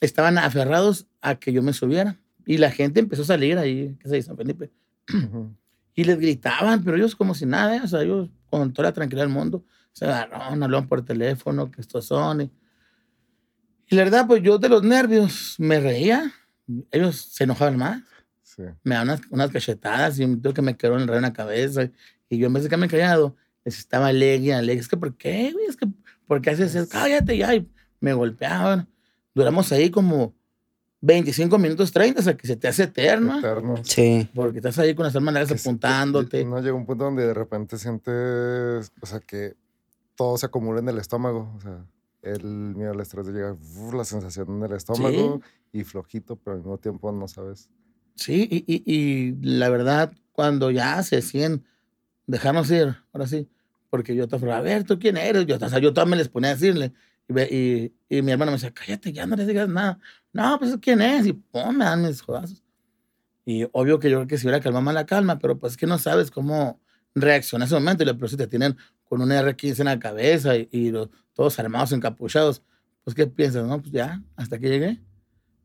Estaban 0.00 0.38
aferrados 0.38 1.08
a 1.20 1.34
que 1.34 1.52
yo 1.52 1.62
me 1.62 1.72
subiera. 1.72 2.20
Y 2.46 2.58
la 2.58 2.70
gente 2.70 3.00
empezó 3.00 3.22
a 3.22 3.26
salir 3.26 3.58
ahí, 3.58 3.96
¿qué 4.00 4.08
se 4.08 4.14
dice, 4.16 4.28
San 4.28 4.36
Felipe? 4.36 4.70
Ujú. 5.12 5.54
Y 5.94 6.04
les 6.04 6.18
gritaban, 6.18 6.82
pero 6.84 6.96
ellos 6.96 7.16
como 7.16 7.34
si 7.34 7.46
nada, 7.46 7.76
¿eh? 7.76 7.80
o 7.82 7.88
sea, 7.88 8.02
ellos 8.02 8.30
con 8.48 8.72
toda 8.72 8.88
la 8.88 8.92
tranquilidad 8.92 9.24
del 9.24 9.32
mundo, 9.32 9.64
se 9.92 10.04
agarraron, 10.04 10.62
hablaban 10.62 10.88
por 10.88 11.04
teléfono, 11.04 11.70
que 11.70 11.80
estos 11.80 12.06
son. 12.06 12.42
Y, 12.42 12.50
y 13.88 13.96
la 13.96 14.04
verdad, 14.04 14.26
pues 14.26 14.42
yo 14.42 14.58
de 14.58 14.68
los 14.68 14.82
nervios 14.82 15.56
me 15.58 15.80
reía, 15.80 16.32
ellos 16.90 17.16
se 17.16 17.44
enojaban 17.44 17.76
más. 17.76 18.02
Sí. 18.42 18.64
me 18.82 18.96
dan 18.96 19.08
unas, 19.08 19.20
unas 19.30 19.50
cachetadas 19.50 20.18
y 20.18 20.26
tengo 20.26 20.52
que 20.52 20.62
me 20.62 20.76
quedó 20.76 20.96
en 20.98 21.08
el 21.08 21.14
en 21.14 21.22
la 21.22 21.32
cabeza. 21.32 21.90
Y 22.28 22.38
yo 22.38 22.46
en 22.46 22.52
vez 22.52 22.64
de 22.64 22.68
quedarme 22.68 22.88
callado, 22.88 23.36
les 23.64 23.78
estaba 23.78 24.08
alegre, 24.08 24.54
alegre. 24.54 24.80
Es 24.80 24.88
que, 24.88 24.96
¿por 24.96 25.16
qué, 25.16 25.52
güey? 25.52 25.66
Es 25.66 25.76
que, 25.76 25.86
¿por 26.26 26.40
qué 26.40 26.50
haces 26.50 26.74
eso? 26.74 26.88
Cállate 26.88 27.36
ya. 27.36 27.54
Y 27.54 27.68
me 28.00 28.12
golpeaban. 28.12 28.88
Duramos 29.34 29.70
ahí 29.72 29.90
como 29.90 30.34
25 31.02 31.58
minutos 31.58 31.92
30, 31.92 32.20
o 32.20 32.22
sea, 32.22 32.36
que 32.36 32.46
se 32.46 32.56
te 32.56 32.68
hace 32.68 32.84
eterno. 32.84 33.38
Eterno. 33.38 33.76
Sí. 33.82 34.28
Porque 34.34 34.58
estás 34.58 34.78
ahí 34.78 34.94
con 34.94 35.04
las 35.04 35.14
hermanas 35.14 35.48
sí, 35.48 35.54
apuntándote. 35.54 36.44
No 36.44 36.60
llega 36.60 36.74
un 36.74 36.84
punto 36.84 37.04
donde 37.04 37.26
de 37.26 37.34
repente 37.34 37.78
sientes, 37.78 38.92
o 39.00 39.06
sea, 39.06 39.20
que 39.20 39.54
todo 40.14 40.36
se 40.36 40.46
acumula 40.46 40.80
en 40.80 40.88
el 40.88 40.98
estómago. 40.98 41.52
O 41.56 41.60
sea, 41.60 41.84
el 42.22 42.44
miedo 42.44 42.92
al 42.92 43.00
estrés 43.00 43.26
llega, 43.28 43.52
uf, 43.52 43.94
la 43.94 44.04
sensación 44.04 44.58
en 44.58 44.64
el 44.64 44.72
estómago 44.76 45.40
y 45.72 45.84
flojito, 45.84 46.36
pero 46.36 46.54
al 46.54 46.58
mismo 46.58 46.78
tiempo 46.78 47.10
no 47.12 47.26
sabes. 47.28 47.70
Sí, 48.16 48.46
y, 48.50 48.64
y, 48.66 48.82
y 48.84 49.36
la 49.40 49.70
verdad, 49.70 50.12
cuando 50.32 50.70
ya 50.70 51.02
se 51.02 51.16
deciden 51.16 51.64
dejarnos 52.26 52.70
ir, 52.70 52.96
ahora 53.12 53.26
sí, 53.26 53.48
porque 53.88 54.14
yo 54.14 54.28
te 54.28 54.36
a 54.50 54.60
ver, 54.60 54.84
¿tú 54.84 54.98
quién 54.98 55.16
eres? 55.16 55.46
Yo, 55.46 55.56
o 55.56 55.68
sea, 55.68 55.78
yo 55.78 55.92
también 55.92 56.18
les 56.18 56.28
ponía 56.28 56.50
a 56.50 56.54
decirle. 56.54 56.92
Y, 57.30 57.54
y, 57.54 57.94
y 58.18 58.22
mi 58.22 58.32
hermano 58.32 58.50
me 58.50 58.56
decía, 58.56 58.72
cállate, 58.74 59.12
ya 59.12 59.24
no 59.26 59.36
les 59.36 59.46
digas 59.46 59.68
nada. 59.68 59.98
No, 60.32 60.58
pues 60.58 60.76
¿quién 60.80 61.00
es? 61.00 61.26
Y 61.26 61.32
pum, 61.32 61.76
me 61.76 61.84
dan 61.84 62.02
mis 62.02 62.20
jodazos. 62.20 62.62
Y 63.46 63.66
obvio 63.72 63.98
que 63.98 64.10
yo 64.10 64.18
creo 64.18 64.26
que 64.26 64.36
si 64.38 64.46
hubiera 64.46 64.60
calmado 64.62 64.82
más 64.84 64.94
la 64.94 65.06
calma, 65.06 65.38
pero 65.38 65.58
pues 65.58 65.72
es 65.72 65.76
que 65.76 65.86
no 65.86 65.98
sabes 65.98 66.30
cómo 66.30 66.80
reaccionar 67.14 67.64
en 67.64 67.66
ese 67.68 67.74
momento. 67.74 68.02
Y 68.04 68.12
peor 68.14 68.28
si 68.30 68.36
te 68.36 68.46
tienen 68.46 68.76
con 69.04 69.20
un 69.22 69.30
R15 69.30 69.78
en 69.80 69.84
la 69.86 69.98
cabeza 69.98 70.56
y, 70.56 70.68
y 70.72 70.90
los- 70.90 71.08
todos 71.34 71.58
armados, 71.58 71.92
encapuchados, 71.92 72.62
pues 73.04 73.14
¿qué 73.14 73.26
piensas? 73.26 73.66
No, 73.66 73.80
pues 73.80 73.92
ya, 73.92 74.22
hasta 74.36 74.58
que 74.58 74.68
llegué. 74.68 75.00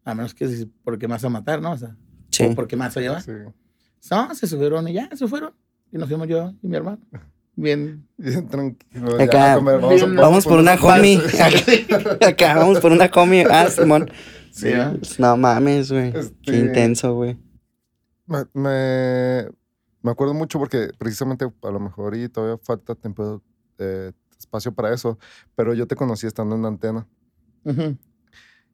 A 0.04 0.14
menos 0.14 0.34
que 0.34 0.48
si, 0.48 0.66
¿por 0.66 0.98
qué 1.00 1.08
me 1.08 1.14
vas 1.16 1.26
a 1.26 1.30
matar, 1.30 1.62
no? 1.62 1.72
O 1.72 1.78
sea, 1.78 1.96
Sí. 2.30 2.44
¿o 2.46 2.56
¿por 2.56 2.68
qué 2.68 2.76
me 2.76 2.82
vas 2.86 2.96
a 2.98 3.02
llevar? 3.02 3.22
Sí. 3.22 3.32
No, 4.12 4.34
se 4.36 4.46
subieron 4.48 4.88
y 4.88 4.94
ya, 4.94 5.10
se 5.16 5.28
fueron. 5.28 5.54
Y 5.92 5.98
nos 5.98 6.08
fuimos 6.08 6.28
yo 6.28 6.54
y 6.62 6.68
mi 6.68 6.76
hermano. 6.76 7.00
Bien. 7.56 8.08
Bien 8.18 8.48
tranquilo. 8.48 9.16
Acá, 9.22 9.58
bien, 9.60 9.70
a- 10.18 10.22
Vamos 10.22 10.46
por 10.46 10.60
una 10.60 10.76
tacos. 10.76 10.90
Acá, 12.28 12.56
vamos 12.56 12.80
por 12.80 12.92
una 12.92 13.10
homie. 13.14 13.46
Ah, 13.50 13.68
Simón. 13.70 14.10
Sí, 14.52 14.66
¿verdad? 14.70 14.98
No 15.20 15.36
mames, 15.38 15.92
güey. 15.92 16.12
Qué 16.14 16.20
Este- 16.20 16.58
intenso, 16.58 17.14
güey. 17.14 17.38
Me, 18.28 18.40
me, 18.54 19.48
me 20.02 20.12
acuerdo 20.12 20.34
mucho 20.34 20.58
porque 20.60 20.90
precisamente 20.98 21.46
a 21.62 21.70
lo 21.70 21.80
mejor 21.80 22.16
y 22.16 22.28
todavía 22.30 22.58
falta 22.64 22.96
tiempo, 22.96 23.42
eh, 23.78 24.12
espacio 24.40 24.74
para 24.74 24.94
eso, 24.94 25.20
pero 25.56 25.74
yo 25.74 25.86
te 25.88 25.96
conocí 25.96 26.26
estando 26.26 26.56
en 26.56 26.62
la 26.64 26.68
antena 26.70 27.08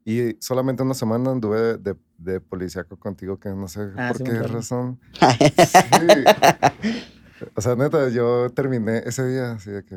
y 0.05 0.35
solamente 0.39 0.83
una 0.83 0.93
semana 0.93 1.31
anduve 1.31 1.77
de, 1.77 1.95
de 2.17 2.39
policíaco 2.41 2.97
contigo 2.97 3.39
que 3.39 3.49
no 3.49 3.67
sé 3.67 3.89
Ah, 3.97 4.09
por 4.09 4.17
sí 4.17 4.23
qué 4.23 4.39
razón. 4.43 4.99
Sí. 5.19 7.03
O 7.55 7.61
sea, 7.61 7.75
neta, 7.75 8.09
yo 8.09 8.49
terminé 8.51 8.99
ese 9.05 9.27
día 9.27 9.51
así 9.53 9.71
de 9.71 9.83
que 9.83 9.95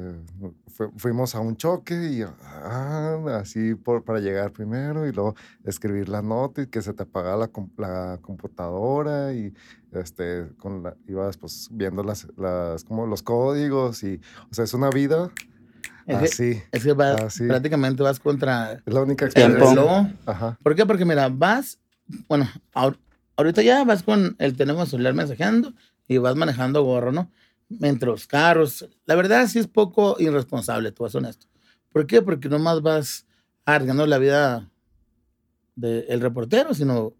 fu- 0.68 0.92
fuimos 0.96 1.34
a 1.34 1.40
un 1.40 1.56
choque 1.56 1.94
y 2.10 2.22
ah, 2.22 3.18
así 3.40 3.74
por, 3.74 4.04
para 4.04 4.20
llegar 4.20 4.50
primero 4.52 5.06
y 5.06 5.12
luego 5.12 5.34
escribir 5.64 6.08
la 6.08 6.22
nota 6.22 6.62
y 6.62 6.66
que 6.66 6.82
se 6.82 6.92
te 6.92 7.02
apagaba 7.02 7.48
la, 7.48 7.50
la 7.88 8.18
computadora 8.22 9.32
y 9.32 9.52
este 9.92 10.48
con 10.58 10.82
la, 10.82 10.96
ibas 11.06 11.36
pues 11.36 11.68
viendo 11.70 12.02
las, 12.02 12.26
las 12.36 12.84
como 12.84 13.06
los 13.06 13.22
códigos 13.22 14.02
y 14.02 14.20
o 14.50 14.54
sea, 14.54 14.64
es 14.64 14.74
una 14.74 14.90
vida 14.90 15.30
Es 16.06 16.18
que, 16.18 16.24
así. 16.24 16.62
es 16.72 16.84
que 16.84 16.92
vas- 16.92 17.20
Así. 17.20 17.46
prácticamente 17.46 18.02
vas 18.02 18.18
contra 18.20 18.72
Es 18.84 18.92
la 18.92 19.02
única 19.02 19.26
experiencia. 19.26 20.16
Ajá. 20.26 20.58
¿Por 20.62 20.74
qué? 20.74 20.84
Porque 20.86 21.04
mira, 21.04 21.28
vas, 21.28 21.78
bueno, 22.28 22.48
ahor- 22.74 22.98
ahorita 23.36 23.62
ya 23.62 23.84
vas 23.84 24.02
con 24.02 24.34
el 24.38 24.56
teléfono 24.56 24.86
celular 24.86 25.14
mensajeando 25.14 25.72
y 26.08 26.18
vas 26.18 26.36
manejando 26.36 26.82
gorro, 26.82 27.12
¿no? 27.12 27.30
Entre 27.80 28.08
los 28.08 28.26
carros. 28.26 28.88
La 29.06 29.14
verdad 29.14 29.46
sí 29.46 29.58
es 29.58 29.66
poco 29.66 30.16
irresponsable, 30.18 30.92
tú 30.92 31.02
vas 31.04 31.14
honesto. 31.14 31.46
¿Por 31.92 32.06
qué? 32.06 32.22
Porque 32.22 32.48
no 32.48 32.58
más 32.58 32.82
vas 32.82 33.26
arriesgando 33.64 34.06
la 34.06 34.18
vida 34.18 34.70
del 35.76 36.20
reportero, 36.20 36.74
sino 36.74 37.14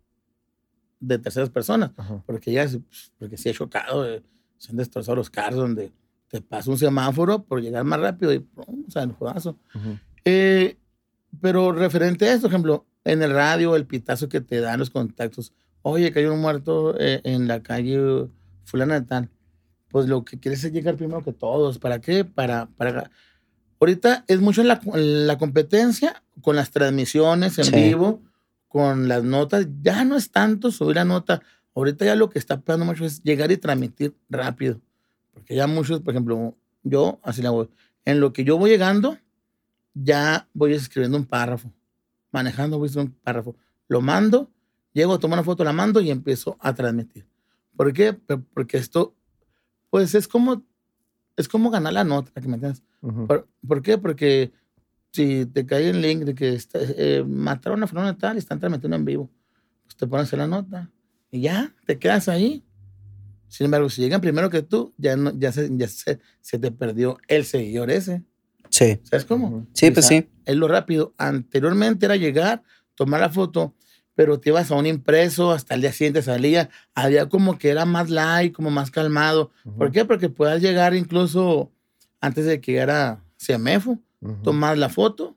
de 1.01 1.19
terceras 1.19 1.51
personas. 1.51 1.91
ajá. 1.97 2.23
Porque 2.27 2.53
ya, 2.53 2.65
pues, 2.65 3.13
porque 3.19 3.37
sí 3.37 3.49
he 3.49 3.53
chocado, 3.53 4.09
eh, 4.09 4.23
se 4.59 4.71
han 4.71 4.77
destrozado 4.77 5.17
los 5.17 5.31
carros 5.31 5.61
donde 5.61 5.93
te 6.29 6.41
pasa 6.41 6.71
un 6.71 6.79
semáforo 6.79 7.45
por 7.45 7.61
llegar 7.61 7.85
más 7.85 8.01
rápido 8.01 8.33
y 8.33 8.39
¡pum! 8.41 8.85
sea, 8.89 9.03
el 9.03 9.13
jodazo. 9.13 9.59
ujú. 9.75 9.99
Eh, 10.25 10.79
pero 11.41 11.73
referente 11.73 12.27
a 12.29 12.33
esto, 12.33 12.43
por 12.43 12.53
ejemplo, 12.53 12.87
en 13.05 13.23
el 13.23 13.33
radio, 13.33 13.77
el 13.77 13.87
pitazo 13.87 14.29
que 14.29 14.41
te 14.41 14.61
dan 14.61 14.79
los 14.79 14.91
contactos, 14.91 15.53
oye, 15.83 16.13
cayó 16.13 16.33
un 16.33 16.41
muerto 16.41 16.99
eh, 16.99 17.21
en 17.25 17.47
la 17.49 17.63
calle 17.63 18.29
fulana 18.65 18.99
de 19.01 19.07
tal, 19.07 19.29
pues 19.89 20.09
lo 20.09 20.25
que 20.25 20.39
quieres 20.39 20.65
es 20.65 20.73
llegar 20.73 20.97
primero 20.97 21.23
que 21.23 21.33
todos. 21.33 21.79
¿Para 21.79 22.01
qué? 22.01 22.25
Para, 22.25 22.67
para... 22.77 23.11
Ahorita 23.81 24.25
es 24.29 24.41
mucho 24.41 24.63
la, 24.63 24.81
la 24.95 25.39
competencia 25.39 26.23
con 26.41 26.57
las 26.57 26.71
transmisiones 26.71 27.59
en 27.59 27.65
Sí. 27.67 27.73
vivo, 27.77 28.23
con 28.69 29.09
las 29.09 29.23
notas. 29.23 29.67
Ya 29.83 30.05
no 30.05 30.17
es 30.17 30.31
tanto 30.31 30.71
subir 30.73 30.97
la 30.97 31.05
nota. 31.05 31.43
Ahorita 31.75 32.05
ya 32.05 32.15
lo 32.17 32.31
que 32.31 32.39
está 32.39 32.61
pegando 32.61 32.85
mucho 32.87 33.05
es 33.05 33.23
llegar 33.23 33.51
y 33.53 33.57
transmitir 33.57 34.15
rápido. 34.29 34.81
Porque 35.33 35.55
ya 35.55 35.67
muchos, 35.67 36.01
por 36.01 36.15
ejemplo, 36.15 36.57
yo 36.83 37.19
así 37.23 37.43
la 37.43 37.51
voy. 37.51 37.69
En 38.05 38.21
lo 38.21 38.33
que 38.33 38.45
yo 38.45 38.57
voy 38.59 38.71
llegando, 38.71 39.19
ya 39.95 40.49
voy 40.55 40.73
escribiendo 40.75 41.19
un 41.19 41.27
párrafo. 41.27 41.73
Manejando 42.33 42.79
voy 42.79 42.87
escribiendo 42.87 43.15
un 43.17 43.21
párrafo. 43.23 43.57
Lo 43.89 44.01
mando, 44.01 44.51
llego, 44.93 45.19
tomo 45.19 45.35
una 45.35 45.43
foto, 45.45 45.63
la 45.65 45.73
mando 45.73 46.01
y 46.01 46.11
empiezo 46.11 46.57
a 46.61 46.75
transmitir. 46.75 47.27
¿Por 47.77 47.93
qué? 47.93 48.13
Porque 48.13 48.77
esto, 48.77 49.15
pues 49.91 50.15
es 50.15 50.29
como, 50.29 50.65
es 51.37 51.49
como 51.49 51.71
ganar 51.71 51.93
la 51.93 52.05
nota, 52.05 52.31
¿que 52.41 52.49
me 52.49 52.55
entiendes? 52.55 52.83
Ujú. 53.01 53.27
¿Por, 53.27 53.49
por 53.67 53.83
qué? 53.83 53.99
Porque 53.99 54.53
si 55.13 55.47
te 55.47 55.67
cae 55.67 55.91
el 55.91 56.01
link 56.03 56.23
de 56.25 56.35
que 56.35 56.51
está- 56.55 56.81
eh, 56.83 57.25
mataron 57.27 57.83
a 57.83 57.87
de 57.87 58.15
tal 58.15 58.37
y 58.37 58.39
están 58.39 58.59
transmitiendo 58.59 58.97
en 58.97 59.05
vivo, 59.05 59.31
pues 59.85 59.97
te 59.97 60.07
pones 60.07 60.33
en 60.33 60.39
la 60.41 60.47
nota 60.47 60.91
y 61.31 61.41
ya, 61.43 61.75
te 61.87 61.99
quedas 61.99 62.29
ahí. 62.29 62.65
Sin 63.49 63.67
embargo, 63.67 63.89
si 63.89 64.03
llegan 64.03 64.21
primero 64.21 64.51
que 64.51 64.63
tú, 64.63 64.93
ya, 64.97 65.17
no, 65.17 65.33
ya, 65.39 65.53
se, 65.53 65.69
ya 65.77 65.87
se, 65.87 66.19
se 66.41 66.59
te 66.59 66.73
perdió 66.73 67.19
el 67.29 67.45
seguidor 67.45 67.91
ese. 67.91 68.25
Sí. 68.69 68.99
¿Sabes 69.05 69.25
cómo? 69.25 69.67
Sí, 69.75 69.91
pues 69.93 70.07
sea, 70.07 70.19
sí. 70.23 70.29
Es 70.45 70.57
lo 70.57 70.67
rápido. 70.67 71.15
Anteriormente 71.19 72.07
era 72.07 72.17
llegar, 72.17 72.65
tomar 72.97 73.21
la 73.21 73.29
foto, 73.31 73.75
pero 74.15 74.39
te 74.39 74.51
ibas 74.51 74.71
a 74.71 74.77
un 74.77 74.87
impreso, 74.87 75.51
hasta 75.53 75.75
el 75.75 75.81
día 75.81 75.93
siguiente 75.93 76.23
salía. 76.23 76.71
Había 76.95 77.29
como 77.29 77.59
que 77.59 77.71
era 77.71 77.85
más 77.85 78.11
light, 78.11 78.53
como 78.55 78.71
más 78.71 78.91
calmado. 78.91 79.51
Ujú. 79.65 79.79
¿Por 79.79 79.93
qué? 79.93 80.05
Porque 80.05 80.29
puedas 80.29 80.63
llegar 80.63 80.95
incluso 80.95 81.73
antes 82.21 82.47
de 82.47 82.61
que 82.61 82.73
llegara 82.73 83.23
CMFO, 83.37 83.99
Ujú. 84.21 84.43
tomar 84.43 84.79
la 84.79 84.89
foto, 84.89 85.37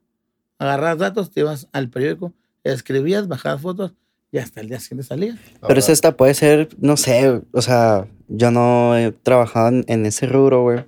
agarras 0.60 0.98
datos, 0.98 1.32
te 1.32 1.42
ibas 1.42 1.68
al 1.74 1.90
periódico, 1.90 2.34
escribías, 2.64 3.28
bajabas 3.28 3.62
fotos 3.62 3.94
y 4.32 4.38
hasta 4.38 4.62
el 4.62 4.70
día 4.70 4.80
siguiente 4.80 5.08
salías. 5.08 5.38
Pero 5.68 5.80
Ahora, 5.80 5.80
hasta 5.80 6.16
puede 6.16 6.34
ser, 6.34 6.70
no 6.80 6.98
sé, 6.98 7.42
o 7.52 7.62
sea, 7.62 8.08
yo 8.28 8.52
no 8.52 8.98
he 8.98 9.12
trabajado 9.12 9.84
en, 9.88 10.06
ese 10.06 10.28
rubro, 10.28 10.64
güey. 10.64 10.86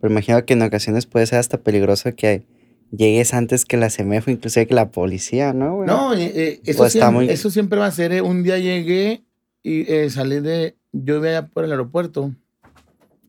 Pero 0.00 0.12
imagino 0.12 0.44
que 0.44 0.54
en 0.54 0.62
ocasiones 0.62 1.06
puede 1.06 1.26
ser 1.26 1.38
hasta 1.38 1.58
peligroso 1.58 2.14
que 2.14 2.46
llegues 2.90 3.34
antes 3.34 3.64
que 3.64 3.76
la 3.76 3.90
CEMEFO, 3.90 4.30
inclusive 4.30 4.66
que 4.66 4.74
la 4.74 4.90
policía, 4.90 5.52
¿no, 5.52 5.76
güey? 5.76 5.86
No, 5.86 6.14
eh, 6.14 6.32
eh, 6.34 6.60
eso, 6.64 6.88
siempre, 6.88 7.10
muy- 7.10 7.28
eso 7.28 7.50
siempre 7.50 7.78
va 7.78 7.86
a 7.86 7.90
ser. 7.90 8.12
eh, 8.12 8.20
Un 8.22 8.42
día 8.42 8.58
llegué 8.58 9.24
y 9.62 9.90
eh, 9.92 10.10
salí 10.10 10.40
de. 10.40 10.76
Yo 10.92 11.16
iba 11.16 11.28
allá 11.28 11.46
por 11.48 11.64
el 11.64 11.70
aeropuerto. 11.70 12.34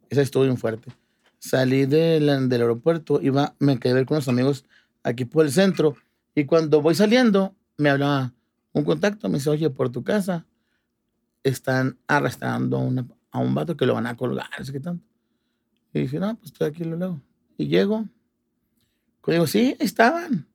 Esa 0.09 0.21
estuvo 0.21 0.43
bien 0.43 0.57
fuerte. 0.57 0.91
Salí 1.39 1.85
de 1.85 2.19
la- 2.19 2.39
del 2.39 2.61
aeropuerto, 2.61 3.19
iba, 3.21 3.55
me 3.59 3.79
quedé 3.79 4.05
con 4.05 4.15
unos 4.17 4.27
amigos 4.27 4.65
aquí 5.03 5.25
por 5.25 5.45
el 5.45 5.51
centro. 5.51 5.95
Y 6.35 6.45
cuando 6.45 6.81
voy 6.81 6.95
saliendo, 6.95 7.55
me 7.77 7.89
hablaba 7.89 8.33
un 8.73 8.83
contacto. 8.83 9.27
Me 9.29 9.37
dice, 9.39 9.49
oye, 9.49 9.69
por 9.69 9.89
tu 9.89 10.03
casa 10.03 10.45
están 11.43 11.97
arrastrando 12.07 12.77
a, 12.77 12.81
una- 12.81 13.07
a 13.31 13.39
un 13.39 13.53
vato 13.55 13.75
que 13.77 13.85
lo 13.85 13.93
van 13.93 14.07
a 14.07 14.15
colgar. 14.15 14.47
no 14.57 14.65
sé 14.65 14.71
qué 14.71 14.79
tanto. 14.79 15.03
Y 15.93 16.01
dije, 16.01 16.19
no, 16.19 16.35
pues 16.35 16.51
estoy 16.51 16.67
aquí 16.69 16.83
lo 16.83 16.95
leo. 16.97 17.21
Y 17.57 17.67
llego. 17.67 18.05
Y 19.27 19.31
digo, 19.31 19.47
sí, 19.47 19.75
ahí 19.79 19.85
estaban. 19.85 20.47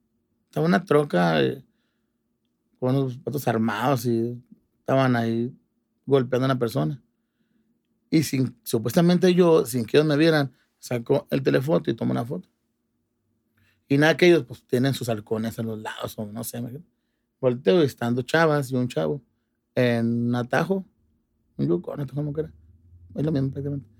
Estaba 0.44 0.66
una 0.66 0.84
troca 0.84 1.42
eh, 1.42 1.64
con 2.78 2.96
unos 2.96 3.16
patos 3.18 3.46
armados 3.46 4.06
y 4.06 4.42
estaban 4.78 5.16
ahí 5.16 5.54
golpeando 6.04 6.44
a 6.46 6.48
una 6.48 6.58
persona. 6.58 7.02
Y 8.10 8.22
sin, 8.22 8.56
supuestamente 8.62 9.34
yo, 9.34 9.64
sin 9.66 9.84
que 9.84 9.96
ellos 9.96 10.06
me 10.06 10.16
vieran, 10.16 10.52
saco 10.78 11.26
el 11.30 11.42
teléfono 11.42 11.82
y 11.86 11.94
tomo 11.94 12.12
una 12.12 12.24
foto. 12.24 12.48
Y 13.88 13.98
nada 13.98 14.16
que 14.16 14.26
ellos 14.26 14.44
pues 14.44 14.62
tienen 14.66 14.94
sus 14.94 15.08
halcones 15.08 15.58
a 15.58 15.62
los 15.62 15.78
lados 15.78 16.14
o 16.18 16.26
no 16.26 16.42
sé. 16.42 16.62
Volteo 17.40 17.82
y 17.82 17.86
estando 17.86 18.22
chavas 18.22 18.70
y 18.70 18.76
un 18.76 18.88
chavo 18.88 19.22
en 19.74 20.28
un 20.28 20.34
atajo, 20.34 20.84
un 21.56 21.68
yuco, 21.68 21.96
no 21.96 22.06
sé 22.06 22.12
cómo 22.12 22.32
era. 22.36 22.52
Es 23.14 23.24
lo 23.24 23.30
mismo 23.30 23.50
prácticamente. 23.50 23.95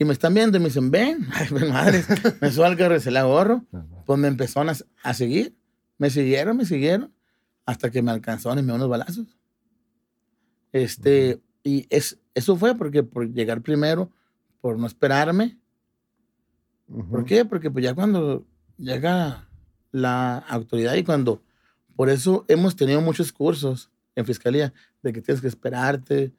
Y 0.00 0.04
me 0.06 0.14
están 0.14 0.32
viendo 0.34 0.56
y 0.56 0.60
me 0.60 0.66
dicen, 0.66 0.90
ven, 0.90 1.28
ay, 1.32 1.46
ven 1.52 1.70
madres, 1.70 2.06
me 2.40 2.50
subo 2.50 2.64
al 2.64 2.76
carro, 2.76 2.98
se 2.98 3.12
la 3.12 3.22
gorro 3.22 3.64
pues 4.06 4.18
me 4.18 4.26
empezaron 4.26 4.70
a, 4.70 4.74
a 5.04 5.14
seguir. 5.14 5.54
Me 5.96 6.10
siguieron, 6.10 6.56
me 6.56 6.64
siguieron, 6.64 7.14
hasta 7.64 7.90
que 7.90 8.02
me 8.02 8.10
alcanzaron 8.10 8.58
y 8.58 8.62
me 8.62 8.66
dieron 8.72 8.80
unos 8.80 8.90
balazos. 8.90 9.38
Este, 10.72 11.40
y, 11.62 11.76
y 11.76 11.86
es, 11.90 12.18
eso 12.34 12.56
fue 12.56 12.74
porque 12.74 13.04
por 13.04 13.32
llegar 13.32 13.62
primero, 13.62 14.10
por 14.60 14.78
no 14.78 14.88
esperarme. 14.88 15.60
¿Por 17.08 17.24
qué? 17.24 17.44
Porque 17.44 17.70
pues 17.70 17.84
ya 17.84 17.94
cuando 17.94 18.44
llega 18.78 19.48
la 19.92 20.38
autoridad 20.38 20.94
y 20.94 21.04
cuando, 21.04 21.44
por 21.94 22.08
eso 22.08 22.44
hemos 22.48 22.74
tenido 22.74 23.00
muchos 23.00 23.32
cursos 23.32 23.92
en 24.16 24.26
fiscalía 24.26 24.72
de 25.02 25.12
que 25.12 25.22
tienes 25.22 25.40
que 25.40 25.46
esperarte. 25.46 26.32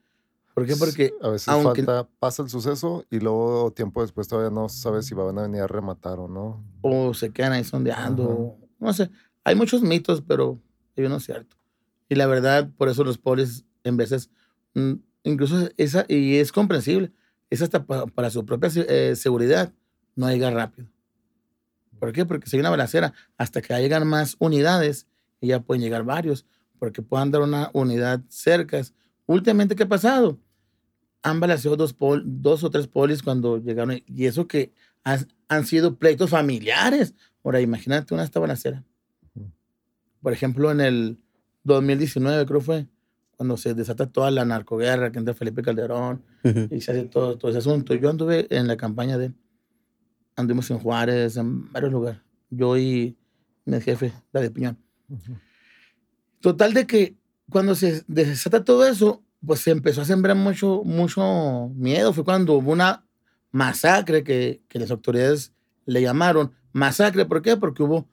¿Por 0.54 0.66
qué? 0.66 0.76
Porque 0.76 1.14
a 1.22 1.30
veces 1.30 1.46
falta, 1.46 2.08
pasa 2.20 2.44
el 2.44 2.50
suceso 2.50 3.06
y 3.10 3.20
luego 3.20 3.72
tiempo 3.72 4.02
después 4.02 4.28
todavía 4.28 4.52
no 4.52 4.68
sabes 4.70 5.06
si 5.06 5.16
van 5.16 5.38
a 5.38 5.44
venir 5.44 5.62
a 5.62 5.68
rematar 5.68 6.20
o 6.20 6.28
no. 6.28 6.64
O 6.82 7.14
se 7.14 7.32
quedan 7.32 7.54
ahí 7.54 7.64
sondeando. 7.64 8.58
No 8.80 8.94
sé. 8.94 9.10
Hay 9.44 9.56
muchos 9.56 9.82
mitos, 9.82 10.22
pero 10.22 10.60
hay 10.98 11.06
uno 11.06 11.20
cierto. 11.20 11.56
Y 12.10 12.16
la 12.16 12.28
verdad, 12.28 12.70
por 12.78 12.90
eso 12.90 13.04
los 13.04 13.18
polis 13.18 13.66
en 13.84 13.98
veces, 13.98 14.30
mm, 14.74 14.94
incluso 15.24 15.70
esa, 15.78 16.06
y 16.08 16.38
es 16.38 16.52
comprensible, 16.52 17.12
es 17.50 17.62
hasta 17.62 17.86
para, 17.86 18.30
su 18.30 18.46
propia 18.46 18.70
eh, 18.76 19.16
seguridad, 19.16 19.74
no 20.16 20.30
llega 20.30 20.52
rápido. 20.52 20.88
¿Por 22.00 22.12
qué? 22.12 22.26
Porque 22.26 22.50
si 22.50 22.58
hay 22.58 22.62
una 22.62 22.70
balacera, 22.70 23.14
hasta 23.38 23.62
que 23.62 23.74
llegan 23.76 24.08
más 24.08 24.36
unidades, 24.40 25.08
y 25.40 25.48
ya 25.48 25.62
pueden 25.62 25.82
llegar 25.82 26.04
varios, 26.04 26.46
porque 26.80 27.02
puedan 27.02 27.32
dar 27.32 27.42
una 27.42 27.70
unidad 27.74 28.22
cerca. 28.28 28.82
Últimamente, 29.32 29.76
¿qué 29.76 29.84
ha 29.84 29.90
pasado? 29.90 30.40
Han 31.24 31.40
balaceado 31.40 31.78
dos, 31.78 31.96
dos 32.26 32.64
o 32.64 32.70
tres 32.70 32.88
polis 32.88 33.24
cuando 33.24 33.58
llegaron, 33.58 34.02
y 34.06 34.26
eso 34.26 34.48
que 34.48 34.74
han, 35.04 35.66
sido 35.66 35.98
pleitos 35.98 36.30
familiares. 36.30 37.14
Ahora, 37.44 37.62
imagínate 37.62 38.14
una 38.14 38.24
esta 38.24 38.40
balacera. 38.40 38.84
Por 40.22 40.34
ejemplo, 40.34 40.72
en 40.72 40.82
el 40.82 41.20
2019, 41.64 42.46
creo 42.46 42.62
fue, 42.62 42.88
cuando 43.38 43.58
se 43.58 43.74
desata 43.74 44.08
toda 44.08 44.32
la 44.32 44.46
narcoguerra 44.46 45.12
que 45.12 45.20
entra 45.20 45.34
Felipe 45.34 45.62
Calderón 45.62 46.24
y 46.70 46.82
se 46.82 46.92
hace 46.92 47.04
todo, 47.04 47.38
todo 47.38 47.50
ese 47.52 47.60
asunto. 47.60 47.96
Yo 47.96 48.10
anduve 48.10 48.48
en 48.50 48.68
la 48.68 48.78
campaña 48.78 49.18
de 49.18 49.34
anduvimos 50.36 50.70
en 50.72 50.80
Juárez, 50.80 51.38
en 51.38 51.72
varios 51.72 51.92
lugares. 51.92 52.22
Yo 52.50 52.78
y 52.78 53.18
mi 53.66 53.80
jefe, 53.82 54.14
David 54.32 54.52
Piñón. 54.52 54.78
Total 56.40 56.74
de 56.74 56.86
que 56.86 57.21
cuando 57.52 57.76
se 57.76 58.04
desata 58.08 58.64
todo 58.64 58.88
eso, 58.88 59.22
pues 59.46 59.60
se 59.60 59.72
empezó 59.72 60.02
a 60.02 60.06
sembrar 60.06 60.36
mucho, 60.36 60.84
mucho 60.84 61.70
miedo. 61.76 62.14
Fue 62.14 62.24
cuando 62.24 62.54
hubo 62.54 62.72
una 62.72 63.06
masacre 63.52 64.24
que, 64.24 64.62
que 64.68 64.80
las 64.80 64.92
autoridades 64.92 65.54
le 65.86 66.02
llamaron 66.02 66.52
masacre. 66.74 67.26
¿Por 67.26 67.42
qué? 67.42 67.58
Porque 67.58 67.84
hubo 67.84 68.08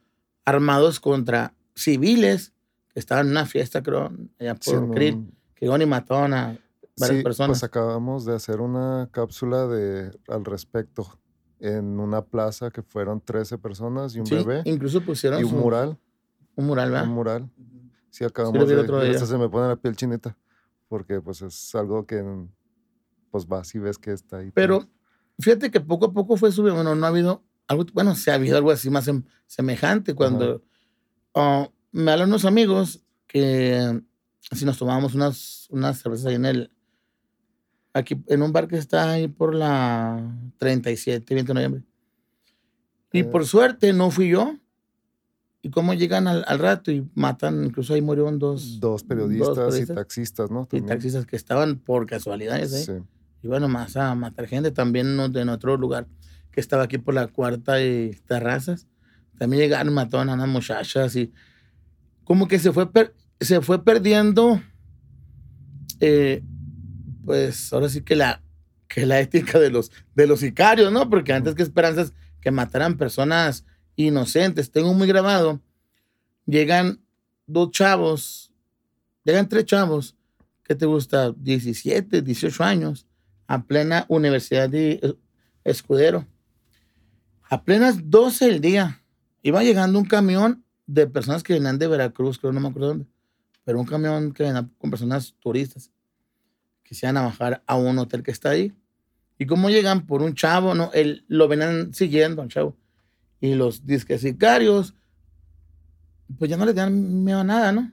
armados 0.44 1.00
contra 1.00 1.54
civiles 1.74 2.52
que 2.92 3.00
estaban 3.00 3.26
en 3.26 3.32
una 3.32 3.46
fiesta, 3.46 3.82
creo, 3.82 4.10
allá 4.40 4.54
por 4.54 4.94
que 4.94 5.64
iban 5.64 5.82
y 5.82 5.86
mataron 5.86 6.34
a 6.34 6.58
varias 6.96 7.22
personas. 7.22 7.58
Pues 7.58 7.64
acabamos 7.64 8.24
de 8.24 8.34
hacer 8.34 8.60
una 8.60 9.08
cápsula 9.10 9.66
de, 9.66 10.16
al 10.28 10.44
respecto 10.44 11.18
en 11.60 11.98
una 11.98 12.22
plaza 12.22 12.70
que 12.70 12.82
fueron 12.82 13.20
13 13.20 13.58
personas 13.58 14.14
y 14.14 14.20
un 14.20 14.28
bebé. 14.28 14.62
Incluso 14.64 15.00
pusieron 15.00 15.40
y 15.40 15.44
un 15.44 15.58
mural. 15.58 15.98
Un 16.54 16.66
mural, 16.66 16.90
¿verdad? 16.90 17.08
Un 17.08 17.14
mural. 17.14 17.50
Sí, 18.10 18.24
acabamos 18.24 18.68
de. 18.68 18.76
Otro 18.76 19.26
se 19.26 19.38
me 19.38 19.48
pone 19.48 19.68
la 19.68 19.76
piel 19.76 19.96
chinita 19.96 20.36
porque 20.88 21.20
pues 21.20 21.42
es 21.42 21.74
algo 21.74 22.06
que 22.06 22.24
pues 23.30 23.46
vas 23.46 23.74
y 23.74 23.78
ves 23.78 23.98
que 23.98 24.12
está 24.12 24.38
ahí. 24.38 24.50
Pero 24.52 24.88
fíjate 25.38 25.70
que 25.70 25.80
poco 25.80 26.06
a 26.06 26.12
poco 26.12 26.36
fue 26.36 26.50
subiendo. 26.50 26.82
Bueno, 26.82 26.94
no 26.94 27.06
ha 27.06 27.10
habido 27.10 27.44
algo, 27.66 27.84
bueno, 27.92 28.14
se 28.14 28.30
ha 28.30 28.34
habido 28.34 28.56
algo 28.56 28.70
así 28.70 28.90
más 28.90 29.10
semejante 29.46 30.14
cuando 30.14 30.62
oh, 31.32 31.72
me 31.92 32.10
hablan 32.10 32.30
unos 32.30 32.44
amigos 32.44 33.04
que 33.26 34.02
si 34.52 34.64
nos 34.64 34.78
tomábamos 34.78 35.14
unas, 35.14 35.68
unas 35.70 36.00
cervezas 36.00 36.26
ahí 36.26 36.34
en 36.36 36.46
el, 36.46 36.70
aquí 37.92 38.22
en 38.26 38.42
un 38.42 38.52
bar 38.52 38.66
que 38.66 38.76
está 38.76 39.10
ahí 39.10 39.28
por 39.28 39.54
la 39.54 40.34
37, 40.56 41.34
20 41.34 41.48
de 41.48 41.54
noviembre. 41.54 41.82
Y 43.12 43.22
por 43.24 43.46
suerte 43.46 43.92
no 43.92 44.10
fui 44.10 44.28
yo. 44.28 44.54
¿Y 45.60 45.70
cómo 45.70 45.92
llegan 45.94 46.28
al, 46.28 46.58
rato 46.58 46.92
y 46.92 47.08
matan? 47.14 47.64
Incluso 47.64 47.94
ahí 47.94 48.00
murieron 48.00 48.38
dos, 48.38 48.78
dos, 48.78 49.02
periodistas, 49.02 49.78
y 49.78 49.86
taxistas, 49.86 50.50
¿no? 50.50 50.68
Y 50.70 50.80
taxistas 50.82 51.26
que 51.26 51.36
estaban 51.36 51.78
por 51.78 52.06
casualidades 52.06 52.72
ahí. 52.74 52.84
Sí. 52.84 53.02
Y 53.42 53.48
bueno, 53.48 53.68
más 53.68 53.96
a 53.96 54.14
matar 54.14 54.46
gente. 54.46 54.70
También 54.70 55.16
de 55.32 55.42
otro 55.50 55.76
lugar 55.76 56.06
que 56.52 56.60
estaba 56.60 56.84
aquí 56.84 56.98
por 56.98 57.14
la 57.14 57.26
cuarta 57.26 57.82
y 57.82 58.10
terrazas. 58.26 58.86
También 59.36 59.62
llegaron 59.62 59.94
mataron 59.94 60.30
a 60.30 60.34
unas 60.34 60.48
muchachas 60.48 61.14
y 61.16 61.32
como 62.24 62.46
que 62.46 62.58
se 62.58 62.72
fue, 62.72 62.88
se 63.40 63.60
fue 63.60 63.84
perdiendo 63.84 64.60
eh, 66.00 66.42
pues 67.24 67.72
ahora 67.72 67.88
sí 67.88 68.02
que 68.02 68.16
la, 68.16 68.42
que 68.88 69.06
la 69.06 69.20
ética 69.20 69.58
de 69.58 69.70
los, 69.70 69.90
de 70.14 70.26
los 70.26 70.40
sicarios, 70.40 70.92
¿no? 70.92 71.08
Porque 71.10 71.32
antes 71.32 71.54
que 71.54 71.62
esperanzas 71.62 72.12
que 72.40 72.50
mataran 72.50 72.96
personas 72.96 73.64
inocentes. 73.98 74.70
Tengo 74.70 74.94
muy 74.94 75.08
grabado, 75.08 75.60
llegan 76.46 77.00
dos 77.46 77.72
chavos, 77.72 78.52
llegan 79.24 79.48
tres 79.48 79.64
chavos, 79.64 80.16
¿qué 80.62 80.74
te 80.74 80.86
gusta? 80.86 81.32
17, 81.32 82.22
18 82.22 82.64
años, 82.64 83.06
a 83.48 83.64
plena 83.64 84.06
Universidad 84.08 84.70
de 84.70 85.16
Escudero. 85.64 86.26
A 87.50 87.64
plenas 87.64 88.10
12 88.10 88.44
del 88.44 88.60
día, 88.60 89.02
iba 89.42 89.64
llegando 89.64 89.98
un 89.98 90.04
camión 90.04 90.64
de 90.86 91.06
personas 91.06 91.42
que 91.42 91.54
venían 91.54 91.78
de 91.78 91.88
Veracruz, 91.88 92.38
creo, 92.38 92.52
no 92.52 92.60
me 92.60 92.68
acuerdo 92.68 92.88
dónde, 92.88 93.06
pero 93.64 93.80
un 93.80 93.86
camión 93.86 94.32
que 94.32 94.44
venía 94.44 94.68
con 94.78 94.90
personas 94.90 95.34
turistas 95.40 95.90
quisieran 96.84 97.16
a 97.16 97.22
bajar 97.22 97.62
a 97.66 97.76
un 97.76 97.98
hotel 97.98 98.22
que 98.22 98.30
está 98.30 98.50
ahí. 98.50 98.72
¿Y 99.38 99.46
cómo 99.46 99.70
llegan? 99.70 100.06
Por 100.06 100.22
un 100.22 100.34
chavo, 100.34 100.74
¿no? 100.74 100.90
Él, 100.94 101.24
lo 101.28 101.48
venían 101.48 101.92
siguiendo 101.92 102.42
al 102.42 102.48
chavo. 102.48 102.76
Y 103.40 103.54
los 103.54 103.86
disques 103.86 104.20
sicarios, 104.20 104.94
pues 106.38 106.50
ya 106.50 106.56
no 106.56 106.66
le 106.66 106.74
dan 106.74 107.24
miedo 107.24 107.40
a 107.40 107.44
nada, 107.44 107.72
¿no? 107.72 107.92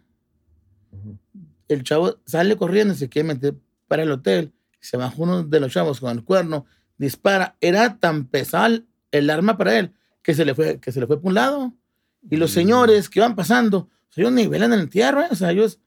El 1.68 1.84
chavo 1.84 2.18
sale 2.26 2.58
corriendo 2.58 2.94
y 2.94 2.98
se 2.98 3.10
quiere 3.10 3.28
meter 3.28 3.56
para 3.88 4.04
el 4.04 4.12
hotel. 4.12 4.54
Se 4.80 4.98
baja 4.98 5.16
uno 5.18 5.44
de 5.44 5.60
los 5.60 5.72
chavos 5.72 6.00
con 6.00 6.12
el 6.12 6.24
cuerno, 6.24 6.66
dispara. 6.98 7.56
Era 7.62 7.98
tan 7.98 8.26
pesado 8.26 8.84
el 9.12 9.30
arma 9.30 9.58
para 9.58 9.80
él 9.80 9.94
que 10.22 10.34
se 10.34 10.46
le 10.46 10.56
fue, 10.56 10.80
que 10.80 10.92
se 10.92 11.00
le 11.00 11.08
fue 11.08 11.22
por 11.22 11.30
un 11.30 11.36
lado. 11.36 11.74
Y 12.30 12.38
los 12.38 12.52
señores 12.52 13.10
que 13.10 13.20
iban 13.20 13.36
pasando, 13.36 13.90
o 14.10 14.14
sea, 14.14 14.24
ellos 14.24 14.34
nivelan 14.34 14.74
el 14.74 14.82
entierro, 14.82 15.22
¿eh? 15.22 15.28
o 15.30 15.36
sea, 15.36 15.52
ellos 15.52 15.80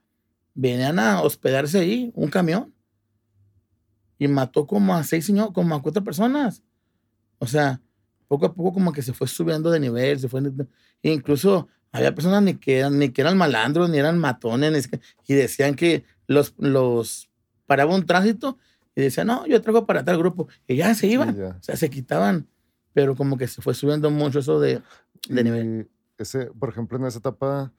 venían 0.55 0.99
a 0.99 1.23
hospedarse 1.23 1.81
ahí, 1.81 2.13
un 2.15 2.29
camión 2.29 2.73
y 4.19 4.29
mató 4.29 4.67
como 4.67 4.95
a 4.95 5.05
seis 5.05 5.27
señores, 5.27 5.53
como 5.55 5.75
a 5.75 5.83
cuatro 5.83 6.03
personas. 6.03 6.63
O 7.39 7.47
sea, 7.47 7.81
poco 8.29 8.47
a 8.47 8.55
poco 8.55 8.75
como 8.75 8.93
que 8.93 9.03
se 9.03 9.13
fue 9.13 9.27
subiendo 9.27 9.71
de 9.71 9.81
nivel, 9.81 10.21
se 10.21 10.29
fue... 10.29 10.43
Incluso 11.03 11.69
había 11.91 12.15
personas 12.15 12.43
ni 12.43 12.55
que, 12.55 12.79
eran, 12.79 12.99
ni 12.99 13.09
que 13.09 13.23
eran 13.23 13.37
malandros, 13.37 13.89
ni 13.91 13.99
eran 13.99 14.19
matones, 14.19 14.91
y 15.27 15.35
decían 15.35 15.75
que 15.75 16.05
los, 16.27 16.55
los 16.59 17.31
paraba 17.67 17.95
un 17.95 18.07
tránsito 18.07 18.59
y 18.95 19.03
decían, 19.03 19.29
no, 19.29 19.47
yo 19.47 19.63
traigo 19.63 19.87
para 19.87 20.05
tal 20.05 20.19
grupo. 20.19 20.49
Y 20.67 20.77
ya 20.77 20.95
se 20.95 21.07
iban, 21.07 21.31
o 21.31 21.63
sea, 21.63 21.77
se 21.77 21.89
quitaban, 21.89 22.49
pero 22.93 23.17
como 23.17 23.39
que 23.39 23.49
se 23.49 23.63
fue 23.63 23.75
subiendo 23.75 24.11
mucho 24.11 24.41
eso 24.41 24.61
de, 24.61 24.83
de 25.29 25.45
nivel. 25.45 25.91
Ese, 26.19 26.47
por 26.47 26.69
ejemplo, 26.69 26.99
en 26.99 27.07
esa 27.07 27.21
etapa, 27.21 27.73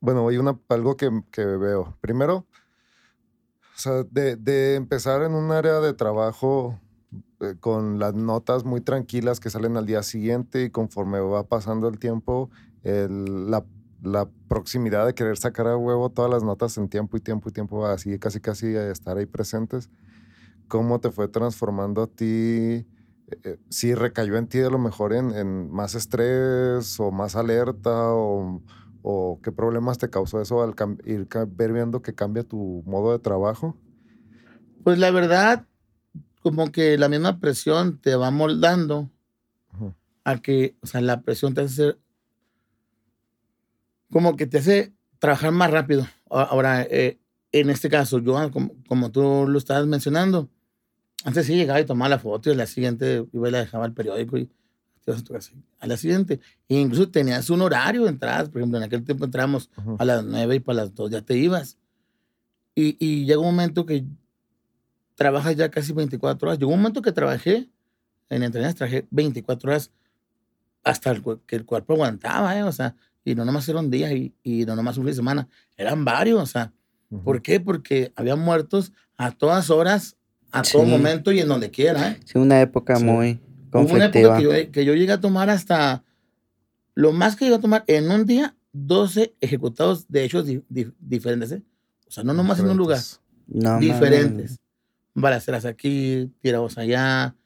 bueno, 0.00 0.28
hay 0.28 0.38
una, 0.38 0.58
algo 0.68 0.96
que, 0.96 1.08
que 1.30 1.44
veo. 1.44 1.96
Primero, 2.00 2.46
o 3.80 3.82
sea, 3.82 4.02
de, 4.02 4.74
empezar 4.74 5.22
en 5.22 5.32
un 5.32 5.52
área 5.52 5.80
de 5.80 5.94
trabajo 5.94 6.78
eh, 7.40 7.54
con 7.60 7.98
las 7.98 8.14
notas 8.14 8.64
muy 8.64 8.80
tranquilas 8.80 9.40
que 9.40 9.50
salen 9.50 9.76
al 9.76 9.86
día 9.86 10.02
siguiente 10.02 10.64
y 10.64 10.70
conforme 10.70 11.20
va 11.20 11.44
pasando 11.44 11.88
el 11.88 11.98
tiempo, 11.98 12.50
la, 12.82 13.64
proximidad 14.48 15.06
de 15.06 15.14
querer 15.14 15.36
sacar 15.36 15.66
a 15.68 15.76
huevo 15.76 16.10
todas 16.10 16.30
las 16.30 16.42
notas 16.42 16.76
en 16.78 16.88
tiempo 16.88 17.16
y 17.16 17.20
tiempo 17.20 17.50
y 17.50 17.52
tiempo, 17.52 17.86
así 17.86 18.18
casi 18.18 18.40
casi 18.40 18.74
estar 18.74 19.16
ahí 19.16 19.26
presentes, 19.26 19.90
¿cómo 20.68 21.00
te 21.00 21.10
fue 21.10 21.28
transformando 21.28 22.02
a 22.02 22.06
ti? 22.06 22.86
Eh, 23.44 23.58
si 23.68 23.94
recayó 23.94 24.36
en 24.36 24.48
ti 24.48 24.58
de 24.58 24.70
lo 24.70 24.78
mejor 24.78 25.12
en, 25.12 25.32
en 25.32 25.70
más 25.70 25.94
estrés 25.94 26.98
o 26.98 27.12
más 27.12 27.36
alerta 27.36 28.12
o 28.12 28.62
¿O 29.02 29.40
qué 29.42 29.50
problemas 29.50 29.98
te 29.98 30.10
causó 30.10 30.40
eso 30.40 30.62
al 30.62 30.74
ir 31.04 31.26
ver 31.48 31.72
viendo 31.72 32.02
que 32.02 32.14
cambia 32.14 32.44
tu 32.44 32.82
modo 32.86 33.12
de 33.12 33.18
trabajo? 33.18 33.76
Pues 34.84 34.98
la 34.98 35.10
verdad, 35.10 35.66
como 36.40 36.72
que 36.72 36.98
la 36.98 37.08
misma 37.08 37.38
presión 37.38 37.98
te 37.98 38.16
va 38.16 38.30
moldando 38.30 39.10
a 40.24 40.38
que, 40.38 40.76
o 40.82 40.86
sea, 40.86 41.00
la 41.00 41.22
presión 41.22 41.54
te 41.54 41.62
hace 41.62 41.96
como 44.10 44.36
que 44.36 44.46
te 44.46 44.58
hace 44.58 44.92
trabajar 45.18 45.52
más 45.52 45.70
rápido. 45.70 46.06
Ahora, 46.28 46.82
eh, 46.82 47.20
en 47.52 47.70
este 47.70 47.88
caso, 47.88 48.18
yo, 48.18 48.38
ah, 48.38 48.50
como, 48.50 48.72
como, 48.88 49.10
tú 49.10 49.46
lo 49.48 49.58
estabas 49.58 49.86
mencionando, 49.86 50.48
antes 51.24 51.46
sí 51.46 51.54
llegaba 51.54 51.80
y 51.80 51.84
tomaba 51.84 52.08
la 52.08 52.18
foto 52.18 52.50
y 52.50 52.54
la 52.54 52.66
siguiente 52.66 53.26
iba 53.32 53.48
y 53.48 53.52
la 53.52 53.58
dejaba 53.58 53.84
al 53.84 53.92
periódico 53.92 54.38
y 54.38 54.50
a 55.80 55.86
la 55.86 55.96
siguiente. 55.96 56.40
E 56.68 56.76
incluso 56.76 57.10
tenías 57.10 57.50
un 57.50 57.62
horario 57.62 58.04
de 58.04 58.10
entradas. 58.10 58.48
Por 58.48 58.60
ejemplo, 58.60 58.78
en 58.78 58.84
aquel 58.84 59.04
tiempo 59.04 59.24
entramos 59.24 59.70
a 59.98 60.04
las 60.04 60.24
9 60.24 60.56
y 60.56 60.60
para 60.60 60.76
las 60.76 60.94
2 60.94 61.10
ya 61.10 61.22
te 61.22 61.36
ibas. 61.36 61.78
Y, 62.74 62.96
y 63.04 63.24
llega 63.24 63.40
un 63.40 63.46
momento 63.46 63.84
que 63.84 64.04
trabajas 65.20 65.54
ya 65.54 65.70
casi 65.70 65.92
24 65.92 66.48
horas. 66.48 66.58
Llegó 66.58 66.72
un 66.72 66.78
momento 66.80 67.02
que 67.02 67.12
trabajé, 67.12 67.68
en 68.30 68.42
entrevistas 68.42 68.76
trabajé 68.76 69.06
24 69.10 69.70
horas 69.70 69.90
hasta 70.82 71.10
el 71.10 71.22
que 71.46 71.56
el 71.56 71.66
cuerpo 71.66 71.92
aguantaba, 71.92 72.56
¿eh? 72.58 72.62
O 72.62 72.72
sea, 72.72 72.96
y 73.22 73.34
no 73.34 73.44
nomás 73.44 73.68
era 73.68 73.80
un 73.80 73.90
día 73.90 74.10
y, 74.14 74.32
y 74.42 74.64
no 74.64 74.74
nomás 74.76 74.96
un 74.96 75.02
fin 75.04 75.10
de 75.10 75.16
semana, 75.16 75.46
eran 75.76 76.04
varios, 76.06 76.40
o 76.42 76.46
sea. 76.46 76.72
¿por 77.24 77.42
qué? 77.42 77.58
Porque 77.60 78.12
había 78.16 78.34
muertos 78.36 78.92
a 79.18 79.30
todas 79.32 79.68
horas, 79.68 80.16
a 80.52 80.62
todo 80.62 80.84
momento 80.84 81.32
y 81.32 81.40
en 81.40 81.48
donde 81.48 81.70
quiera, 81.70 82.12
¿eh? 82.12 82.20
Sí, 82.24 82.38
una 82.38 82.60
época 82.62 82.96
Sí. 82.96 83.04
muy 83.04 83.40
Hubo 83.72 83.80
una 83.80 83.88
conflictiva. 83.88 84.38
época 84.38 84.38
que 84.38 84.64
yo, 84.66 84.72
que 84.72 84.84
yo 84.86 84.94
llegué 84.94 85.12
a 85.12 85.20
tomar 85.20 85.50
hasta, 85.50 86.02
lo 86.94 87.12
más 87.12 87.36
que 87.36 87.44
llegué 87.44 87.56
a 87.56 87.60
tomar 87.60 87.84
en 87.88 88.10
un 88.10 88.24
día, 88.24 88.56
12 88.72 89.34
ejecutados 89.42 90.06
de 90.08 90.24
hechos 90.24 90.46
di- 90.46 90.62
di- 90.70 90.92
diferentes, 90.98 91.52
¿eh? 91.52 91.62
O 92.08 92.10
sea, 92.10 92.24
no 92.24 92.32
nomás 92.32 92.58
en 92.60 92.70
un 92.70 92.76
lugar. 92.78 93.00
No, 93.48 93.78
diferentes. 93.80 94.59
Balaceras 95.20 95.64
aquí, 95.64 96.32
tirados 96.40 96.78
allá, 96.78 97.36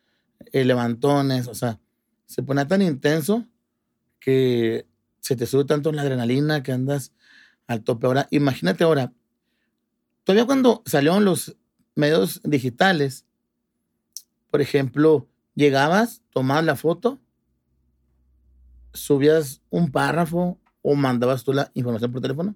eh, 0.52 0.64
levantones, 0.64 1.48
o 1.48 1.54
sea, 1.54 1.80
se 2.26 2.42
pone 2.42 2.64
tan 2.66 2.82
intenso 2.82 3.46
que 4.20 4.86
se 5.20 5.36
te 5.36 5.46
sube 5.46 5.64
tanto 5.64 5.92
la 5.92 6.02
adrenalina 6.02 6.62
que 6.62 6.72
andas 6.72 7.12
al 7.66 7.82
tope. 7.82 8.06
Ahora, 8.06 8.26
imagínate 8.30 8.84
ahora, 8.84 9.12
todavía 10.24 10.46
cuando 10.46 10.82
salieron 10.86 11.24
los 11.24 11.56
medios 11.94 12.40
digitales, 12.44 13.26
por 14.50 14.60
ejemplo, 14.60 15.28
llegabas, 15.54 16.22
tomabas 16.30 16.64
la 16.64 16.76
foto, 16.76 17.20
subías 18.92 19.62
un 19.70 19.90
párrafo 19.90 20.60
o 20.82 20.94
mandabas 20.94 21.44
tú 21.44 21.52
la 21.52 21.70
información 21.74 22.12
por 22.12 22.20
teléfono 22.20 22.54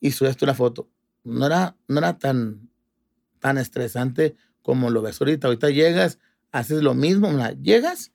y 0.00 0.12
subías 0.12 0.36
tú 0.36 0.46
la 0.46 0.54
foto. 0.54 0.88
No 1.24 1.46
era, 1.46 1.76
no 1.86 1.98
era 1.98 2.18
tan, 2.18 2.69
tan 3.40 3.58
estresante 3.58 4.36
como 4.62 4.90
lo 4.90 5.02
ves 5.02 5.20
ahorita. 5.20 5.48
Ahorita 5.48 5.70
llegas, 5.70 6.18
haces 6.52 6.82
lo 6.82 6.94
mismo, 6.94 7.28
llegas, 7.60 8.12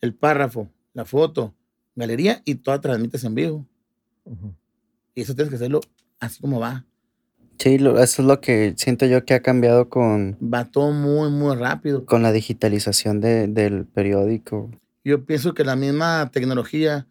el 0.00 0.14
párrafo, 0.14 0.68
la 0.92 1.04
foto, 1.04 1.54
galería 1.94 2.42
y 2.44 2.56
toda 2.56 2.80
transmites 2.80 3.24
en 3.24 3.34
vivo. 3.34 3.66
Y 5.14 5.22
eso 5.22 5.34
tienes 5.34 5.50
que 5.50 5.56
hacerlo 5.56 5.80
así 6.20 6.40
como 6.40 6.60
va. 6.60 6.84
Sí, 7.58 7.78
lo- 7.78 7.98
eso 8.02 8.20
es 8.22 8.28
lo 8.28 8.40
que 8.42 8.74
siento 8.76 9.06
yo 9.06 9.24
que 9.24 9.32
ha 9.32 9.40
cambiado 9.40 9.88
con, 9.88 10.36
Va 10.42 10.66
todo 10.70 10.90
muy, 10.92 11.30
muy 11.30 11.56
rápido. 11.56 12.04
con 12.04 12.22
la 12.22 12.32
digitalización 12.32 13.20
de- 13.20 13.46
del 13.46 13.86
periódico. 13.86 14.70
Yo 15.04 15.24
pienso 15.24 15.54
que 15.54 15.64
la 15.64 15.76
misma 15.76 16.30
tecnología 16.32 17.06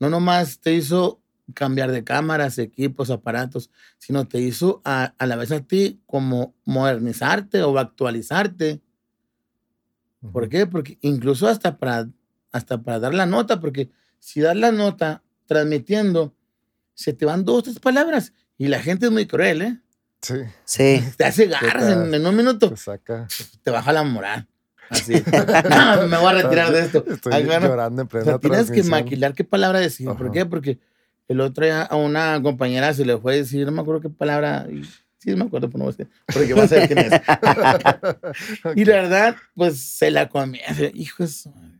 no 0.00 0.08
nomás 0.08 0.60
te 0.60 0.72
hizo 0.72 1.20
cambiar 1.54 1.90
de 1.92 2.04
cámaras, 2.04 2.58
equipos, 2.58 3.10
aparatos, 3.10 3.70
sino 3.98 4.26
te 4.28 4.38
hizo 4.40 4.80
a, 4.84 5.14
a 5.18 5.26
la 5.26 5.36
vez 5.36 5.50
a 5.52 5.60
ti 5.60 6.00
como 6.06 6.54
modernizarte 6.64 7.62
o 7.62 7.78
actualizarte. 7.78 8.80
¿Por 10.32 10.48
qué? 10.48 10.66
Porque 10.66 10.98
incluso 11.00 11.46
hasta 11.48 11.78
para, 11.78 12.08
hasta 12.52 12.82
para 12.82 12.98
dar 12.98 13.14
la 13.14 13.26
nota, 13.26 13.60
porque 13.60 13.90
si 14.18 14.40
das 14.40 14.56
la 14.56 14.72
nota 14.72 15.22
transmitiendo, 15.46 16.34
se 16.94 17.12
te 17.12 17.24
van 17.24 17.44
dos, 17.44 17.64
tres 17.64 17.78
palabras 17.78 18.32
y 18.56 18.66
la 18.68 18.80
gente 18.80 19.06
es 19.06 19.12
muy 19.12 19.26
cruel, 19.26 19.62
¿eh? 19.62 19.80
Sí, 20.20 20.34
Sí, 20.64 21.00
Te 21.16 21.24
hace 21.24 21.46
garras 21.46 21.84
en, 21.92 22.12
en 22.12 22.26
un 22.26 22.36
minuto, 22.36 22.70
te 22.70 22.76
saca. 22.76 23.28
te 23.62 23.70
baja 23.70 23.92
la 23.92 24.02
moral. 24.02 24.48
Así. 24.90 25.12
no, 25.70 26.08
me 26.08 26.16
voy 26.16 26.26
a 26.30 26.42
retirar 26.42 26.72
de 26.72 26.80
esto. 26.80 27.04
Estoy 27.06 27.32
Agarra- 27.34 27.68
llorando 27.68 28.02
en 28.02 28.06
O 28.06 28.08
plena 28.08 28.24
sea, 28.24 28.38
tienes 28.38 28.70
que 28.70 28.82
maquilar 28.82 29.34
qué 29.34 29.44
palabra 29.44 29.78
decir. 29.80 30.08
¿Por 30.08 30.32
qué? 30.32 30.44
Porque 30.46 30.80
el 31.28 31.40
otro 31.40 31.64
día 31.64 31.82
a 31.82 31.96
una 31.96 32.40
compañera 32.42 32.92
se 32.94 33.04
le 33.04 33.16
fue 33.18 33.34
a 33.34 33.36
decir, 33.36 33.66
no 33.66 33.72
me 33.72 33.80
acuerdo 33.82 34.00
qué 34.00 34.10
palabra. 34.10 34.66
y- 34.70 34.82
sí, 35.18 35.34
me 35.36 35.44
acuerdo, 35.44 35.68
pero 35.68 35.84
no 35.84 35.90
decir, 35.90 36.08
porque 36.32 36.54
va 36.54 36.64
a 36.64 36.68
saber 36.68 36.88
quién 36.88 36.98
es. 36.98 37.12
Y 38.76 38.84
la 38.84 38.94
verdad, 38.96 39.36
pues 39.54 39.78
se 39.80 40.10
la 40.10 40.28
comía. 40.28 40.62
Hijo 40.94 41.24
madre. 41.54 41.78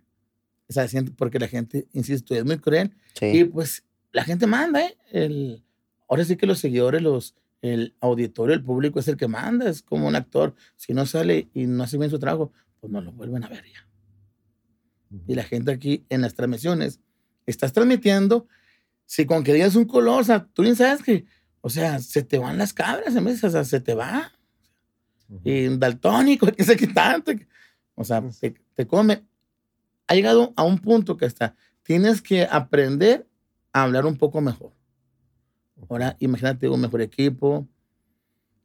O 0.69 0.73
sea, 0.73 0.87
siento- 0.89 1.13
porque 1.17 1.39
la 1.39 1.49
gente, 1.49 1.87
insisto, 1.93 2.35
es 2.35 2.45
muy 2.45 2.59
cruel. 2.59 2.93
Y 3.21 3.39
sí. 3.39 3.45
pues 3.45 3.85
la 4.13 4.25
gente 4.25 4.47
manda, 4.47 4.85
¿eh? 4.85 4.97
El, 5.13 5.65
ahora 6.09 6.25
sí 6.25 6.37
que 6.37 6.47
los 6.47 6.59
seguidores, 6.59 7.01
los, 7.01 7.35
el 7.63 7.95
auditorio, 8.01 8.55
el 8.55 8.63
público 8.63 8.99
es 9.01 9.09
el 9.09 9.17
que 9.17 9.29
manda. 9.29 9.69
Es 9.71 9.83
como 9.83 10.07
un 10.09 10.17
actor. 10.17 10.55
Si 10.77 10.93
no 10.93 11.07
sale 11.07 11.49
y 11.55 11.67
no 11.67 11.85
hace 11.85 11.97
bien 11.97 12.11
su 12.11 12.19
trabajo, 12.19 12.53
pues 12.81 12.93
no 12.93 13.01
lo 13.01 13.13
vuelven 13.13 13.45
a 13.45 13.49
ver 13.49 13.65
ya. 13.65 13.87
Y 15.27 15.35
la 15.35 15.43
gente 15.45 15.73
aquí 15.73 16.05
en 16.11 16.21
las 16.21 16.35
transmisiones, 16.35 17.01
estás 17.47 17.73
transmitiendo, 17.73 18.47
si 19.11 19.25
con 19.25 19.43
que 19.43 19.55
digas 19.55 19.75
un 19.75 19.87
color, 19.87 20.21
o 20.21 20.25
sea, 20.25 20.45
tú 20.53 20.61
bien 20.63 20.77
sabes 20.77 21.03
que, 21.03 21.25
o 21.63 21.71
sea, 21.71 21.99
se 21.99 22.23
te 22.23 22.37
van 22.37 22.59
las 22.59 22.75
cabras, 22.75 23.15
vez, 23.25 23.43
o 23.43 23.49
sea, 23.49 23.65
se 23.65 23.81
te 23.81 23.95
va. 23.95 24.31
Ujú. 25.31 25.41
Y 25.49 25.67
un 25.67 25.81
daltónico, 25.81 26.47
que 26.77 26.87
tanto. 26.89 27.33
que- 27.35 27.49
O 27.95 28.05
sea, 28.05 28.23
te, 28.39 28.55
te 28.75 28.87
come. 28.87 29.25
Ha 30.07 30.15
llegado 30.15 30.53
a 30.57 30.63
un 30.63 30.79
punto 30.79 31.17
que 31.17 31.25
hasta 31.25 31.57
tienes 31.83 32.21
que 32.21 32.45
aprender 32.45 33.27
a 33.73 33.85
hablar 33.85 34.05
un 34.05 34.17
poco 34.19 34.41
mejor. 34.43 34.73
Ahora, 35.89 36.17
imagínate 36.21 36.69
un 36.69 36.81
mejor 36.83 37.01
equipo, 37.01 37.67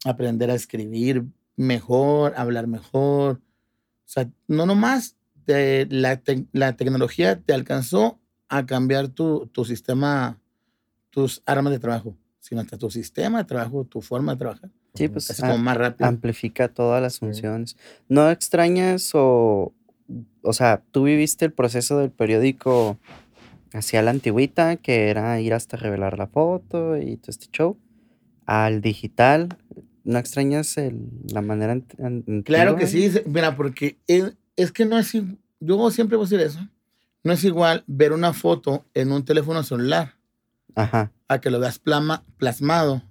aprender 0.04 0.52
a 0.52 0.56
escribir 0.56 1.26
mejor, 1.56 2.34
hablar 2.36 2.68
mejor. 2.68 3.36
O 4.06 4.10
sea, 4.10 4.30
no 4.48 4.66
nomás 4.66 5.16
te- 5.46 5.86
la, 5.90 6.22
tec- 6.22 6.48
la 6.52 6.76
tecnología 6.76 7.40
te 7.40 7.54
alcanzó 7.54 8.20
a 8.58 8.66
cambiar 8.66 9.08
tu, 9.10 9.48
tu 9.48 9.66
sistema, 9.66 10.40
tus 11.10 11.42
armas 11.46 11.72
de 11.74 11.80
trabajo, 11.80 12.16
sino 12.40 12.62
hasta 12.62 12.78
tu 12.78 12.90
sistema 12.90 13.40
de 13.40 13.46
trabajo, 13.46 13.84
tu 13.86 14.02
forma 14.02 14.34
de 14.34 14.40
trabajar. 14.40 14.70
Sí, 14.94 15.08
pues 15.08 15.30
Así 15.32 15.42
como 15.42 15.58
más 15.58 15.76
rápido. 15.78 16.08
amplifica 16.08 16.68
todas 16.68 17.02
las 17.02 17.18
funciones. 17.20 17.78
¿No 18.10 18.30
extrañas 18.30 19.12
o, 19.16 19.74
o 20.44 20.54
sea, 20.54 20.84
tú 20.92 21.04
viviste 21.06 21.46
el 21.46 21.52
proceso 21.52 21.98
del 21.98 22.12
periódico 22.12 23.00
hacia 23.74 24.04
la 24.04 24.12
antigüita, 24.12 24.76
que 24.76 25.10
era 25.10 25.40
ir 25.42 25.54
hasta 25.56 25.78
revelar 25.78 26.20
la 26.20 26.28
foto 26.28 26.98
y 26.98 27.18
todo 27.18 27.32
este 27.32 27.48
show, 27.52 27.78
al 28.46 28.82
digital? 28.82 29.50
¿No 30.04 30.20
extrañas 30.20 30.78
el- 30.78 31.08
la 31.32 31.42
manera 31.42 31.74
ant- 31.76 32.00
an- 32.06 32.44
Claro 32.44 32.76
que 32.76 32.84
antigua? 32.84 33.12
sí, 33.14 33.22
mira, 33.26 33.56
porque 33.56 33.98
es, 34.06 34.34
es 34.56 34.72
que 34.72 34.86
no 34.86 35.00
es, 35.00 35.12
yo 35.60 35.90
siempre 35.92 36.18
voy 36.18 36.26
a 36.28 36.30
decir 36.30 36.40
eso, 36.46 36.60
no 37.24 37.34
es 37.34 37.44
igual 37.44 37.84
ver 37.88 38.12
una 38.14 38.34
foto 38.34 38.86
en 38.94 39.12
un 39.12 39.24
teléfono 39.26 39.64
celular 39.64 40.16
Ajá, 40.76 41.12
a 41.28 41.40
que 41.40 41.50
lo 41.50 41.60
veas 41.60 41.80
plama- 41.80 42.26
plasmado 42.38 43.02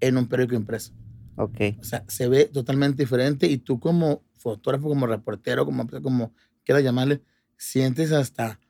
en 0.00 0.16
un 0.18 0.26
periódico 0.26 0.56
impreso. 0.56 0.92
ok. 1.36 1.60
O 1.80 1.84
sea, 1.84 2.04
se 2.08 2.28
ve 2.28 2.46
totalmente 2.46 3.02
diferente 3.02 3.46
y 3.46 3.58
tú 3.58 3.78
como 3.80 4.22
fotógrafo, 4.34 4.88
como 4.88 5.06
reportero, 5.06 5.64
como, 5.64 5.86
como 6.02 6.32
quieras 6.64 6.84
llamarle, 6.84 7.22
sientes 7.56 8.12
hasta, 8.12 8.60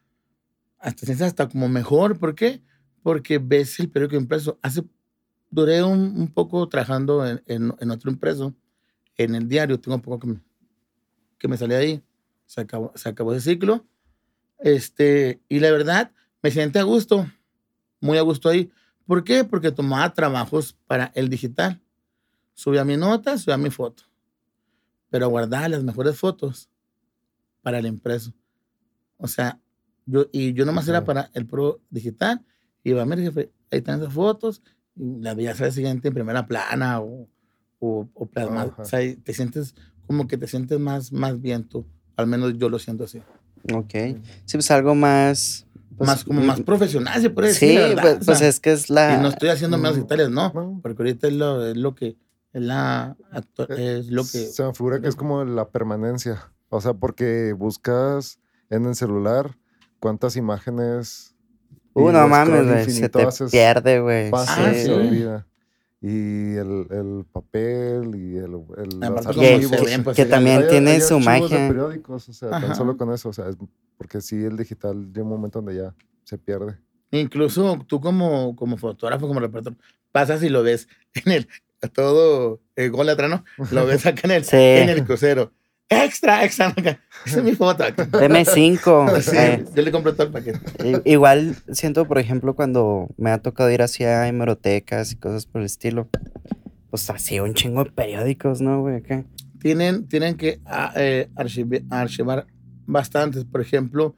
hasta, 0.79 1.07
sientes 1.07 1.27
hasta 1.27 1.49
como 1.49 1.69
mejor. 1.69 2.19
¿Por 2.19 2.35
qué? 2.35 2.63
Porque 3.03 3.39
ves 3.39 3.79
el 3.81 3.91
periódico 3.91 4.21
impreso. 4.21 4.59
Hace, 4.63 4.85
duré 5.51 5.83
un, 5.83 5.99
un 6.19 6.29
poco 6.33 6.69
trabajando 6.69 7.27
en, 7.27 7.43
en, 7.47 7.75
en 7.81 7.91
otro 7.91 8.11
impreso, 8.11 8.55
en 9.17 9.35
el 9.35 9.49
diario, 9.49 9.81
tengo 9.81 9.97
un 9.97 10.03
poco 10.03 10.19
que 10.21 10.27
me, 10.29 10.41
que 11.39 11.49
me 11.49 11.57
salí 11.57 11.75
de 11.75 11.81
ahí. 11.81 12.03
Se 12.47 12.61
acabó, 12.61 12.93
se 12.95 13.09
acabó 13.09 13.33
ese 13.35 13.51
ciclo. 13.53 13.85
Este, 14.59 15.41
y 15.49 15.61
la 15.61 15.71
verdad, 15.71 16.13
me 16.43 16.51
siento 16.51 16.79
a 16.79 16.83
gusto, 16.83 17.27
muy 18.01 18.19
a 18.19 18.23
gusto 18.23 18.49
ahí. 18.49 18.71
¿Por 19.07 19.25
qué? 19.25 19.45
Porque 19.45 19.73
tomaba 19.73 20.13
trabajos 20.13 20.77
para 20.87 21.13
el 21.15 21.29
digital 21.29 21.83
subía 22.57 22.85
mi 22.85 22.97
nota, 22.97 23.39
subía 23.39 23.57
mi 23.57 23.71
foto. 23.71 24.03
Pero 25.11 25.29
guardaba 25.29 25.69
las 25.69 25.85
mejores 25.85 26.19
fotos 26.19 26.69
para 27.63 27.79
el 27.79 27.87
impreso. 27.87 28.33
O 29.19 29.29
sea, 29.29 29.61
yo, 30.07 30.27
y 30.33 30.53
yo 30.55 30.65
nomás 30.65 30.89
era 30.89 31.05
para 31.05 31.31
el 31.35 31.47
pro 31.47 31.81
digital. 31.91 32.45
Iba, 32.83 33.05
mire, 33.05 33.23
jefe, 33.23 33.53
ahí 33.71 33.79
están 33.79 34.01
esas 34.01 34.13
fotos. 34.13 34.63
Y 34.97 35.21
las 35.21 35.37
veías 35.37 35.61
al 35.61 35.73
siguiente 35.73 36.09
en 36.09 36.15
primera 36.15 36.47
plana 36.47 37.01
o, 37.01 37.29
o, 37.79 38.09
o 38.13 38.27
plasmado. 38.27 38.73
Ajá. 38.73 38.83
O 38.83 38.85
sea, 38.85 39.03
y 39.03 39.17
te 39.17 39.33
sientes 39.33 39.75
como 40.07 40.27
que 40.27 40.39
te 40.39 40.47
sientes 40.49 40.81
más, 40.81 41.13
más 41.13 41.41
bien 41.41 41.65
tú. 41.65 41.87
Al 42.17 42.27
menos 42.27 42.57
yo 42.57 42.69
lo 42.69 42.79
siento 42.79 43.05
así. 43.05 43.23
Ok. 43.75 43.93
Sí, 44.45 44.57
pues 44.57 44.71
algo 44.71 44.95
más. 44.95 45.67
pues, 45.97 46.09
más 46.09 46.25
como 46.25 46.41
más 46.41 46.61
mm, 46.61 46.65
profesional, 46.65 47.21
se 47.21 47.31
puede 47.31 47.49
decir. 47.49 47.81
Sí, 47.81 47.97
pues, 48.01 48.19
pues 48.25 48.41
es 48.41 48.61
que 48.61 48.73
es 48.73 48.91
la. 48.91 49.15
y 49.15 49.23
no 49.23 49.29
estoy 49.29 49.49
haciendo 49.49 49.79
menos 49.79 49.97
digitales, 49.97 50.31
no. 50.31 50.81
Porque 50.83 51.03
ahorita 51.03 51.29
es 51.29 51.35
lo, 51.35 51.67
es 51.67 51.77
lo 51.77 51.95
que 51.95 52.17
es 52.53 52.63
la 52.63 53.17
Eh, 53.69 53.99
es 54.01 54.11
lo 54.11 54.23
que 54.23 54.47
Se 54.47 54.63
me 54.63 54.73
figura 54.73 55.01
que 55.01 55.09
es 55.09 55.17
como 55.17 55.45
la 55.45 55.69
permanencia. 55.69 56.51
O 56.69 56.81
sea, 56.81 56.95
porque 56.95 57.53
buscas 57.53 58.39
en 58.71 58.87
el 58.87 58.95
celular 58.95 59.57
cuántas 60.01 60.37
imágenes. 60.37 61.35
Uh, 61.95 62.11
no 62.11 62.29
mames, 62.29 62.67
güey. 62.67 62.91
Se 62.91 63.09
te 63.09 63.23
haces, 63.23 63.51
pierde, 63.51 64.01
güey. 64.01 64.31
Pasa 64.31 64.73
sí. 64.73 64.85
se 64.85 64.93
olvida. 64.93 65.47
Y 66.01 66.55
el, 66.57 66.87
el 66.91 67.25
papel 67.33 68.15
y 68.15 68.37
el, 68.37 68.45
el 68.77 69.01
los 69.01 69.27
archivos. 69.27 69.71
se 69.71 69.77
Que- 69.77 69.85
ven, 69.87 70.05
pues, 70.05 70.17
que 70.17 70.25
sí, 70.25 70.31
también 70.31 70.63
Hay- 70.63 70.69
tiene 70.69 70.91
hay 70.93 71.01
su 71.01 71.15
archivos 71.17 71.51
de 71.51 71.57
magia. 71.57 71.69
periódicos, 71.69 72.29
o 72.29 72.33
sea, 72.33 72.51
tan 72.51 72.65
Ajá. 72.65 72.75
solo 72.75 72.97
con 72.97 73.13
eso, 73.13 73.31
o 73.31 73.33
sea, 73.33 73.49
es 73.49 73.57
porque 73.97 74.21
sí, 74.21 74.37
el 74.45 74.57
digital 74.57 75.07
llega 75.13 75.23
un 75.23 75.31
momento 75.31 75.61
donde 75.63 75.77
ya 75.81 75.95
se 76.25 76.37
pierde. 76.37 76.77
Incluso 77.13 77.79
tú 77.87 78.01
como, 78.01 78.55
como 78.57 78.77
fotógrafo, 78.77 79.27
como 79.27 79.41
reportero, 79.41 79.75
pasas 80.13 80.43
y 80.43 80.49
lo 80.51 80.63
ves 80.63 80.87
en 81.25 81.33
el 81.33 81.49
todo 81.95 82.61
el 82.75 82.91
gólatra, 82.91 83.29
¿no? 83.29 83.45
Lo 83.71 83.87
ves 83.87 84.05
acá 84.07 84.23
en 84.25 84.31
el, 84.33 84.45
Sí. 84.45 84.57
en 84.57 84.89
el 84.91 85.05
crucero. 85.05 85.53
Extra, 85.89 86.45
extra. 86.45 86.75
Esa 87.25 87.39
es 87.39 87.45
mi 87.45 87.55
foto. 87.55 87.85
Deme 88.19 88.45
cinco. 88.45 89.07
Sí, 89.21 89.37
eh. 89.37 89.65
yo 89.75 89.83
le 89.83 89.93
compro 89.93 90.15
todo 90.15 90.27
el 90.27 90.33
paquete. 90.33 90.59
Igual 91.05 91.57
siento, 91.73 92.07
por 92.09 92.19
ejemplo, 92.19 92.55
cuando 92.57 93.09
me 93.17 93.31
ha 93.31 93.39
tocado 93.39 93.71
ir 93.71 93.83
hacia 93.83 94.27
hemerotecas 94.27 95.13
y 95.13 95.17
cosas 95.17 95.47
por 95.47 95.61
el 95.61 95.67
estilo, 95.67 96.09
pues 96.91 97.09
así 97.11 97.39
un 97.39 97.55
chingo 97.55 97.85
de 97.85 97.91
periódicos, 97.93 98.61
¿no, 98.61 98.81
güey? 98.81 98.97
Acá. 98.97 99.25
Tienen, 99.61 100.07
tienen 100.09 100.37
que 100.37 100.61
ah, 100.67 100.93
eh, 100.97 101.29
archivi- 101.37 101.87
archivar 101.91 102.47
bastantes. 102.87 103.45
Por 103.45 103.61
ejemplo, 103.61 104.17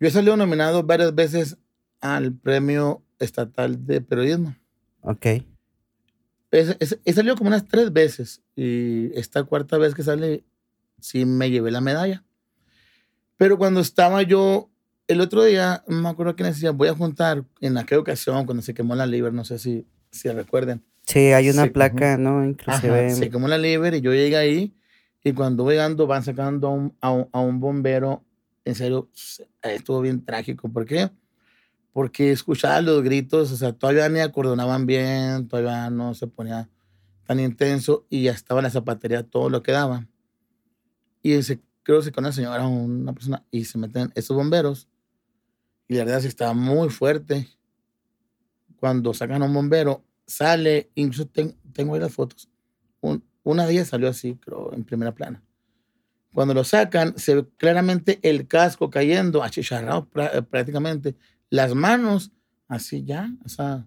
yo 0.00 0.08
he 0.08 0.10
salido 0.10 0.36
nominado 0.36 0.82
varias 0.82 1.14
veces 1.14 1.56
al 2.00 2.34
Premio 2.34 3.02
Estatal 3.18 3.86
de 3.86 4.02
Periodismo. 4.02 4.54
Ok. 5.00 5.26
Es- 6.50 6.76
es- 6.78 6.98
he 7.04 7.12
salido 7.14 7.36
como 7.36 7.48
unas 7.48 7.66
tres 7.66 7.92
veces 7.92 8.42
y 8.54 9.10
esta 9.18 9.42
cuarta 9.44 9.76
vez 9.78 9.94
que 9.94 10.02
sale 10.02 10.44
sí 11.04 11.24
me 11.26 11.50
llevé 11.50 11.70
la 11.70 11.80
medalla. 11.82 12.24
Pero 13.36 13.58
cuando 13.58 13.80
estaba 13.80 14.22
yo, 14.22 14.70
el 15.06 15.20
otro 15.20 15.44
día, 15.44 15.84
no 15.86 16.00
me 16.02 16.08
acuerdo 16.08 16.34
quién 16.36 16.48
decía, 16.48 16.70
voy 16.70 16.88
a 16.88 16.94
juntar 16.94 17.44
en 17.60 17.76
aquella 17.76 18.00
ocasión 18.00 18.44
cuando 18.46 18.62
se 18.62 18.74
quemó 18.74 18.94
la 18.94 19.06
liver, 19.06 19.32
no 19.32 19.44
sé 19.44 19.58
si, 19.58 19.86
si 20.10 20.28
recuerden. 20.30 20.82
Sí, 21.06 21.18
hay 21.32 21.50
una 21.50 21.64
Sí, 21.64 21.70
placa, 21.70 22.16
¿no? 22.16 22.38
Ajá, 22.40 22.46
Inclusive. 22.46 23.10
se 23.14 23.30
quemó 23.30 23.48
la 23.48 23.58
liver 23.58 23.94
y 23.94 24.00
yo 24.00 24.12
llegué 24.12 24.36
ahí 24.36 24.74
y 25.22 25.32
cuando 25.32 25.64
voy 25.64 25.74
llegando 25.74 26.06
van 26.06 26.22
sacando 26.22 26.68
a 26.68 26.70
un, 26.70 26.96
a 27.00 27.10
un- 27.10 27.28
a 27.32 27.40
un 27.40 27.60
bombero, 27.60 28.24
en 28.64 28.74
serio, 28.74 29.10
se- 29.12 29.46
estuvo 29.62 30.00
bien 30.00 30.24
trágico. 30.24 30.68
¿Por 30.70 30.86
qué? 30.86 31.10
Porque 31.92 32.30
escuchaba 32.32 32.80
los 32.80 33.02
gritos, 33.02 33.52
o 33.52 33.56
sea, 33.56 33.72
todavía 33.72 34.08
ni 34.08 34.20
acordonaban 34.20 34.86
bien, 34.86 35.48
todavía 35.48 35.90
no 35.90 36.14
se 36.14 36.26
ponía 36.26 36.68
tan 37.26 37.40
intenso 37.40 38.06
y 38.08 38.22
ya 38.24 38.32
estaba 38.32 38.62
la 38.62 38.70
zapatería 38.70 39.22
todo 39.22 39.50
lo 39.50 39.62
que 39.62 39.72
daba. 39.72 40.06
Y 41.24 41.42
se, 41.42 41.60
creo 41.82 42.02
que 42.02 42.12
con 42.12 42.22
una 42.24 42.32
señora, 42.32 42.66
una 42.68 43.14
persona, 43.14 43.44
y 43.50 43.64
se 43.64 43.78
meten 43.78 44.12
esos 44.14 44.36
bomberos. 44.36 44.88
Y 45.88 45.94
la 45.96 46.04
verdad 46.04 46.20
sí 46.20 46.28
estaba 46.28 46.52
muy 46.52 46.90
fuerte. 46.90 47.48
Cuando 48.76 49.14
sacan 49.14 49.42
a 49.42 49.46
un 49.46 49.54
bombero, 49.54 50.04
sale, 50.26 50.90
incluso 50.94 51.26
ten- 51.26 51.56
tengo 51.72 51.94
ahí 51.94 52.00
las 52.00 52.12
fotos. 52.12 52.48
Un- 53.00 53.24
una 53.42 53.66
de 53.66 53.72
ellas 53.72 53.88
salió 53.88 54.08
así, 54.08 54.36
creo, 54.36 54.72
en 54.74 54.84
primera 54.84 55.14
plana. 55.14 55.42
Cuando 56.34 56.52
lo 56.52 56.64
sacan, 56.64 57.16
se 57.18 57.36
ve 57.36 57.48
claramente 57.56 58.18
el 58.22 58.46
casco 58.46 58.90
cayendo, 58.90 59.42
achicharrado 59.42 60.08
eh, 60.16 60.42
prácticamente. 60.42 61.16
Las 61.48 61.74
manos, 61.74 62.32
así 62.68 63.04
ya, 63.04 63.30
o 63.44 63.48
sea, 63.48 63.86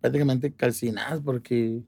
prácticamente 0.00 0.52
calcinadas, 0.54 1.20
porque, 1.22 1.82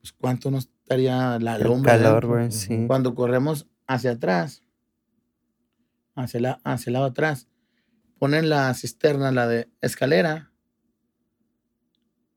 pues, 0.00 0.12
¿cuánto 0.12 0.50
nos 0.50 0.64
estaría 0.82 1.38
la 1.38 1.56
El 1.56 1.64
lumbre? 1.64 1.92
calor, 1.92 2.26
güey, 2.26 2.50
sí. 2.50 2.84
Cuando 2.86 3.14
corremos 3.14 3.66
hacia 3.86 4.12
atrás, 4.12 4.62
hacia, 6.14 6.40
la, 6.40 6.60
hacia 6.64 6.90
el 6.90 6.94
lado 6.94 7.06
atrás, 7.06 7.48
ponen 8.18 8.48
la 8.48 8.72
cisterna, 8.74 9.30
la 9.32 9.46
de 9.46 9.68
escalera, 9.80 10.52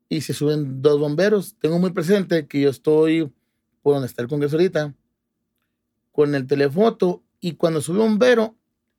y 0.08 0.20
se 0.20 0.32
suben 0.32 0.82
dos 0.82 1.00
bomberos. 1.00 1.56
Tengo 1.58 1.78
muy 1.78 1.90
presente 1.90 2.46
que 2.46 2.60
yo 2.60 2.70
estoy 2.70 3.32
por 3.82 3.94
donde 3.94 4.06
está 4.06 4.22
el 4.22 4.28
Congreso 4.28 4.56
ahorita, 4.56 4.94
con 6.12 6.34
el 6.34 6.46
telefoto, 6.46 7.22
y 7.40 7.52
cuando 7.52 7.80
sube 7.80 8.00
un 8.00 8.10
bombero, 8.10 8.56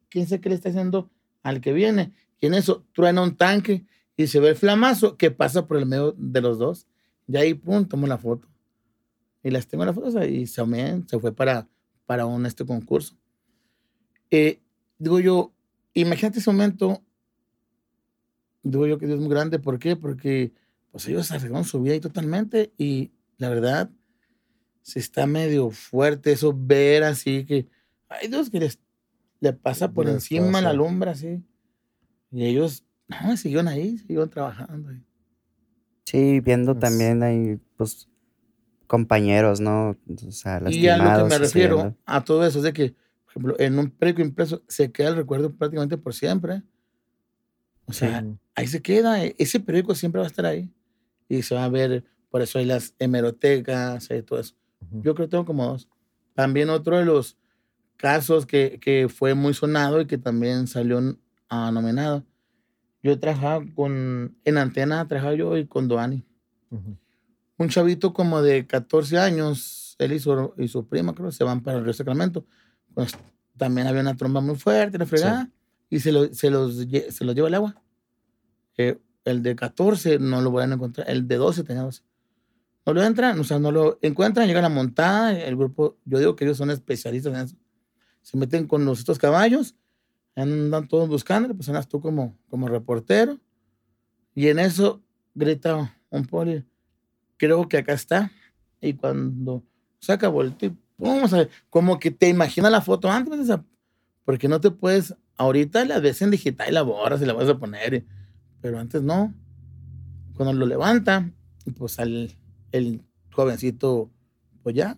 ¿quién 0.09 0.27
sabe 0.27 0.41
qué 0.41 0.49
le 0.49 0.55
está 0.55 0.69
haciendo 0.69 1.09
al 1.41 1.61
que 1.61 1.73
viene? 1.73 2.13
Y 2.39 2.47
en 2.47 2.53
eso 2.53 2.85
truena 2.93 3.21
un 3.23 3.35
tanque 3.35 3.85
y 4.17 4.27
se 4.27 4.39
ve 4.39 4.49
el 4.49 4.55
flamazo 4.55 5.17
que 5.17 5.31
pasa 5.31 5.65
por 5.65 5.77
el 5.77 5.85
medio 5.85 6.13
de 6.17 6.41
los 6.41 6.59
dos. 6.59 6.87
Y 7.27 7.37
ahí, 7.37 7.53
pum, 7.53 7.87
tomo 7.87 8.05
la 8.05 8.17
foto. 8.17 8.47
Y 9.45 9.51
las 9.51 9.67
tengo 9.67 9.85
las 9.85 9.93
fotos 9.93 10.15
y 10.27 10.47
se, 10.47 10.63
se 11.07 11.19
fue 11.19 11.31
para, 11.31 11.67
para 12.07 12.25
un 12.25 12.47
este 12.47 12.65
concurso. 12.65 13.15
Eh, 14.31 14.59
digo 14.97 15.19
yo, 15.19 15.53
imagínate 15.93 16.39
ese 16.39 16.51
momento, 16.51 17.03
digo 18.63 18.87
yo 18.87 18.97
que 18.97 19.05
Dios 19.05 19.19
es 19.19 19.21
muy 19.23 19.29
grande, 19.33 19.59
¿por 19.59 19.77
qué? 19.77 19.95
Porque 19.95 20.51
pues 20.91 21.07
ellos 21.07 21.31
arreglaron 21.31 21.63
su 21.63 21.79
vida 21.79 21.93
ahí 21.93 21.99
totalmente 21.99 22.73
y 22.75 23.11
la 23.37 23.49
verdad, 23.49 23.91
si 24.81 24.97
está 24.97 25.27
medio 25.27 25.69
fuerte 25.69 26.31
eso, 26.31 26.51
ver 26.57 27.03
así 27.03 27.45
que, 27.45 27.67
ay 28.09 28.27
Dios, 28.29 28.49
que 28.49 28.59
les, 28.59 28.79
le 29.41 29.53
pasa 29.53 29.91
por 29.91 30.05
Les 30.07 30.15
encima 30.15 30.59
la 30.61 30.69
pasa. 30.69 30.73
lumbre 30.73 31.11
así. 31.11 31.43
Y 32.31 32.45
ellos, 32.45 32.83
no, 33.07 33.37
siguieron 33.37 33.67
ahí, 33.67 33.99
siguieron 33.99 34.29
trabajando. 34.29 34.89
ahí. 34.89 35.03
Sí, 36.05 36.39
viendo 36.39 36.71
Es- 36.71 36.79
también 36.79 37.21
ahí, 37.21 37.59
pues, 37.77 38.09
compañeros, 38.87 39.59
¿no? 39.59 39.97
O 40.27 40.31
sea, 40.31 40.53
Y 40.53 40.87
a 40.87 40.97
lo 40.97 41.03
que 41.03 41.09
lastimados 41.09 41.29
me 41.29 41.37
refiero 41.37 41.95
a 42.05 42.23
todo 42.23 42.45
eso 42.45 42.59
es 42.59 42.63
de 42.63 42.73
que, 42.73 42.95
por 43.25 43.31
ejemplo, 43.31 43.55
en 43.59 43.79
un 43.79 43.89
periódico 43.91 44.21
impreso 44.27 44.63
se 44.67 44.91
queda 44.91 45.09
el 45.09 45.15
recuerdo 45.15 45.53
prácticamente 45.53 45.97
por 45.97 46.13
siempre. 46.13 46.63
O 47.85 47.93
sea, 47.93 48.21
Ujú. 48.23 48.37
ahí 48.55 48.67
se 48.67 48.81
queda. 48.81 49.23
e- 49.23 49.35
Ese 49.37 49.59
periódico 49.59 49.95
siempre 49.95 50.19
va 50.19 50.25
a 50.25 50.29
estar 50.29 50.45
ahí. 50.45 50.71
Y 51.27 51.41
se 51.41 51.55
va 51.55 51.65
a 51.65 51.69
ver, 51.69 52.03
por 52.29 52.41
eso 52.41 52.59
hay 52.59 52.65
las 52.65 52.93
hemerotecas 52.99 54.09
y 54.11 54.21
todo 54.21 54.39
eso. 54.39 54.55
Yo 54.91 55.15
creo 55.15 55.27
que 55.27 55.31
tengo 55.31 55.45
como 55.45 55.65
dos. 55.67 55.89
También 56.33 56.69
otro 56.69 56.97
de 56.97 57.05
los 57.05 57.37
casos 57.97 58.45
que, 58.45 58.79
que 58.79 59.07
fue 59.09 59.33
muy 59.33 59.53
sonado 59.53 60.01
y 60.01 60.05
que 60.05 60.17
también 60.17 60.67
salió 60.67 60.99
ah, 61.49 61.71
nominado. 61.71 62.23
Yo 63.01 63.19
trabajaba 63.19 63.63
con, 63.75 64.35
en 64.43 64.57
Antena, 64.57 65.07
trabajaba 65.07 65.35
yo 65.35 65.57
y 65.57 65.65
con 65.67 65.87
Doani 65.87 66.25
Ujú. 66.71 66.97
Un 67.57 67.69
chavito 67.69 68.13
como 68.13 68.41
de 68.41 68.65
14 68.67 69.17
años, 69.17 69.95
él 69.99 70.11
y 70.13 70.19
su, 70.19 70.53
y 70.57 70.67
su 70.67 70.85
prima, 70.87 71.13
creo, 71.15 71.31
se 71.31 71.43
van 71.43 71.61
para 71.61 71.77
el 71.77 71.83
Río 71.83 71.93
Sacramento. 71.93 72.45
Pues 72.93 73.13
también 73.57 73.87
había 73.87 74.01
una 74.01 74.15
tromba 74.15 74.41
muy 74.41 74.55
fuerte, 74.55 74.97
la 74.97 75.05
fregada, 75.05 75.49
y 75.89 75.99
se, 75.99 76.11
lo- 76.11 76.33
se, 76.33 76.49
los, 76.49 76.75
se 76.75 77.25
los 77.25 77.35
lleva 77.35 77.47
el 77.47 77.53
agua. 77.55 77.81
Eh, 78.77 78.99
el 79.23 79.41
de 79.41 79.55
14 79.55 80.19
no 80.19 80.41
lo 80.41 80.51
van 80.51 80.71
a 80.71 80.75
encontrar, 80.75 81.09
el 81.09 81.27
de 81.27 81.35
12 81.37 81.63
tenía 81.63 81.83
12. 81.83 82.01
No 82.85 82.93
lo 82.93 83.03
entran, 83.03 83.39
o 83.39 83.43
sea, 83.43 83.57
no 83.57 83.71
lo 83.71 83.97
encuentran, 84.01 84.45
llegan 84.47 84.65
a 84.65 84.69
la 84.69 84.75
montada, 84.75 85.31
el 85.39 85.55
grupo, 85.55 85.97
yo 86.05 86.19
digo 86.19 86.35
que 86.35 86.43
ellos 86.45 86.57
son 86.57 86.69
especialistas 86.69 87.33
en 87.33 87.39
eso. 87.39 87.55
Se 88.21 88.37
meten 88.37 88.67
con 88.67 88.85
los 88.85 88.99
estos 88.99 89.17
caballos, 89.17 89.75
andan 90.35 90.87
todos 90.87 91.07
buscando, 91.09 91.55
pues 91.55 91.67
andas 91.69 91.87
tú 91.87 91.99
como, 92.01 92.37
como 92.49 92.67
reportero, 92.67 93.39
y 94.35 94.49
en 94.49 94.59
eso 94.59 95.01
grita 95.33 95.95
un 96.09 96.25
poli, 96.25 96.63
creo 97.37 97.67
que 97.67 97.77
acá 97.77 97.93
está. 97.93 98.31
Y 98.81 98.93
cuando 98.93 99.63
saca 99.99 100.27
vuelta 100.27 100.65
y 100.65 100.69
pum, 100.97 101.23
o 101.23 101.27
sea, 101.27 101.47
como 101.69 101.99
que 101.99 102.11
te 102.11 102.29
imaginas 102.29 102.71
la 102.71 102.81
foto 102.81 103.11
antes, 103.11 103.49
porque 104.23 104.47
no 104.47 104.59
te 104.59 104.71
puedes, 104.71 105.15
ahorita 105.37 105.85
la 105.85 105.99
ves 105.99 106.21
en 106.21 106.31
digital 106.31 106.69
y 106.69 106.73
la 106.73 106.81
borras 106.81 107.21
y 107.21 107.25
la 107.25 107.33
vas 107.33 107.49
a 107.49 107.57
poner, 107.57 107.93
y- 107.93 108.05
pero 108.61 108.79
antes 108.79 109.01
no. 109.01 109.33
Cuando 110.35 110.53
lo 110.53 110.65
levanta, 110.65 111.31
pues 111.77 111.99
al 111.99 112.31
el 112.71 113.01
jovencito, 113.31 114.11
pues 114.63 114.75
ya, 114.75 114.97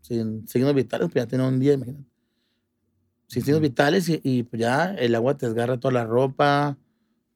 sin 0.00 0.48
signos 0.48 0.74
vitales, 0.74 1.08
pues 1.12 1.24
ya 1.24 1.28
tiene 1.28 1.46
un 1.46 1.60
día, 1.60 1.74
imagínate. 1.74 2.08
Sin 3.28 3.44
signos 3.44 3.60
vitales 3.60 4.08
y, 4.08 4.20
y, 4.24 4.42
pues 4.42 4.60
ya 4.60 4.94
el 4.94 5.14
agua 5.14 5.36
te 5.36 5.46
desgarra 5.46 5.78
toda 5.78 5.92
la 5.92 6.04
ropa, 6.04 6.76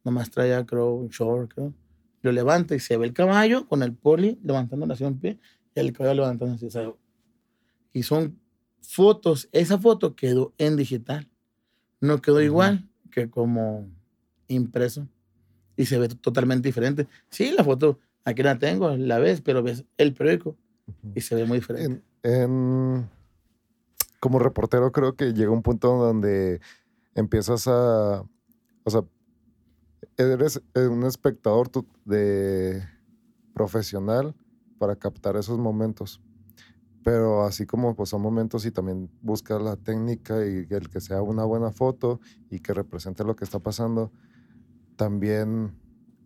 nomás 0.05 0.31
traía, 0.31 0.65
creo, 0.65 0.95
un 0.95 1.09
short, 1.11 1.53
creo 1.53 1.75
lo 2.23 2.33
levanta 2.33 2.75
y 2.75 2.81
se 2.81 2.97
ve 2.97 3.07
el 3.07 3.13
caballo 3.13 3.67
con 3.69 3.83
el 3.83 3.93
poli 3.95 4.39
levantando 4.43 4.91
así 4.93 5.05
un 5.05 5.19
pie 5.19 5.39
y 5.75 5.81
el 5.81 5.93
caballo 5.93 6.23
levantando 6.23 6.55
así. 6.55 6.67
o 6.67 6.71
sea, 6.71 6.93
y 7.93 8.03
son 8.05 8.39
fotos, 8.81 9.49
esa 9.53 9.79
foto 9.79 10.15
quedó 10.17 10.55
en 10.59 10.77
digital. 10.77 11.29
No 12.01 12.21
quedó 12.21 12.37
Ujú. 12.37 12.45
igual 12.45 12.89
que 13.11 13.29
como 13.31 13.89
impreso. 14.49 15.07
Y 15.77 15.87
se 15.87 15.99
ve 15.99 16.09
totalmente 16.09 16.69
diferente. 16.69 17.07
Sí, 17.31 17.53
la 17.57 17.65
foto, 17.65 17.99
aquí 18.25 18.43
la 18.43 18.59
tengo, 18.59 18.97
la 18.97 19.19
ves, 19.19 19.41
pero 19.41 19.63
ves 19.63 19.85
el 19.99 20.15
periódico 20.15 20.57
y 21.15 21.21
se 21.21 21.35
ve 21.35 21.45
muy 21.45 21.59
diferente. 21.59 22.03
En, 22.23 22.33
en- 22.33 23.11
como 24.21 24.39
reportero 24.39 24.93
creo 24.93 25.17
que 25.17 25.33
llega 25.33 25.51
un 25.51 25.63
punto 25.63 25.97
donde 25.97 26.61
empiezas 27.15 27.67
a, 27.69 28.23
o 28.85 28.91
sea, 28.91 29.03
eres 30.17 30.61
eh, 30.75 30.87
un 30.87 31.05
espectador 31.05 31.71
de 32.05 32.83
profesional 33.55 34.35
para 34.79 34.97
captar 34.97 35.37
esos 35.37 35.59
momentos. 35.59 36.21
Pero 37.05 37.45
así 37.45 37.67
como 37.67 37.97
pues, 37.97 38.11
son 38.11 38.23
momentos 38.23 38.65
y 38.65 38.71
también 38.71 39.11
buscas 39.23 39.61
la 39.61 39.77
técnica 39.77 40.47
y 40.47 40.67
el 40.71 40.89
que 40.89 41.01
sea 41.01 41.21
una 41.23 41.45
buena 41.45 41.73
foto 41.73 42.21
y 42.49 42.61
que 42.61 42.73
represente 42.75 43.25
lo 43.25 43.35
que 43.35 43.45
está 43.45 43.59
pasando, 43.59 44.13
también 44.97 45.77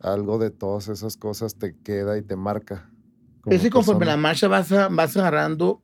algo 0.01 0.39
de 0.39 0.51
todas 0.51 0.89
esas 0.89 1.17
cosas 1.17 1.57
te 1.57 1.77
queda 1.79 2.19
y 2.19 2.23
te 2.23 2.37
marca. 2.37 2.91
Es 3.47 3.63
que 3.63 3.71
conforme 3.71 4.01
persona. 4.01 4.17
la 4.17 4.23
marcha 4.23 4.49
vas, 4.49 4.71
a- 4.73 4.89
vas 4.89 5.17
agarrando 5.17 5.83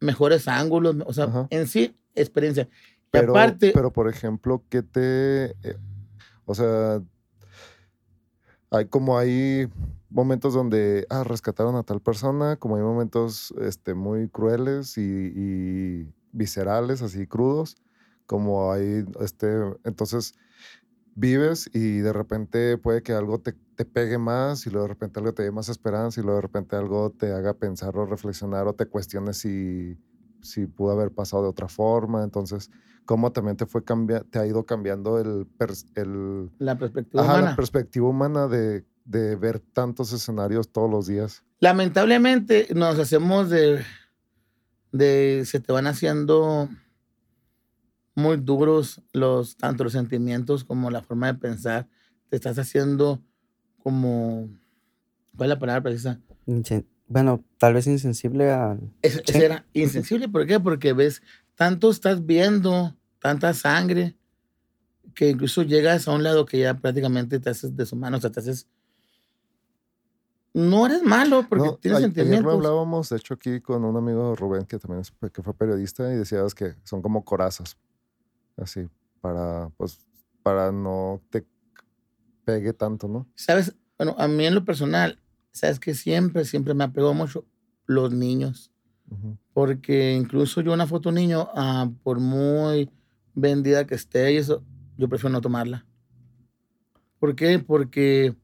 mejores 0.00 0.48
ángulos, 0.48 0.96
o 1.06 1.12
sea, 1.12 1.24
Ajá. 1.24 1.46
en 1.50 1.66
sí, 1.68 1.96
experiencia. 2.14 2.68
Pero, 3.10 3.30
aparte, 3.32 3.70
pero 3.72 3.92
por 3.92 4.08
ejemplo, 4.08 4.64
¿qué 4.68 4.82
te... 4.82 5.54
o 6.48 6.54
sea, 6.54 7.02
hay 8.70 8.86
como 8.86 9.18
hay 9.18 9.68
momentos 10.08 10.54
donde, 10.54 11.06
ah, 11.10 11.22
rescataron 11.24 11.76
a 11.76 11.82
tal 11.82 12.00
persona, 12.00 12.56
como 12.56 12.76
hay 12.76 12.82
momentos 12.82 13.52
este, 13.60 13.94
muy 13.94 14.28
crueles 14.30 14.96
y, 14.96 15.02
y 15.02 16.14
viscerales, 16.32 17.02
así 17.02 17.26
crudos, 17.26 17.76
como 18.26 18.72
hay, 18.72 19.04
este, 19.20 19.46
entonces 19.84 20.34
vives 21.14 21.68
y 21.74 21.98
de 21.98 22.12
repente 22.14 22.78
puede 22.78 23.02
que 23.02 23.12
algo 23.12 23.40
te, 23.40 23.52
te, 23.74 23.84
pegue 23.84 24.16
más 24.16 24.66
y 24.66 24.70
luego 24.70 24.86
de 24.86 24.94
repente 24.94 25.20
algo 25.20 25.34
te 25.34 25.42
dé 25.42 25.50
más 25.50 25.68
esperanza 25.68 26.20
y 26.20 26.22
luego 26.22 26.36
de 26.36 26.42
repente 26.42 26.76
algo 26.76 27.10
te 27.10 27.32
haga 27.32 27.54
pensar 27.54 27.96
o 27.98 28.06
reflexionar 28.06 28.66
o 28.68 28.74
te 28.74 28.86
cuestiones 28.86 29.36
si, 29.36 29.98
si 30.40 30.66
pudo 30.66 30.92
haber 30.92 31.12
pasado 31.12 31.42
de 31.42 31.48
otra 31.50 31.68
forma. 31.68 32.22
Entonces, 32.24 32.70
cómo 33.08 33.32
también 33.32 33.56
te, 33.56 33.64
fue 33.64 33.82
cambia 33.82 34.22
te 34.22 34.38
ha 34.38 34.46
ido 34.46 34.66
cambiando 34.66 35.18
el, 35.18 35.46
el 35.94 36.50
la 36.58 36.76
perspectiva 36.76 37.22
ajá, 37.22 37.32
humana. 37.32 37.50
La 37.50 37.56
perspectiva 37.56 38.06
humana 38.06 38.48
de, 38.48 38.84
de 39.06 39.34
ver 39.34 39.60
tantos 39.60 40.12
escenarios 40.12 40.70
todos 40.70 40.90
los 40.90 41.06
días. 41.06 41.42
Lamentablemente 41.58 42.68
nos 42.74 42.98
hacemos 42.98 43.48
de, 43.48 43.82
de 44.92 45.42
se 45.46 45.58
te 45.58 45.72
van 45.72 45.86
haciendo 45.86 46.68
muy 48.14 48.36
duros 48.36 49.00
los, 49.14 49.56
tanto 49.56 49.84
los 49.84 49.94
sentimientos 49.94 50.62
como 50.64 50.90
la 50.90 51.00
forma 51.00 51.28
de 51.28 51.38
pensar. 51.38 51.88
Te 52.28 52.36
estás 52.36 52.58
haciendo 52.58 53.22
como, 53.78 54.50
¿cuál 55.34 55.48
es 55.48 55.56
la 55.56 55.58
palabra 55.58 55.82
precisa? 55.82 56.20
Bueno, 57.06 57.42
tal 57.56 57.72
vez 57.72 57.86
insensible 57.86 58.50
a... 58.50 58.76
Es, 59.00 59.22
sí. 59.24 59.38
era 59.38 59.64
insensible, 59.72 60.28
¿por 60.28 60.46
qué? 60.46 60.60
Porque 60.60 60.92
ves, 60.92 61.22
tanto 61.54 61.90
estás 61.90 62.26
viendo, 62.26 62.97
tanta 63.20 63.52
sangre, 63.54 64.16
que 65.14 65.30
incluso 65.30 65.62
llegas 65.62 66.06
a 66.06 66.12
un 66.12 66.22
lado 66.22 66.44
que 66.46 66.58
ya 66.58 66.74
prácticamente 66.74 67.40
te 67.40 67.50
haces 67.50 67.76
deshumano, 67.76 68.16
o 68.16 68.20
sea, 68.20 68.30
te 68.30 68.40
haces... 68.40 68.66
No 70.54 70.86
eres 70.86 71.02
malo 71.02 71.44
porque 71.48 71.66
no, 71.66 71.76
tienes 71.76 71.98
ayer 71.98 72.06
sentimientos. 72.08 72.46
Ayer 72.46 72.56
hablábamos, 72.56 73.08
de 73.10 73.16
hecho, 73.16 73.34
aquí 73.34 73.60
con 73.60 73.84
un 73.84 73.96
amigo 73.96 74.34
Rubén, 74.34 74.64
que 74.64 74.78
también 74.78 75.00
es, 75.00 75.12
que 75.30 75.42
fue 75.42 75.54
periodista, 75.54 76.12
y 76.12 76.16
decías 76.16 76.54
que 76.54 76.74
son 76.84 77.02
como 77.02 77.24
corazas, 77.24 77.76
así, 78.56 78.88
para, 79.20 79.70
pues, 79.76 80.00
para 80.42 80.72
no 80.72 81.20
te 81.30 81.46
pegue 82.44 82.72
tanto, 82.72 83.08
¿no? 83.08 83.26
Sabes, 83.34 83.74
bueno, 83.98 84.14
a 84.18 84.26
mí 84.26 84.46
en 84.46 84.54
lo 84.54 84.64
personal, 84.64 85.20
sabes 85.52 85.78
que 85.78 85.94
siempre, 85.94 86.44
siempre 86.44 86.74
me 86.74 86.84
apegó 86.84 87.12
mucho 87.14 87.44
los 87.86 88.12
niños. 88.12 88.72
Uh 89.10 89.14
-huh. 89.14 89.38
Porque 89.52 90.14
incluso 90.14 90.60
yo 90.60 90.72
una 90.72 90.86
foto 90.86 91.12
niño, 91.12 91.48
uh, 91.54 91.92
por 92.02 92.20
muy 92.20 92.90
vendida 93.40 93.86
que 93.86 93.94
esté 93.94 94.32
y 94.32 94.36
eso, 94.36 94.64
yo 94.96 95.08
prefiero 95.08 95.32
no 95.32 95.40
tomarla. 95.40 95.86
¿Por 97.18 97.34
qué? 97.34 97.58
Porque, 97.58 98.34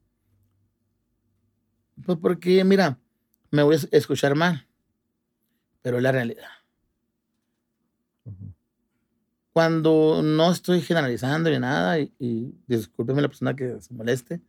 pues 2.05 2.17
porque, 2.17 2.63
mira, 2.63 2.99
me 3.51 3.63
voy 3.63 3.75
a 3.75 3.97
escuchar 3.97 4.35
mal, 4.35 4.67
pero 5.81 5.97
es 5.97 6.03
la 6.03 6.11
realidad. 6.11 6.49
Uh 8.25 8.31
-huh 8.31 8.55
cuando 9.55 10.21
no 10.21 10.51
estoy 10.51 10.81
generalizando 10.81 11.49
ni 11.49 11.59
nada, 11.59 11.97
y, 11.97 12.13
y 12.19 12.53
discúlpeme 12.67 13.21
la 13.21 13.29
persona 13.29 13.55
que 13.55 13.79
se 13.79 13.93
moleste, 13.93 14.41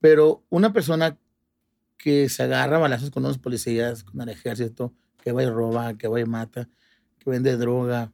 pero 0.00 0.42
una 0.50 0.72
persona 0.72 1.16
que 1.96 2.28
se 2.28 2.42
agarra 2.42 2.78
a 2.78 2.80
balazos 2.80 3.12
con 3.12 3.24
unos 3.24 3.38
policías, 3.38 4.02
con 4.02 4.20
el 4.20 4.30
ejército, 4.30 4.92
que 5.22 5.30
va 5.30 5.44
y 5.44 5.46
roba, 5.48 5.96
que 5.96 6.08
va 6.08 6.18
y 6.18 6.24
mata, 6.24 6.68
que 7.20 7.30
vende 7.30 7.56
droga, 7.56 8.10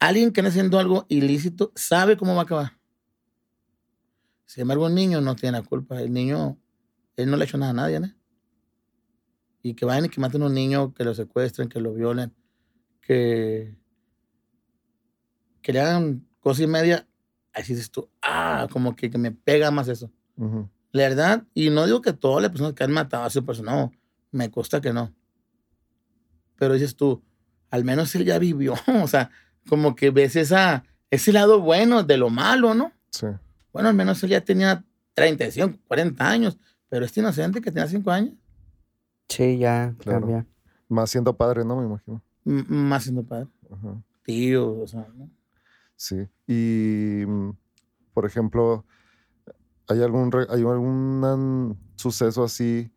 alguien 0.00 0.32
que 0.32 0.40
anda 0.40 0.50
haciendo 0.50 0.78
algo 0.78 1.06
ilícito 1.08 1.72
sabe 1.76 2.16
cómo 2.16 2.34
va 2.34 2.40
a 2.40 2.44
acabar. 2.44 2.78
Sin 4.46 4.62
embargo, 4.62 4.86
un 4.86 4.94
niño 4.94 5.20
no 5.20 5.36
tiene 5.36 5.58
la 5.58 5.64
culpa. 5.64 6.00
El 6.00 6.12
niño, 6.12 6.58
él 7.16 7.30
no 7.30 7.36
le 7.36 7.44
ha 7.44 7.46
hecho 7.46 7.58
nada 7.58 7.70
a 7.70 7.74
nadie, 7.74 8.00
¿no? 8.00 8.12
Y 9.62 9.74
que 9.74 9.84
vayan 9.84 10.06
y 10.06 10.08
que 10.08 10.20
maten 10.20 10.42
a 10.42 10.46
un 10.46 10.54
niño, 10.54 10.92
que 10.92 11.04
lo 11.04 11.14
secuestren, 11.14 11.68
que 11.68 11.80
lo 11.80 11.94
violen, 11.94 12.34
que 13.00 13.76
que 15.62 15.72
le 15.72 15.80
hagan 15.80 16.26
cosa 16.40 16.62
y 16.62 16.66
media, 16.66 17.06
así 17.52 17.74
dices 17.74 17.90
tú, 17.90 18.08
ah, 18.22 18.66
como 18.70 18.96
que, 18.96 19.10
que 19.10 19.18
me 19.18 19.30
pega 19.30 19.70
más 19.70 19.88
eso. 19.88 20.10
Uh 20.36 20.44
-huh. 20.44 20.70
La 20.92 21.02
verdad, 21.02 21.46
y 21.54 21.70
no 21.70 21.84
digo 21.86 22.00
que 22.00 22.12
todas 22.12 22.42
las 22.42 22.50
personas 22.50 22.74
que 22.74 22.82
han 22.84 22.92
matado 22.92 23.24
a 23.24 23.30
su 23.30 23.44
persona, 23.44 23.72
no, 23.72 23.92
me 24.32 24.50
consta 24.50 24.80
que 24.80 24.92
no. 24.92 25.14
Pero 26.56 26.74
dices 26.74 26.96
tú, 26.96 27.22
al 27.70 27.84
menos 27.84 28.14
él 28.14 28.24
ya 28.24 28.38
vivió, 28.38 28.74
o 29.04 29.06
sea, 29.06 29.30
como 29.68 29.94
que 29.94 30.10
ves 30.10 30.36
esa, 30.36 30.84
ese 31.10 31.32
lado 31.32 31.60
bueno 31.60 32.02
de 32.02 32.16
lo 32.16 32.30
malo, 32.30 32.74
¿no? 32.74 32.92
Sí. 33.10 33.26
Bueno, 33.72 33.88
al 33.88 33.94
menos 33.94 34.22
él 34.22 34.30
ya 34.30 34.40
tenía 34.40 34.84
35, 35.14 35.78
40 35.86 36.28
años, 36.28 36.58
pero 36.88 37.04
este 37.04 37.20
inocente 37.20 37.60
que 37.60 37.70
tenía 37.70 37.88
5 37.88 38.10
años. 38.10 38.34
Sí, 39.28 39.58
ya, 39.58 39.94
claro. 39.98 40.20
cambia. 40.20 40.46
Más 40.88 41.10
siendo 41.10 41.36
padre, 41.36 41.64
¿no? 41.64 41.76
Me 41.76 41.86
imagino. 41.86 42.22
M 42.44 42.64
más 42.68 43.04
siendo 43.04 43.22
padre. 43.22 43.46
-huh. 43.68 44.02
Tío, 44.24 44.80
o 44.80 44.86
sea, 44.86 45.06
¿no? 45.14 45.30
Sí. 45.96 46.26
Y, 46.46 47.24
mm, 47.26 47.50
por 48.12 48.26
ejemplo, 48.26 48.84
¿hay 49.88 50.02
algún, 50.02 50.30
hay 50.48 50.60
algún 50.62 51.78
suceso 51.96 52.42
así 52.42 52.90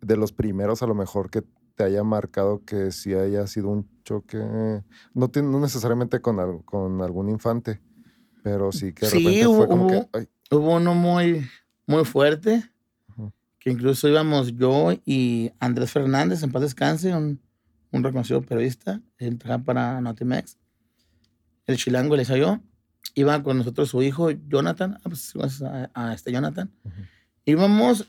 de 0.00 0.16
los 0.16 0.32
primeros 0.32 0.82
a 0.82 0.86
lo 0.86 0.94
mejor 0.94 1.30
que 1.30 1.42
te 1.76 1.84
haya 1.84 2.02
marcado 2.02 2.64
que 2.64 2.90
sí 2.90 3.14
haya 3.14 3.46
sido 3.46 3.68
un 3.68 3.88
choque? 4.02 4.38
No, 5.14 5.30
no 5.34 5.60
necesariamente 5.60 6.20
con, 6.20 6.62
con 6.62 7.00
algún 7.02 7.28
infante, 7.28 7.80
pero 8.42 8.72
sí 8.72 8.92
que 8.92 9.06
de 9.06 9.12
sí, 9.12 9.18
repente 9.18 9.46
hubo, 9.46 9.56
fue 9.58 9.68
como 9.68 9.86
hubo, 9.86 9.90
que... 9.90 10.08
Ay. 10.18 10.28
Hubo 10.50 10.76
uno 10.76 10.94
muy, 10.94 11.46
muy 11.86 12.04
fuerte, 12.04 12.64
uh 13.16 13.22
-huh. 13.22 13.32
que 13.60 13.70
incluso 13.70 14.08
íbamos 14.08 14.56
yo 14.56 14.92
y 15.04 15.52
Andrés 15.60 15.92
Fernández, 15.92 16.42
en 16.42 16.50
paz 16.50 16.62
descanse, 16.62 17.14
un, 17.14 17.40
un 17.92 18.02
reconocido 18.02 18.42
periodista, 18.42 19.00
él 19.18 19.38
para 19.64 20.00
Notimex 20.00 20.58
el 21.66 21.76
chilango 21.76 22.16
le 22.16 22.24
yo, 22.24 22.60
iba 23.14 23.42
con 23.42 23.58
nosotros 23.58 23.88
su 23.90 24.02
hijo 24.02 24.30
Jonathan, 24.30 24.98
a, 25.04 25.08
pues, 25.08 25.34
a, 25.62 25.90
a 25.94 26.14
este 26.14 26.32
Jonathan. 26.32 26.70
Uh 26.84 26.88
-huh. 26.88 27.08
Íbamos, 27.44 28.08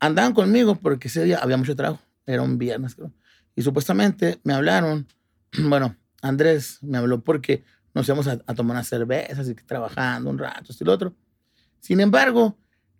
andaban 0.00 0.32
conmigo 0.34 0.74
porque 0.74 1.08
ese 1.08 1.24
día 1.24 1.38
había 1.38 1.56
mucho 1.56 1.76
trabajo, 1.76 2.02
era 2.26 2.42
un 2.42 2.58
viernes 2.58 2.94
creo. 2.94 3.12
Y 3.54 3.62
supuestamente 3.62 4.40
me 4.44 4.54
hablaron, 4.54 5.06
bueno, 5.58 5.96
Andrés 6.22 6.78
me 6.82 6.98
habló 6.98 7.22
porque 7.22 7.64
nos 7.94 8.06
íbamos 8.06 8.28
a, 8.28 8.38
a 8.46 8.54
tomar 8.54 8.76
unas 8.76 8.88
cervezas 8.88 9.48
y 9.48 9.54
trabajando 9.54 10.30
un 10.30 10.38
rato, 10.38 10.70
esto 10.70 10.84
y 10.84 10.86
lo 10.86 10.92
otro. 10.92 11.14
Sin 11.80 12.00
embargo, 12.00 12.58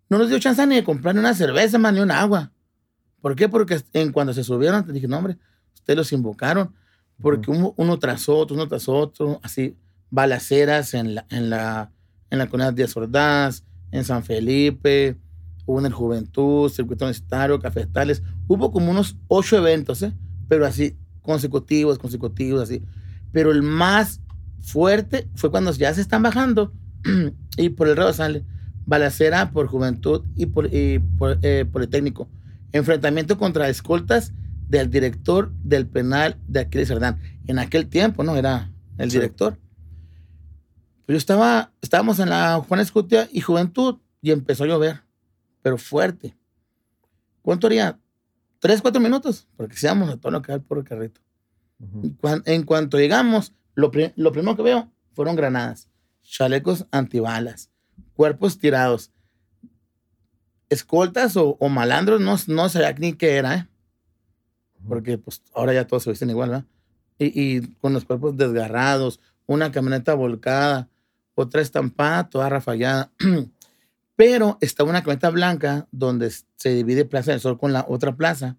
no 0.09 0.17
nos 0.17 0.29
dio 0.29 0.39
chance 0.39 0.65
ni 0.67 0.75
de 0.75 0.83
comprar 0.83 1.15
ni 1.15 1.19
una 1.19 1.33
cerveza, 1.33 1.77
más 1.77 1.93
ni 1.93 1.99
un 1.99 2.11
agua. 2.11 2.51
¿Por 3.21 3.35
qué? 3.35 3.47
Porque 3.47 3.81
en 3.93 4.11
cuando 4.11 4.33
se 4.33 4.43
subieron, 4.43 4.85
te 4.85 4.91
dije, 4.91 5.07
no, 5.07 5.17
hombre, 5.17 5.37
ustedes 5.73 5.97
los 5.97 6.11
invocaron 6.11 6.73
porque 7.21 7.51
uno, 7.51 7.73
uno, 7.77 7.99
tras 7.99 8.27
otro, 8.27 8.55
uno 8.55 8.67
tras 8.67 8.89
otro, 8.89 9.39
así, 9.43 9.77
balaceras 10.09 10.93
en 10.93 11.15
la, 11.15 11.25
en 11.29 11.49
la, 11.49 11.91
en 12.29 12.39
la 12.39 12.47
comunidad 12.47 12.73
de 12.73 12.89
Ordaz, 12.93 13.63
en 13.91 14.03
San 14.03 14.23
Felipe, 14.23 15.17
hubo 15.65 15.79
en 15.79 15.85
el 15.85 15.93
Juventud, 15.93 16.69
Circuito 16.69 17.05
Universitario, 17.05 17.59
Cafetales, 17.59 18.23
hubo 18.51 18.71
como 18.71 18.91
unos 18.91 19.17
ocho 19.27 19.57
eventos, 19.57 20.03
¿eh? 20.03 20.13
pero 20.49 20.65
así, 20.65 20.97
consecutivos, 21.21 21.97
consecutivos, 21.97 22.61
así. 22.61 22.83
Pero 23.31 23.51
el 23.51 23.61
más 23.61 24.19
fuerte 24.59 25.29
fue 25.35 25.51
cuando 25.51 25.71
ya 25.71 25.93
se 25.93 26.01
están 26.01 26.21
bajando 26.21 26.73
y 27.57 27.69
por 27.69 27.87
el 27.87 27.95
río 27.95 28.11
sale 28.11 28.43
balacera 28.85 29.51
por 29.51 29.67
Juventud 29.67 30.25
y 30.35 30.47
por, 30.47 30.73
y 30.73 30.99
por 30.99 31.39
eh, 31.41 31.65
Politécnico. 31.71 32.29
Enfrentamiento 32.73 33.37
contra 33.37 33.69
escoltas 33.69 34.33
del 34.67 34.89
director 34.89 35.53
del 35.63 35.87
penal 35.87 36.37
de 36.47 36.61
Aquiles 36.61 36.89
Cerdán. 36.89 37.19
En 37.47 37.57
aquel 37.57 37.87
tiempo, 37.87 38.23
¿no? 38.23 38.35
Era 38.35 38.69
el 38.97 39.11
sí. 39.11 39.17
director. 39.17 39.57
Pero 41.05 41.15
yo 41.15 41.17
estaba, 41.17 41.71
estábamos 41.81 42.19
en 42.19 42.29
la 42.29 42.61
Juan 42.67 42.81
Escutia 42.81 43.29
y 43.31 43.39
Juventud 43.39 43.99
y 44.21 44.31
empezó 44.31 44.65
a 44.65 44.67
llover, 44.67 45.03
pero 45.61 45.77
fuerte. 45.77 46.35
¿Cuánto 47.41 47.67
haría? 47.67 47.97
Tres, 48.61 48.79
cuatro 48.79 49.01
minutos, 49.01 49.47
porque 49.57 49.75
si 49.75 49.87
vamos 49.87 50.07
a 50.11 50.17
todo 50.17 50.31
lo 50.31 50.43
que 50.43 50.59
por 50.59 50.77
el 50.77 50.83
carrito. 50.83 51.19
Uh 51.79 52.13
-huh. 52.13 52.43
En 52.45 52.61
cuanto 52.61 52.99
llegamos, 52.99 53.53
lo, 53.73 53.89
pri 53.89 54.13
lo 54.15 54.31
primero 54.31 54.55
que 54.55 54.61
veo 54.61 54.91
fueron 55.13 55.35
granadas, 55.35 55.89
chalecos 56.21 56.85
antibalas, 56.91 57.71
cuerpos 58.13 58.59
tirados, 58.59 59.09
escoltas 60.69 61.35
o, 61.37 61.57
o 61.59 61.69
malandros, 61.69 62.21
no, 62.21 62.35
no 62.53 62.69
sabía 62.69 62.93
ni 62.93 63.13
qué 63.13 63.37
era, 63.37 63.55
¿eh? 63.55 63.67
porque 64.87 65.17
pues 65.17 65.41
ahora 65.55 65.73
ya 65.73 65.87
todos 65.87 66.03
se 66.03 66.11
visten 66.11 66.29
igual, 66.29 66.49
¿verdad? 66.49 66.65
Y, 67.17 67.31
y, 67.33 67.61
con 67.81 67.93
los 67.93 68.05
cuerpos 68.05 68.37
desgarrados, 68.37 69.19
una 69.47 69.71
camioneta 69.71 70.13
volcada, 70.13 70.87
otra 71.33 71.61
estampada, 71.61 72.29
toda 72.29 72.47
rafallada. 72.49 73.11
Pero 74.21 74.59
está 74.61 74.83
una 74.83 75.01
camioneta 75.01 75.31
blanca 75.31 75.87
donde 75.91 76.31
se 76.55 76.69
divide 76.75 77.05
Plaza 77.05 77.31
del 77.31 77.39
Sol 77.39 77.57
con 77.57 77.73
la 77.73 77.87
otra 77.89 78.15
plaza, 78.15 78.55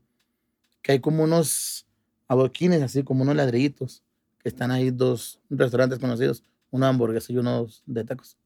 que 0.82 0.90
hay 0.90 0.98
como 0.98 1.22
unos 1.22 1.86
adoquines, 2.26 2.82
así 2.82 3.04
como 3.04 3.22
unos 3.22 3.36
ladrillitos, 3.36 4.02
que 4.40 4.48
están 4.48 4.72
ahí 4.72 4.90
dos 4.90 5.38
restaurantes 5.50 6.00
conocidos, 6.00 6.42
uno 6.72 6.86
de 6.86 6.90
hamburguesas 6.90 7.30
y 7.30 7.36
uno 7.36 7.68
de 7.86 8.02
tacos. 8.02 8.36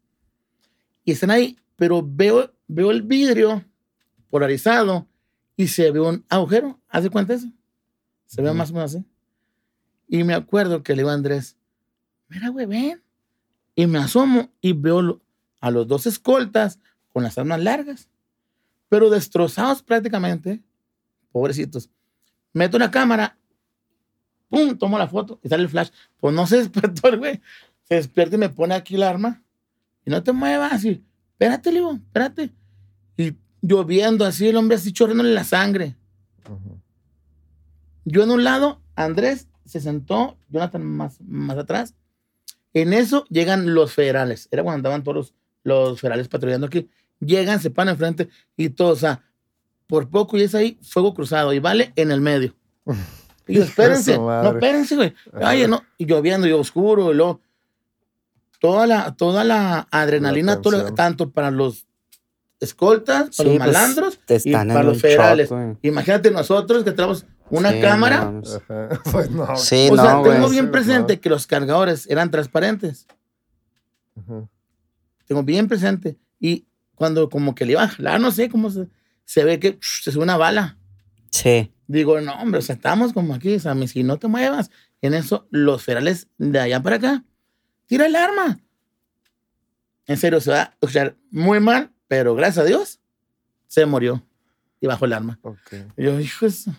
Y 1.06 1.12
están 1.12 1.30
ahí, 1.30 1.56
pero 1.76 2.06
veo, 2.06 2.52
veo 2.68 2.90
el 2.90 3.00
vidrio 3.00 3.64
polarizado 4.28 5.08
y 5.56 5.68
se 5.68 5.90
ve 5.90 6.00
un 6.00 6.22
agujero. 6.28 6.78
¿Haz 6.86 7.04
de 7.04 7.08
cuenta 7.08 7.32
eso? 7.32 7.48
Se 8.26 8.42
ve 8.42 8.52
más 8.52 8.68
o 8.72 8.74
menos 8.74 8.94
así. 8.94 9.06
Y 10.06 10.22
me 10.22 10.34
acuerdo 10.34 10.82
que 10.82 10.92
le 10.92 10.98
digo 10.98 11.08
a 11.08 11.14
Andrés, 11.14 11.56
mira, 12.28 12.50
güey, 12.50 12.66
ven. 12.66 13.02
Y 13.74 13.86
me 13.86 14.00
asomo 14.00 14.50
y 14.60 14.74
veo 14.74 15.22
a 15.62 15.70
los 15.70 15.88
dos 15.88 16.06
escoltas 16.06 16.78
con 17.16 17.22
las 17.22 17.38
armas 17.38 17.62
largas, 17.62 18.10
pero 18.90 19.08
destrozados 19.08 19.82
prácticamente, 19.82 20.62
pobrecitos. 21.32 21.88
Meto 22.52 22.78
la 22.78 22.90
cámara, 22.90 23.38
pum, 24.50 24.76
tomo 24.76 24.98
la 24.98 25.08
foto 25.08 25.40
y 25.42 25.48
sale 25.48 25.62
el 25.62 25.70
flash. 25.70 25.88
Pues 26.18 26.34
no 26.34 26.46
se 26.46 26.58
despertó 26.58 27.08
el 27.08 27.16
güey. 27.16 27.40
Se 27.84 27.94
despierta 27.94 28.36
y 28.36 28.38
me 28.38 28.50
pone 28.50 28.74
aquí 28.74 28.96
el 28.96 29.02
arma. 29.02 29.42
Y 30.04 30.10
no 30.10 30.22
te 30.22 30.32
muevas. 30.32 30.84
Y, 30.84 31.02
espérate, 31.32 31.72
le 31.72 31.78
digo, 31.78 31.94
espérate. 31.94 32.50
Y 33.16 33.34
lloviendo 33.62 34.26
así, 34.26 34.48
el 34.48 34.56
hombre 34.56 34.76
así 34.76 34.92
chorreándole 34.92 35.32
la 35.32 35.44
sangre. 35.44 35.96
Yo 38.04 38.24
en 38.24 38.30
un 38.30 38.44
lado, 38.44 38.82
Andrés 38.94 39.48
se 39.64 39.80
sentó, 39.80 40.36
Jonathan 40.50 40.84
más, 40.84 41.18
más 41.22 41.56
atrás. 41.56 41.94
En 42.74 42.92
eso 42.92 43.24
llegan 43.30 43.72
los 43.72 43.94
federales. 43.94 44.48
Era 44.50 44.62
cuando 44.62 44.76
andaban 44.76 45.02
todos 45.02 45.16
los, 45.16 45.34
los 45.62 45.98
federales 45.98 46.28
patrullando 46.28 46.66
aquí. 46.66 46.90
Llegan, 47.20 47.60
se 47.60 47.70
paran 47.70 47.92
enfrente 47.94 48.28
y 48.56 48.68
todos, 48.70 48.98
o 48.98 49.00
sea, 49.00 49.22
por 49.86 50.10
poco 50.10 50.36
y 50.36 50.42
es 50.42 50.54
ahí 50.54 50.78
fuego 50.82 51.14
cruzado 51.14 51.52
y 51.52 51.58
vale 51.60 51.92
en 51.96 52.10
el 52.10 52.20
medio. 52.20 52.54
Y 53.48 53.54
yo, 53.54 53.62
espérense, 53.62 54.18
no, 54.18 54.50
espérense, 54.54 54.96
güey. 54.96 55.14
Oye, 55.32 55.68
no, 55.68 55.80
y 55.98 56.04
lloviendo 56.04 56.48
y 56.48 56.50
oscuro, 56.52 57.12
y 57.12 57.14
luego, 57.14 57.40
toda 58.58 58.88
la, 58.88 59.14
toda 59.14 59.44
la 59.44 59.86
adrenalina, 59.92 60.60
todo 60.60 60.72
lo- 60.72 60.78
tensión. 60.78 60.96
tanto 60.96 61.30
para 61.30 61.52
los 61.52 61.86
escoltas, 62.58 63.28
para 63.28 63.30
Sí, 63.30 63.44
los 63.44 63.56
pues, 63.58 63.58
malandros 63.60 64.18
te 64.26 64.40
y 64.44 64.52
para 64.52 64.82
los 64.82 65.00
federales. 65.00 65.48
Imagínate 65.82 66.32
nosotros 66.32 66.82
que 66.82 66.90
tenemos 66.90 67.24
una 67.48 67.70
Sí, 67.70 67.80
cámara. 67.80 68.24
no. 68.32 68.42
Ajá. 68.44 69.00
Pues 69.12 69.30
no. 69.30 69.56
Sí, 69.56 69.90
o 69.92 69.94
sea, 69.96 70.14
no, 70.14 70.22
tengo 70.24 70.38
güey. 70.40 70.50
bien 70.50 70.72
presente 70.72 71.14
no. 71.14 71.20
que 71.20 71.28
los 71.30 71.46
cargadores 71.46 72.08
eran 72.10 72.32
transparentes. 72.32 73.06
Ujú. 74.16 74.48
Tengo 75.26 75.42
bien 75.44 75.68
presente. 75.68 76.16
Y 76.40 76.66
cuando 76.96 77.28
como 77.30 77.54
que 77.54 77.64
le 77.64 77.72
iba 77.72 77.82
a 77.84 77.88
jalar, 77.88 78.20
no 78.20 78.32
sé 78.32 78.48
cómo 78.50 78.70
se, 78.70 78.88
se 79.24 79.44
ve 79.44 79.60
que 79.60 79.74
psh, 79.78 80.02
se 80.02 80.10
sube 80.12 80.24
una 80.24 80.36
bala. 80.36 80.76
Sí. 81.30 81.72
Digo, 81.86 82.20
no, 82.20 82.32
hombre, 82.40 82.58
o 82.58 82.62
sea, 82.62 82.74
estamos 82.74 83.12
como 83.12 83.32
aquí, 83.34 83.54
o 83.54 83.60
sea, 83.60 83.76
si 83.86 84.02
no 84.02 84.18
te 84.18 84.26
muevas. 84.26 84.70
En 85.02 85.14
eso, 85.14 85.46
los 85.50 85.84
federales 85.84 86.26
de 86.38 86.58
allá 86.58 86.82
para 86.82 86.96
acá, 86.96 87.24
tira 87.86 88.06
el 88.06 88.16
arma. 88.16 88.58
En 90.06 90.16
serio, 90.16 90.40
se 90.40 90.50
va 90.50 90.60
a 90.62 90.64
escuchar 90.64 91.16
muy 91.30 91.60
mal, 91.60 91.92
pero 92.08 92.34
gracias 92.34 92.64
a 92.64 92.68
Dios, 92.68 92.98
se 93.68 93.86
murió 93.86 94.24
y 94.80 94.86
bajó 94.86 95.04
el 95.04 95.12
arma. 95.12 95.38
Ok. 95.42 95.74
Y 95.96 96.04
yo, 96.04 96.18
hijo, 96.18 96.46
de 96.46 96.52
su- 96.52 96.72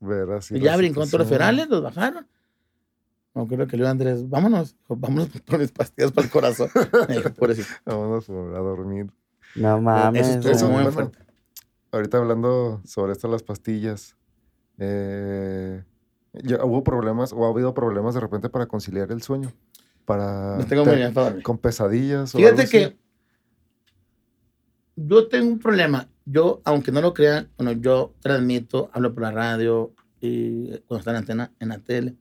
Ver 0.00 0.30
así 0.32 0.56
y 0.56 0.60
ya 0.60 0.76
brincó 0.76 1.00
todos 1.06 1.20
los 1.20 1.28
federales, 1.28 1.68
los 1.68 1.82
bajaron. 1.82 2.26
No 3.36 3.46
creo 3.46 3.66
que 3.66 3.76
le 3.76 3.82
iba 3.82 3.88
a 3.88 3.92
Andrés, 3.92 4.28
vámonos, 4.28 4.76
dijo, 4.78 4.96
vámonos 4.96 5.28
por 5.46 5.58
mis 5.58 5.70
pastillas 5.70 6.10
para 6.10 6.26
el 6.26 6.32
corazón. 6.32 6.68
Me 7.08 7.16
dijo, 7.16 7.30
pobrecito. 7.34 7.68
Vámonos 7.84 8.28
a 8.30 8.32
dormir. 8.32 9.10
No 9.54 9.80
mames. 9.80 10.26
Eso 10.26 10.38
estuvo 10.38 10.52
Eso, 10.52 10.68
güey. 10.70 10.84
muy 10.84 10.92
fuerte. 10.92 11.18
Ahorita 11.92 12.18
hablando 12.18 12.80
sobre 12.84 13.12
esto 13.12 13.28
de 13.28 13.32
las 13.32 13.42
pastillas, 13.42 14.16
eh, 14.78 15.84
ya 16.32 16.64
hubo 16.64 16.82
problemas 16.82 17.32
o 17.32 17.46
ha 17.46 17.50
habido 17.50 17.72
problemas 17.74 18.14
de 18.14 18.20
repente 18.20 18.48
para 18.48 18.66
conciliar 18.66 19.12
el 19.12 19.22
sueño, 19.22 19.52
para 20.04 20.56
Los 20.56 20.66
tengo 20.66 20.84
te- 20.84 21.10
para 21.10 21.42
con 21.42 21.58
pesadillas. 21.58 22.34
o 22.34 22.38
algo 22.38 22.48
Fíjate 22.50 22.62
así. 22.62 22.70
que 22.72 22.96
yo 24.96 25.28
tengo 25.28 25.48
un 25.52 25.58
problema. 25.58 26.08
Yo, 26.24 26.60
aunque 26.64 26.90
no 26.90 27.00
lo 27.00 27.14
crean, 27.14 27.48
bueno, 27.56 27.72
yo 27.72 28.14
transmito, 28.20 28.90
hablo 28.92 29.12
por 29.14 29.22
la 29.22 29.30
radio 29.30 29.92
y 30.20 30.68
cuando 30.86 30.98
está 30.98 31.10
en 31.10 31.14
la 31.14 31.18
antena, 31.20 31.52
en 31.60 31.68
la 31.68 31.78
tele. 31.78 32.16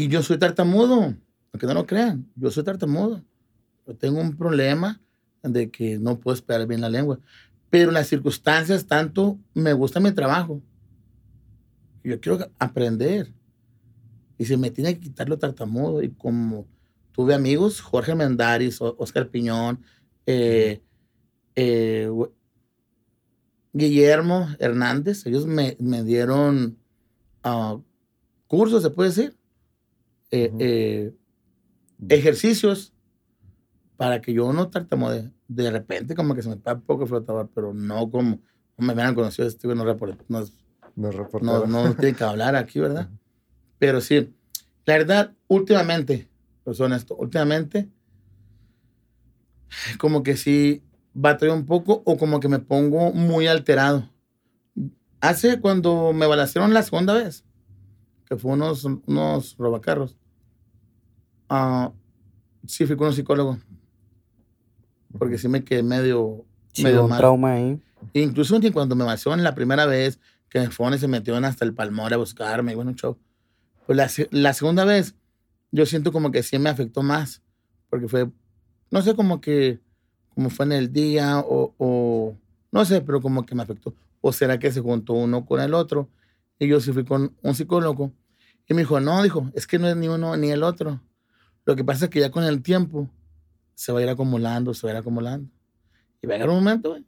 Y 0.00 0.06
yo 0.06 0.22
soy 0.22 0.38
tartamudo, 0.38 1.16
aunque 1.52 1.66
no 1.66 1.74
lo 1.74 1.84
crean, 1.84 2.30
yo 2.36 2.52
soy 2.52 2.62
tartamudo. 2.62 3.24
Yo 3.84 3.96
tengo 3.96 4.20
un 4.20 4.36
problema 4.36 5.00
de 5.42 5.72
que 5.72 5.98
no 5.98 6.20
puedo 6.20 6.36
esperar 6.36 6.68
bien 6.68 6.80
la 6.80 6.88
lengua. 6.88 7.18
Pero 7.68 7.90
las 7.90 8.06
circunstancias, 8.06 8.86
tanto 8.86 9.40
me 9.54 9.72
gusta 9.72 9.98
mi 9.98 10.12
trabajo. 10.12 10.62
Yo 12.04 12.20
quiero 12.20 12.48
aprender. 12.60 13.34
Y 14.38 14.44
se 14.44 14.56
me 14.56 14.70
tiene 14.70 14.94
que 14.94 15.00
quitar 15.00 15.28
lo 15.28 15.36
tartamudo. 15.36 16.00
Y 16.00 16.10
como 16.10 16.68
tuve 17.10 17.34
amigos, 17.34 17.80
Jorge 17.80 18.14
Mendaris, 18.14 18.78
Oscar 18.80 19.28
Piñón, 19.30 19.82
eh, 20.26 20.80
eh, 21.56 22.06
Gu- 22.08 22.30
Guillermo 23.72 24.48
Hernández, 24.60 25.26
ellos 25.26 25.44
me, 25.46 25.76
me 25.80 26.04
dieron 26.04 26.78
ah, 27.42 27.78
cursos, 28.46 28.82
se 28.82 28.90
puede 28.90 29.10
decir, 29.10 29.37
eh, 30.30 30.52
eh, 30.58 31.14
ejercicios 32.08 32.92
para 33.96 34.20
que 34.20 34.32
yo 34.32 34.52
no 34.52 34.68
tartamude. 34.68 35.30
De 35.48 35.70
repente, 35.70 36.14
como 36.14 36.34
que 36.34 36.42
se 36.42 36.48
me 36.48 36.56
está 36.56 36.74
un 36.74 36.82
poco 36.82 37.06
flotador, 37.06 37.50
pero 37.54 37.72
no 37.74 38.10
como 38.10 38.40
no 38.78 38.86
me 38.86 38.92
hubieran 38.92 39.14
conocido, 39.14 39.48
este 39.48 39.66
no, 39.66 39.74
no, 39.74 39.84
no, 41.42 41.66
no 41.66 41.94
tiene 41.94 42.14
que 42.14 42.24
hablar 42.24 42.54
aquí, 42.54 42.78
¿verdad? 42.78 43.08
Pero 43.78 44.00
sí, 44.00 44.32
la 44.84 44.98
verdad, 44.98 45.32
últimamente, 45.48 46.28
pues 46.64 46.80
honesto, 46.80 47.16
últimamente, 47.16 47.88
como 49.98 50.22
que 50.22 50.36
sí 50.36 50.82
batallo 51.12 51.54
un 51.54 51.66
poco 51.66 52.02
o 52.04 52.16
como 52.16 52.40
que 52.40 52.48
me 52.48 52.58
pongo 52.60 53.12
muy 53.12 53.46
alterado. 53.46 54.08
Hace 55.20 55.60
cuando 55.60 56.12
me 56.12 56.26
balacearon 56.26 56.72
la 56.72 56.82
segunda 56.82 57.14
vez, 57.14 57.44
que 58.28 58.36
fue 58.36 58.52
unos, 58.52 58.84
unos 58.84 59.56
robacarros, 59.56 60.16
ah, 61.48 61.92
sí 62.66 62.86
fui 62.86 62.96
con 62.96 63.08
un 63.08 63.14
psicólogo, 63.14 63.58
porque 65.18 65.38
sí 65.38 65.48
me 65.48 65.64
quedé 65.64 65.82
medio, 65.82 66.44
Sí, 66.72 66.82
medio 66.84 67.04
un 67.04 67.10
mal. 67.10 67.18
trauma 67.18 67.52
ahí. 67.52 67.80
Incluso 68.12 68.58
ni 68.58 68.70
cuando 68.70 68.94
me 68.94 69.04
balacearon 69.04 69.42
la 69.42 69.54
primera 69.54 69.86
vez, 69.86 70.20
que 70.48 70.60
me 70.60 70.70
fueron 70.70 70.94
y 70.94 70.98
se 70.98 71.08
metieron 71.08 71.44
hasta 71.44 71.64
el 71.64 71.74
palmore 71.74 72.14
a 72.14 72.18
buscarme, 72.18 72.72
y 72.72 72.74
bueno, 72.74 72.92
show. 72.92 73.16
Pues 73.86 73.96
la, 73.96 74.10
la 74.30 74.52
segunda 74.52 74.84
vez, 74.84 75.14
yo 75.72 75.86
siento 75.86 76.12
como 76.12 76.30
que 76.30 76.42
sí 76.42 76.58
me 76.58 76.70
afectó 76.70 77.02
más, 77.02 77.42
porque 77.90 78.08
fue, 78.08 78.30
no 78.90 79.02
sé, 79.02 79.14
como 79.14 79.40
que, 79.40 79.80
como 80.34 80.50
fue 80.50 80.66
en 80.66 80.72
el 80.72 80.92
día, 80.92 81.38
o, 81.40 81.74
o 81.78 82.36
no 82.70 82.84
sé, 82.84 83.00
pero 83.00 83.20
como 83.20 83.44
que 83.46 83.54
me 83.54 83.62
afectó. 83.62 83.94
O 84.20 84.32
será 84.32 84.58
que 84.58 84.70
se 84.72 84.80
juntó 84.80 85.14
uno 85.14 85.44
con 85.46 85.60
el 85.60 85.72
otro, 85.74 86.08
y 86.58 86.68
yo 86.68 86.80
sí 86.80 86.92
fui 86.92 87.04
con 87.04 87.36
un 87.42 87.54
psicólogo, 87.54 88.12
y 88.68 88.74
me 88.74 88.82
dijo, 88.82 89.00
no, 89.00 89.22
dijo, 89.22 89.50
es 89.54 89.66
que 89.66 89.78
no 89.78 89.88
es 89.88 89.96
ni 89.96 90.08
uno 90.08 90.36
ni 90.36 90.50
el 90.50 90.62
otro. 90.62 91.00
Lo 91.64 91.74
que 91.74 91.84
pasa 91.84 92.04
es 92.04 92.10
que 92.10 92.20
ya 92.20 92.30
con 92.30 92.44
el 92.44 92.62
tiempo 92.62 93.10
se 93.74 93.92
va 93.92 94.00
a 94.00 94.02
ir 94.02 94.08
acumulando, 94.10 94.74
se 94.74 94.86
va 94.86 94.90
a 94.90 94.94
ir 94.96 95.00
acumulando. 95.00 95.50
Y 96.20 96.26
va 96.26 96.34
a 96.34 96.36
llegar 96.36 96.50
un 96.50 96.56
momento, 96.56 96.90
güey, 96.90 97.06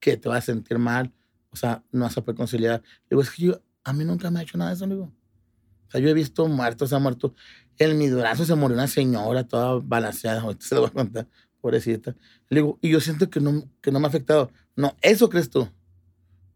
que 0.00 0.16
te 0.16 0.28
vas 0.28 0.38
a 0.38 0.52
sentir 0.52 0.78
mal, 0.78 1.12
o 1.50 1.56
sea, 1.56 1.84
no 1.92 2.04
vas 2.04 2.16
a 2.16 2.22
poder 2.22 2.36
conciliar. 2.36 2.82
Digo, 3.08 3.22
es 3.22 3.30
que 3.30 3.42
yo, 3.44 3.60
a 3.84 3.92
mí 3.92 4.04
nunca 4.04 4.30
me 4.30 4.40
ha 4.40 4.42
hecho 4.42 4.58
nada 4.58 4.70
de 4.70 4.76
eso, 4.76 4.86
digo. 4.86 5.04
O 5.04 5.90
sea, 5.90 6.00
yo 6.00 6.08
he 6.08 6.14
visto 6.14 6.48
muertos, 6.48 6.88
se 6.88 6.96
ha 6.96 6.98
muerto. 6.98 7.34
En 7.78 7.96
mi 7.96 8.10
brazo 8.10 8.44
se 8.44 8.54
murió 8.56 8.76
una 8.76 8.88
señora 8.88 9.46
toda 9.46 9.80
balanceada, 9.84 10.40
ahorita 10.40 10.66
se 10.66 10.74
lo 10.74 10.80
voy 10.80 10.90
a 10.90 10.94
contar, 10.94 11.28
pobrecita. 11.60 12.16
Le 12.48 12.60
digo, 12.60 12.78
y 12.80 12.90
yo 12.90 13.00
siento 13.00 13.30
que 13.30 13.38
no, 13.38 13.68
que 13.80 13.92
no 13.92 14.00
me 14.00 14.06
ha 14.06 14.08
afectado. 14.08 14.50
No, 14.74 14.96
eso 15.00 15.28
crees 15.28 15.48
tú. 15.48 15.68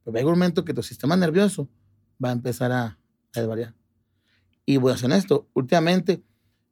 Pero 0.02 0.12
va 0.12 0.18
a 0.18 0.20
llegar 0.20 0.32
un 0.32 0.38
momento 0.38 0.64
que 0.64 0.74
tu 0.74 0.82
sistema 0.82 1.16
nervioso 1.16 1.68
va 2.22 2.30
a 2.30 2.32
empezar 2.32 2.72
a, 2.72 2.84
a 3.34 3.40
desvariar. 3.40 3.74
Y 4.64 4.78
voy 4.78 4.92
a 4.92 4.96
ser 4.96 5.06
honesto, 5.06 5.46
últimamente, 5.54 6.22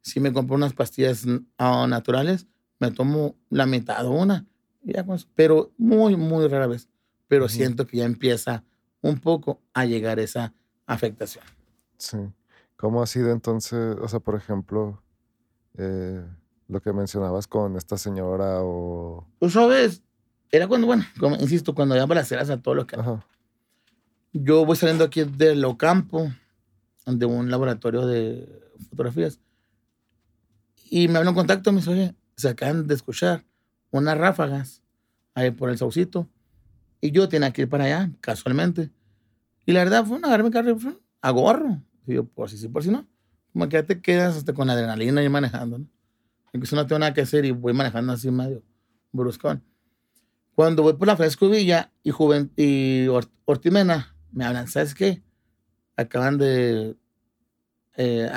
si 0.01 0.19
me 0.19 0.33
compro 0.33 0.55
unas 0.55 0.73
pastillas 0.73 1.25
ah, 1.57 1.85
naturales, 1.87 2.47
me 2.79 2.91
tomo 2.91 3.35
la 3.49 3.65
mitad 3.65 4.05
o 4.05 4.11
una. 4.11 4.45
ya. 4.83 5.05
Pero 5.33 5.71
muy, 5.77 6.15
muy 6.15 6.47
rara 6.47 6.67
vez. 6.67 6.89
Pero 7.27 7.45
Ujú. 7.45 7.53
siento 7.53 7.87
que 7.87 7.97
ya 7.97 8.05
empieza 8.05 8.63
un 9.01 9.19
poco 9.19 9.61
a 9.73 9.85
llegar 9.85 10.19
esa 10.19 10.53
afectación. 10.85 11.43
Sí. 11.97 12.17
¿Cómo 12.75 13.01
ha 13.01 13.07
sido 13.07 13.31
entonces, 13.31 13.97
o 14.01 14.07
sea, 14.07 14.19
por 14.19 14.35
ejemplo, 14.35 15.01
eh, 15.77 16.23
lo 16.67 16.81
que 16.81 16.91
mencionabas 16.91 17.47
con 17.47 17.77
esta 17.77 17.97
señora 17.97 18.61
o... 18.61 19.25
Tú 19.39 19.49
sabes, 19.49 20.01
era 20.51 20.67
cuando, 20.67 20.87
bueno, 20.87 21.03
como 21.19 21.35
insisto, 21.37 21.73
cuando 21.73 21.95
ya 21.95 22.05
balaceras 22.05 22.49
a 22.49 22.61
todos 22.61 22.75
los 22.75 22.85
que... 22.85 22.97
Ajá. 22.97 23.25
Yo 24.37 24.65
voy 24.65 24.75
saliendo 24.75 25.05
aquí 25.05 25.23
de 25.23 25.55
Locampo, 25.55 26.29
de 27.05 27.25
un 27.25 27.49
laboratorio 27.49 28.05
de 28.05 28.45
fotografías, 28.89 29.39
y 30.89 31.07
me 31.07 31.19
hablan 31.19 31.29
un 31.29 31.35
contacto, 31.35 31.71
me 31.71 31.77
dice, 31.77 31.91
oye, 31.91 32.15
se 32.35 32.49
acaban 32.49 32.85
de 32.85 32.95
escuchar 32.95 33.45
unas 33.91 34.17
ráfagas 34.17 34.83
ahí 35.35 35.51
por 35.51 35.69
el 35.69 35.77
Saucito, 35.77 36.27
y 36.99 37.11
yo 37.11 37.29
tenía 37.29 37.53
que 37.53 37.61
ir 37.61 37.69
para 37.69 37.85
allá, 37.85 38.11
casualmente. 38.19 38.91
Y 39.65 39.71
la 39.71 39.85
verdad 39.85 40.03
fue 40.03 40.17
un 40.17 40.25
agarrarme 40.25 40.51
carro 40.51 40.71
y 40.71 40.79
fue 40.79 40.97
a 41.21 41.31
gorro. 41.31 41.81
Y 42.05 42.15
yo, 42.15 42.25
por 42.25 42.49
si 42.49 42.57
sí, 42.57 42.67
por 42.67 42.83
si 42.83 42.89
no. 42.89 43.07
Como 43.53 43.69
que 43.69 43.77
ya 43.77 43.83
te 43.83 44.01
quedas 44.01 44.35
hasta 44.35 44.53
con 44.53 44.69
adrenalina 44.69 45.23
y 45.23 45.29
manejando, 45.29 45.77
¿no? 45.77 45.87
Incluso 46.51 46.75
no 46.75 46.85
tengo 46.85 46.99
nada 46.99 47.13
que 47.13 47.21
hacer 47.21 47.45
y 47.45 47.51
voy 47.51 47.71
manejando 47.71 48.11
así 48.11 48.29
medio 48.31 48.63
bruscón. 49.13 49.63
Cuando 50.55 50.83
voy 50.83 50.93
por 50.93 51.07
la 51.07 51.15
Frescovilla 51.15 51.93
y, 52.03 52.11
y 52.57 53.07
Or- 53.07 53.31
Ortimena, 53.45 54.14
me 54.35 54.43
hablan, 54.43 54.67
¿sabes 54.67 54.93
qué? 54.93 55.23
Acaban 55.95 56.37
de 56.37 56.95
eh, 57.95 58.29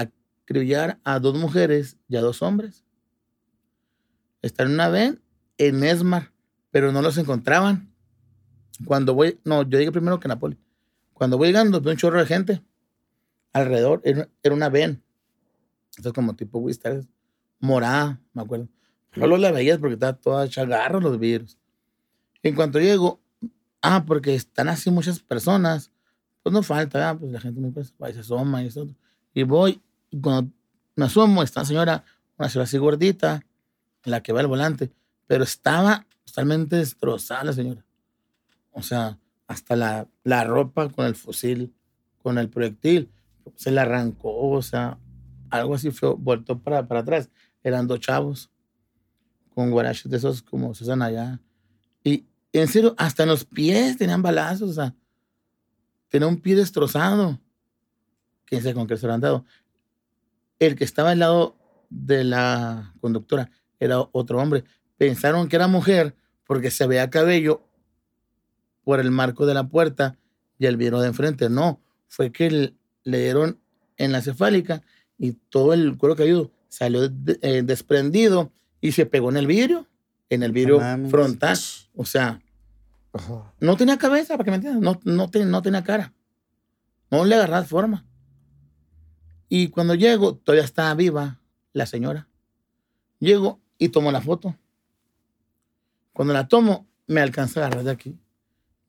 acribillar 0.44 1.00
a 1.02 1.18
dos 1.18 1.36
mujeres 1.36 1.98
y 2.08 2.16
a 2.16 2.20
dos 2.20 2.40
hombres. 2.40 2.84
Están 4.40 4.68
en 4.68 4.74
una 4.74 4.88
ven 4.88 5.20
en 5.58 5.82
Esmar, 5.82 6.32
pero 6.70 6.92
no 6.92 7.02
los 7.02 7.18
encontraban. 7.18 7.92
Cuando 8.84 9.12
voy, 9.12 9.40
no, 9.44 9.62
yo 9.62 9.78
llegué 9.78 9.90
primero 9.90 10.20
que 10.20 10.28
Napoli. 10.28 10.56
Cuando 11.12 11.36
voy 11.36 11.48
llegando, 11.48 11.80
veo 11.80 11.92
un 11.92 11.98
chorro 11.98 12.20
de 12.20 12.26
gente 12.26 12.62
alrededor. 13.52 14.00
Era, 14.04 14.28
era 14.44 14.54
una 14.54 14.68
ven. 14.68 15.02
Entonces, 15.96 16.12
como 16.12 16.36
tipo 16.36 16.60
Wistar, 16.60 17.02
morada, 17.58 18.20
me 18.32 18.42
acuerdo. 18.42 18.68
No 19.16 19.26
la 19.36 19.50
veías 19.50 19.78
porque 19.78 19.94
estaba 19.94 20.12
toda 20.12 20.48
chagarro 20.48 21.00
los 21.00 21.18
virus. 21.18 21.58
En 22.44 22.54
cuanto 22.54 22.78
llego, 22.78 23.20
ah, 23.82 24.04
porque 24.06 24.34
están 24.34 24.68
así 24.68 24.90
muchas 24.90 25.20
personas, 25.20 25.90
pues 26.42 26.52
no 26.52 26.62
falta, 26.62 26.98
¿verdad? 26.98 27.18
pues 27.18 27.32
la 27.32 27.40
gente 27.40 27.60
me 27.60 27.70
pues, 27.70 27.94
se 27.98 28.20
asoma 28.20 28.62
y 28.62 28.66
eso. 28.66 28.86
Y 29.34 29.42
voy, 29.42 29.80
y 30.10 30.20
cuando 30.20 30.52
me 30.96 31.06
asomo, 31.06 31.42
está 31.42 31.60
una 31.60 31.66
señora, 31.66 32.04
una 32.36 32.48
señora 32.48 32.64
así 32.64 32.78
gordita, 32.78 33.44
la 34.04 34.22
que 34.22 34.32
va 34.32 34.40
al 34.40 34.46
volante, 34.46 34.92
pero 35.26 35.44
estaba 35.44 36.06
totalmente 36.24 36.76
destrozada 36.76 37.44
la 37.44 37.52
señora. 37.52 37.84
O 38.72 38.82
sea, 38.82 39.18
hasta 39.46 39.76
la, 39.76 40.08
la 40.24 40.44
ropa 40.44 40.88
con 40.88 41.06
el 41.06 41.14
fusil, 41.14 41.74
con 42.22 42.38
el 42.38 42.48
proyectil, 42.48 43.10
se 43.56 43.70
le 43.70 43.80
arrancó, 43.80 44.50
o 44.50 44.62
sea, 44.62 44.98
algo 45.50 45.74
así 45.74 45.90
feo, 45.90 46.16
voltó 46.16 46.58
para, 46.58 46.86
para 46.86 47.00
atrás. 47.00 47.30
Eran 47.62 47.86
dos 47.86 48.00
chavos 48.00 48.50
con 49.54 49.70
guaraches 49.70 50.10
de 50.10 50.16
esos 50.16 50.42
como 50.42 50.74
se 50.74 50.84
usan 50.84 51.02
allá. 51.02 51.40
Y 52.04 52.26
en 52.52 52.68
serio, 52.68 52.94
hasta 52.98 53.22
en 53.24 53.28
los 53.28 53.44
pies 53.44 53.96
tenían 53.96 54.22
balazos, 54.22 54.70
o 54.70 54.72
sea, 54.72 54.94
tenía 56.08 56.26
un 56.28 56.40
pie 56.40 56.56
destrozado. 56.56 57.38
Quién 58.44 58.62
sabe 58.62 58.74
con 58.74 58.86
qué 58.86 58.96
se 58.96 59.06
lo 59.06 59.12
han 59.12 59.20
dado. 59.20 59.44
El 60.58 60.74
que 60.74 60.84
estaba 60.84 61.10
al 61.10 61.18
lado 61.18 61.56
de 61.90 62.24
la 62.24 62.94
conductora 63.00 63.50
era 63.78 64.00
otro 64.12 64.38
hombre. 64.40 64.64
Pensaron 64.96 65.48
que 65.48 65.56
era 65.56 65.68
mujer 65.68 66.14
porque 66.44 66.70
se 66.70 66.86
veía 66.86 67.10
cabello 67.10 67.62
por 68.82 69.00
el 69.00 69.10
marco 69.10 69.44
de 69.46 69.54
la 69.54 69.68
puerta 69.68 70.16
y 70.58 70.66
el 70.66 70.76
vidrio 70.78 71.00
de 71.00 71.08
enfrente. 71.08 71.50
No, 71.50 71.80
fue 72.08 72.32
que 72.32 72.72
le, 73.04 73.18
dieron 73.20 73.60
en 73.98 74.12
la 74.12 74.22
cefálica 74.22 74.82
y 75.18 75.32
todo 75.32 75.74
el 75.74 75.96
cuero 75.98 76.16
caído 76.16 76.50
salió 76.68 77.08
de- 77.08 77.38
eh, 77.42 77.62
desprendido 77.62 78.50
y 78.80 78.92
se 78.92 79.04
pegó 79.06 79.28
en 79.30 79.36
el 79.36 79.46
vidrio, 79.46 79.86
en 80.30 80.42
el 80.42 80.52
vidrio 80.52 80.80
mames. 80.80 81.10
frontal. 81.10 81.58
O 82.00 82.04
sea, 82.04 82.40
Ajá. 83.12 83.52
no 83.58 83.76
tenía 83.76 83.98
cabeza, 83.98 84.34
para 84.34 84.44
que 84.44 84.50
me 84.52 84.56
entiendas, 84.58 84.80
no, 84.80 85.00
no, 85.02 85.28
no 85.46 85.62
tenía 85.62 85.82
cara. 85.82 86.14
No 87.10 87.24
le 87.24 87.34
agarraba 87.34 87.64
forma. 87.64 88.06
Y 89.48 89.70
cuando 89.70 89.96
llego, 89.96 90.36
todavía 90.36 90.64
estaba 90.64 90.94
viva 90.94 91.40
la 91.72 91.86
señora. 91.86 92.28
Llego 93.18 93.60
y 93.78 93.88
tomo 93.88 94.12
la 94.12 94.20
foto. 94.20 94.54
Cuando 96.12 96.32
la 96.34 96.46
tomo, 96.46 96.86
me 97.08 97.20
alcanza 97.20 97.62
a 97.62 97.66
agarrar 97.66 97.82
de 97.82 97.90
aquí. 97.90 98.16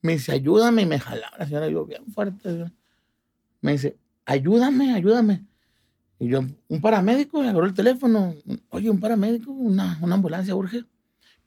Me 0.04 0.12
dice, 0.14 0.32
ayúdame, 0.32 0.84
y 0.84 0.86
me 0.86 1.00
jalaba 1.00 1.36
la 1.36 1.48
señora, 1.48 1.68
yo 1.68 1.88
bien 1.88 2.06
fuerte. 2.14 2.72
Me 3.62 3.72
dice, 3.72 3.98
ayúdame, 4.28 4.94
ayúdame. 4.94 5.48
Y 6.20 6.28
yo, 6.28 6.42
un 6.68 6.80
paramédico, 6.80 7.42
me 7.42 7.50
agarró 7.50 7.66
el 7.66 7.74
teléfono. 7.74 8.36
Oye, 8.70 8.92
un 8.92 9.00
paramédico, 9.00 9.52
una, 9.52 9.98
una 10.00 10.14
ambulancia 10.14 10.54
urge. 10.54 10.86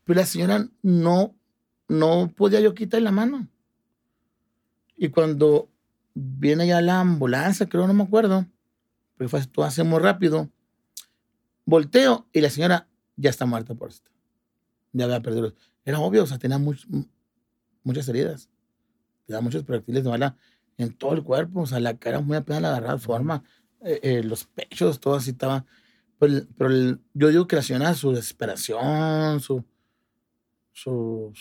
Pero 0.02 0.18
la 0.18 0.26
señora 0.26 0.66
no, 0.82 1.36
no 1.88 2.32
podía 2.36 2.60
yo 2.60 2.74
quitarle 2.74 3.04
la 3.04 3.10
mano. 3.12 3.48
Y 4.96 5.08
cuando 5.08 5.68
viene 6.14 6.66
ya 6.66 6.80
la 6.80 7.00
ambulancia, 7.00 7.68
creo, 7.68 7.86
no 7.86 7.94
me 7.94 8.04
acuerdo, 8.04 8.46
porque 9.16 9.28
fue 9.28 9.44
todo 9.46 9.64
hace 9.64 9.82
muy 9.82 9.98
rápido, 10.00 10.48
volteo 11.64 12.26
y 12.32 12.40
la 12.40 12.50
señora 12.50 12.88
ya 13.16 13.30
está 13.30 13.46
muerta 13.46 13.74
por 13.74 13.90
esto. 13.90 14.10
Ya 14.92 15.04
había 15.06 15.20
perdido. 15.20 15.54
Era 15.84 15.98
obvio, 16.00 16.22
o 16.22 16.26
sea, 16.26 16.38
tenía 16.38 16.58
much- 16.58 16.86
muchas 17.82 18.08
heridas. 18.08 18.48
Tenía 19.26 19.40
muchos 19.40 19.64
proyectiles 19.64 20.04
de 20.04 20.10
bala 20.10 20.36
en 20.76 20.92
todo 20.92 21.14
el 21.14 21.22
cuerpo, 21.22 21.60
o 21.62 21.66
sea, 21.66 21.80
la 21.80 21.96
cara 21.98 22.20
muy 22.20 22.36
apenas 22.36 22.62
la 22.62 22.68
agarraba 22.70 22.98
forma, 22.98 23.42
eh, 23.80 24.00
eh, 24.02 24.22
los 24.22 24.44
pechos, 24.44 25.00
todo 25.00 25.14
así 25.14 25.30
estaba. 25.30 25.64
Pero, 26.18 26.32
el- 26.34 26.48
pero 26.56 26.70
el- 26.70 27.00
yo 27.14 27.28
digo 27.28 27.46
que 27.46 27.56
la 27.56 27.62
señora, 27.62 27.94
su 27.94 28.10
desesperación, 28.12 29.40
su, 29.40 29.64
su, 30.72 31.32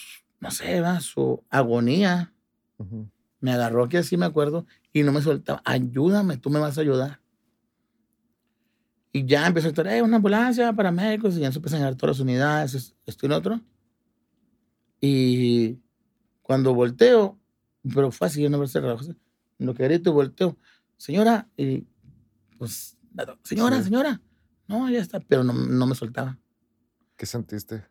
no 0.42 0.52
sé, 0.52 0.66
¿verdad? 0.74 1.00
su 1.00 1.44
agonía, 1.50 2.34
Ujú. 2.78 3.10
me 3.40 3.52
agarró 3.54 3.86
aquí 3.86 3.96
así, 3.98 4.18
me 4.18 4.26
acuerdo, 4.26 4.66
y 4.92 5.04
no 5.04 5.12
me 5.14 5.22
soltaba. 5.22 5.62
Ayúdame, 5.64 6.36
tú 6.38 6.50
me 6.50 6.60
vas 6.60 6.78
a 6.78 6.82
ayudar. 6.82 7.22
Y 9.14 9.26
ya 9.26 9.46
empezó 9.48 9.68
a 9.68 9.70
estar, 9.70 9.88
eh, 9.88 10.02
una 10.02 10.18
ambulancia 10.18 10.74
para 10.74 10.92
médicos, 10.92 11.38
y 11.38 11.42
ya 11.42 11.52
se 11.52 11.60
empezaron 11.60 11.84
a 11.84 11.88
llegar 11.88 11.98
todas 11.98 12.18
las 12.18 12.24
unidades, 12.24 12.74
es- 12.74 12.96
esto 13.06 13.26
y 13.26 13.30
lo 13.30 13.38
otro. 13.38 13.62
Y 15.00 15.80
cuando 16.42 16.74
volteo, 16.74 17.40
pero 17.94 18.12
fue 18.12 18.28
así, 18.28 18.48
no 18.50 18.58
me 18.58 18.68
cerrado, 18.68 19.00
lo 19.58 19.74
que 19.74 19.84
grito, 19.84 20.14
volteo, 20.14 20.58
señora, 20.98 21.50
y 21.58 21.86
pues, 22.58 22.98
señora, 23.44 23.78
Sí. 23.78 23.84
señora, 23.86 24.22
no, 24.68 24.90
ya 24.90 25.00
está, 25.00 25.20
pero 25.20 25.44
no, 25.44 25.54
no 25.54 25.88
me 25.88 25.96
soltaba. 25.96 26.38
¿Qué 27.18 27.26
sentiste? 27.26 27.86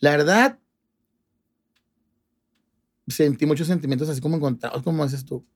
La 0.00 0.10
verdad, 0.10 0.58
sentí 3.06 3.46
muchos 3.46 3.66
sentimientos 3.66 4.08
así 4.08 4.20
como 4.20 4.36
encontrados, 4.36 4.82
como 4.82 5.04
dices 5.04 5.24
tú. 5.24 5.46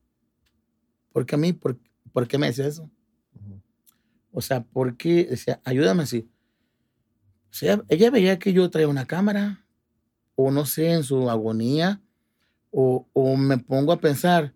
¿Por 1.12 1.26
qué 1.26 1.34
a 1.34 1.38
mí? 1.38 1.52
¿Por, 1.52 1.78
por 2.12 2.28
qué 2.28 2.38
me 2.38 2.46
decía 2.46 2.66
eso? 2.66 2.90
O 4.30 4.40
sea, 4.40 4.62
¿por 4.62 4.96
qué? 4.96 5.24
Decía, 5.24 5.60
ayúdame 5.64 6.02
así. 6.02 6.30
O 7.50 7.54
sea, 7.54 7.82
ella 7.88 8.10
veía 8.10 8.38
que 8.38 8.52
yo 8.52 8.68
traía 8.70 8.88
una 8.88 9.06
cámara, 9.06 9.64
o 10.34 10.50
no 10.50 10.66
sé, 10.66 10.92
en 10.92 11.02
su 11.02 11.30
agonía, 11.30 12.02
o, 12.70 13.08
o 13.12 13.36
me 13.36 13.58
pongo 13.58 13.92
a 13.92 14.00
pensar, 14.00 14.54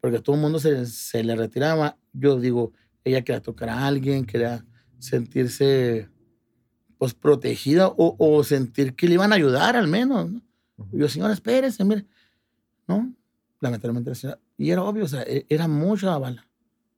porque 0.00 0.18
a 0.18 0.22
todo 0.22 0.36
el 0.36 0.42
mundo 0.42 0.58
se, 0.58 0.84
se 0.86 1.22
le 1.22 1.36
retiraba. 1.36 1.96
Yo 2.12 2.38
digo, 2.38 2.72
ella 3.04 3.22
quería 3.22 3.40
tocar 3.40 3.68
a 3.68 3.86
alguien, 3.86 4.26
quería 4.26 4.66
sentirse 4.98 6.10
pues 6.98 7.14
protegida 7.14 7.88
o, 7.88 8.16
o 8.18 8.44
sentir 8.44 8.94
que 8.94 9.08
le 9.08 9.14
iban 9.14 9.32
a 9.32 9.36
ayudar 9.36 9.76
al 9.76 9.88
menos. 9.88 10.30
¿no? 10.30 10.43
Y 10.92 10.98
yo, 10.98 11.08
señora, 11.08 11.32
espérese, 11.32 11.84
mire. 11.84 12.06
No, 12.86 13.14
lamentablemente 13.60 14.10
la 14.10 14.14
señora, 14.16 14.40
y 14.58 14.70
era 14.70 14.82
obvio, 14.82 15.04
o 15.04 15.08
sea, 15.08 15.22
e- 15.22 15.46
era 15.48 15.68
mucha 15.68 16.06
la 16.06 16.18
bala. 16.18 16.46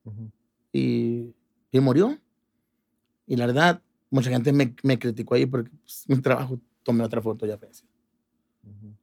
Ujú. 0.05 0.31
Y, 0.73 1.35
y 1.71 1.81
murió. 1.81 2.19
Y 3.27 3.37
la 3.37 3.47
verdad, 3.47 3.83
mucha 4.11 4.31
gente 4.31 4.53
me, 4.53 4.75
me 4.83 4.99
criticó 4.99 5.35
ahí 5.35 5.47
porque 5.47 5.71
pues, 5.85 6.05
mi 6.09 6.21
trabajo, 6.21 6.61
tomé 6.83 7.05
otra 7.05 7.21
foto 7.21 7.47
ya 7.47 7.59
falleció. 7.59 7.87
Ujú. 8.65 8.95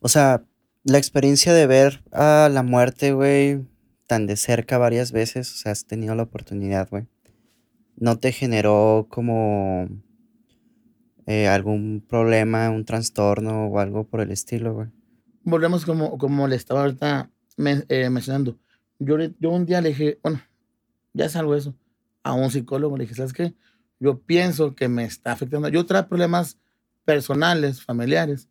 O 0.00 0.08
sea, 0.08 0.44
la 0.84 0.98
experiencia 0.98 1.52
de 1.52 1.66
ver 1.66 2.02
a 2.12 2.48
la 2.52 2.62
muerte, 2.62 3.12
güey, 3.12 3.66
tan 4.06 4.26
de 4.26 4.36
cerca 4.36 4.78
varias 4.78 5.12
veces, 5.12 5.52
o 5.52 5.56
sea, 5.56 5.72
has 5.72 5.84
tenido 5.84 6.14
la 6.14 6.22
oportunidad, 6.22 6.88
güey. 6.88 7.06
¿No 7.96 8.18
te 8.18 8.32
generó 8.32 9.06
como 9.10 9.88
eh, 11.28 11.46
algún 11.46 12.02
problema, 12.08 12.70
un 12.70 12.84
trastorno 12.86 13.66
o 13.66 13.78
algo 13.78 14.04
por 14.08 14.20
el 14.22 14.30
estilo, 14.30 14.72
güey? 14.74 14.88
Volvemos 15.42 15.84
como, 15.84 16.16
como 16.16 16.48
le 16.48 16.56
estaba 16.56 16.80
ahorita 16.80 17.30
men- 17.58 17.84
eh, 17.90 18.08
mencionando. 18.08 18.58
Yo, 18.98 19.16
yo 19.38 19.50
un 19.50 19.66
día 19.66 19.80
le 19.82 19.90
dije, 19.90 20.18
bueno, 20.22 20.40
ya 21.12 21.26
es 21.26 21.36
algo 21.36 21.54
eso, 21.54 21.74
a 22.22 22.32
un 22.32 22.50
psicólogo, 22.50 22.96
le 22.96 23.04
dije, 23.04 23.14
¿sabes 23.14 23.32
qué? 23.34 23.54
Yo 24.00 24.20
pienso 24.22 24.74
que 24.74 24.88
me 24.88 25.04
está 25.04 25.32
afectando. 25.32 25.68
Yo 25.68 25.84
traía 25.84 26.08
problemas 26.08 26.58
personales, 27.04 27.82
familiares. 27.82 28.48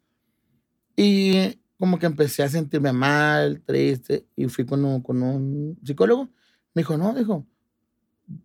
Y 0.95 1.59
como 1.78 1.97
que 1.99 2.05
empecé 2.05 2.43
a 2.43 2.49
sentirme 2.49 2.91
mal, 2.91 3.61
triste, 3.61 4.28
y 4.36 4.47
fui 4.47 4.65
con 4.65 4.84
un, 4.86 5.01
con 5.01 5.21
un 5.23 5.80
psicólogo. 5.84 6.25
Me 6.73 6.82
dijo, 6.82 6.97
no, 6.97 7.13
dijo, 7.13 7.45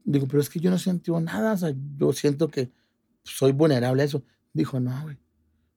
digo, 0.05 0.27
pero 0.27 0.41
es 0.41 0.49
que 0.49 0.61
yo 0.61 0.71
no 0.71 0.79
sentí 0.79 1.11
nada, 1.11 1.53
o 1.53 1.57
sea, 1.57 1.75
yo 1.99 2.13
siento 2.13 2.49
que 2.49 2.71
soy 3.25 3.53
vulnerable 3.53 4.03
a 4.03 4.07
eso. 4.07 4.23
Dijo, 4.53 4.81
no, 4.81 5.03
güey, 5.03 5.19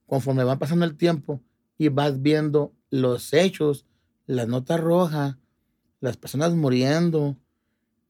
conforme 0.06 0.44
va 0.44 0.60
pasando 0.60 0.86
el 0.86 0.96
tiempo 0.98 1.42
y 1.78 1.90
vas 1.90 2.22
viendo 2.22 2.74
los 2.90 3.34
hechos, 3.34 3.86
las 4.28 4.48
notas 4.48 4.80
rojas, 4.80 5.38
las 6.00 6.18
personas 6.18 6.54
muriendo, 6.54 7.38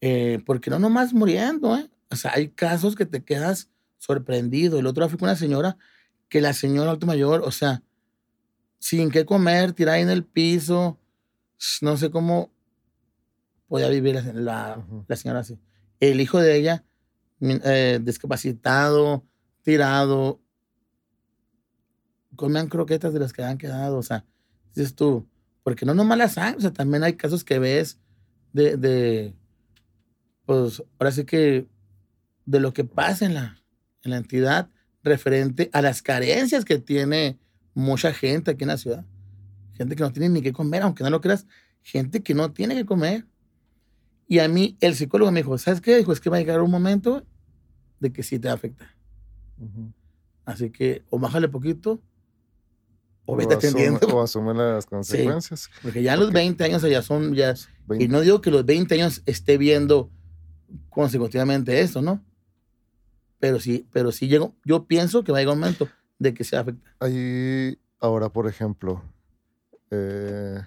eh, 0.02 0.42
porque 0.46 0.70
no 0.70 0.80
nomás 0.80 1.14
muriendo, 1.14 1.76
¿eh? 1.78 1.90
O 2.12 2.16
sea, 2.16 2.32
hay 2.36 2.50
casos 2.50 2.96
que 2.96 3.06
te 3.06 3.24
quedas 3.24 3.70
sorprendido. 3.98 4.78
El 4.80 4.86
otro 4.88 5.04
día 5.04 5.10
fui 5.10 5.18
con 5.20 5.30
una 5.30 5.36
señora 5.38 5.78
que 6.30 6.42
la 6.42 6.54
señora 6.54 6.92
alto 6.92 7.06
mayor, 7.08 7.42
o 7.44 7.52
sea, 7.52 7.82
sin 8.80 9.10
qué 9.10 9.26
comer, 9.26 9.74
tirada 9.74 9.98
ahí 9.98 10.04
en 10.04 10.10
el 10.10 10.24
piso, 10.24 11.00
no 11.82 11.98
sé 11.98 12.12
cómo 12.12 12.52
podía 13.68 13.90
vivir 13.90 14.16
la, 14.16 14.34
la- 14.34 14.86
la 15.08 15.16
señora 15.16 15.40
así. 15.40 15.60
El 16.00 16.22
hijo 16.22 16.40
de 16.40 16.56
ella, 16.58 16.84
eh, 17.42 18.00
discapacitado, 18.02 19.26
tirado. 19.62 20.42
comen 22.36 22.68
croquetas 22.68 23.14
de 23.14 23.20
las 23.20 23.34
que 23.34 23.44
han 23.44 23.58
quedado, 23.58 23.98
o 23.98 24.04
sea, 24.04 24.26
dices 24.74 24.96
tú, 24.96 25.28
porque 25.64 25.86
no 25.86 25.94
nomás 25.94 26.18
las 26.18 26.38
hay, 26.38 26.56
o 26.56 26.62
sea, 26.62 26.74
también 26.74 27.04
hay 27.04 27.14
casos 27.14 27.44
que 27.44 27.60
ves 27.60 28.00
de, 28.54 28.78
de 28.78 29.34
pues, 30.46 30.84
ahora 31.00 31.12
sí 31.12 31.26
que 31.26 31.68
de 32.46 32.60
lo 32.60 32.74
que 32.74 32.84
pasa 32.84 33.26
en 33.26 33.34
la, 33.34 33.58
en 34.04 34.12
la 34.12 34.18
entidad 34.18 34.70
referente 35.04 35.70
a 35.74 35.82
las 35.82 36.02
carencias 36.02 36.66
que 36.66 36.80
tiene 36.80 37.40
mucha 37.74 38.14
gente 38.14 38.52
aquí 38.52 38.64
en 38.64 38.70
la 38.70 38.78
ciudad. 38.78 39.06
Gente 39.74 39.96
que 39.96 40.04
no 40.04 40.12
tiene 40.12 40.30
ni 40.30 40.42
qué 40.42 40.54
comer, 40.54 40.84
aunque 40.84 41.04
no 41.04 41.10
lo 41.10 41.22
creas, 41.22 41.46
gente 41.82 42.24
que 42.24 42.34
no 42.34 42.52
tiene 42.52 42.76
que 42.76 42.86
comer. 42.86 43.26
Y 44.28 44.40
a 44.40 44.48
mí 44.48 44.78
el 44.82 44.96
psicólogo 44.96 45.32
me 45.32 45.42
dijo, 45.42 45.58
¿sabes 45.58 45.82
qué? 45.82 45.98
Dijo, 45.98 46.12
es 46.12 46.20
que 46.20 46.30
va 46.30 46.38
a 46.38 46.40
llegar 46.40 46.62
un 46.62 46.72
momento 46.72 47.26
de 48.00 48.12
que 48.12 48.24
sí 48.24 48.40
te 48.40 48.50
afecta. 48.50 48.96
Así 50.46 50.70
que 50.70 51.04
o 51.10 51.20
bájale 51.20 51.48
poquito 51.48 52.02
o 53.26 53.36
vete 53.36 53.56
atendiendo. 53.56 54.08
O 54.08 54.22
asume 54.22 54.54
las 54.54 54.86
consecuencias. 54.88 55.70
porque 55.82 56.04
ya 56.04 56.16
los 56.16 56.32
20 56.32 56.64
años 56.64 56.82
ya 56.84 57.02
son, 57.02 57.34
ya, 57.34 57.56
y 58.00 58.08
no 58.08 58.22
digo 58.22 58.42
que 58.42 58.52
los 58.52 58.66
20 58.66 58.94
años 58.96 59.22
esté 59.26 59.58
viendo 59.58 60.12
consecutivamente 60.90 61.82
eso, 61.82 62.02
¿no? 62.02 62.24
Pero 63.40 63.60
sí, 63.60 63.88
pero 63.92 64.12
sí 64.12 64.28
llego, 64.28 64.56
yo 64.64 64.86
pienso 64.86 65.24
que 65.24 65.32
va 65.32 65.40
a 65.40 65.42
llegar 65.42 65.56
un 65.56 65.62
momento 65.62 65.88
de 66.20 66.34
que 66.34 66.44
se 66.44 66.56
afecta. 66.56 66.96
Ahí, 67.00 67.78
ahora, 68.00 68.30
por 68.30 68.48
ejemplo, 68.48 69.04
eh, 69.92 70.60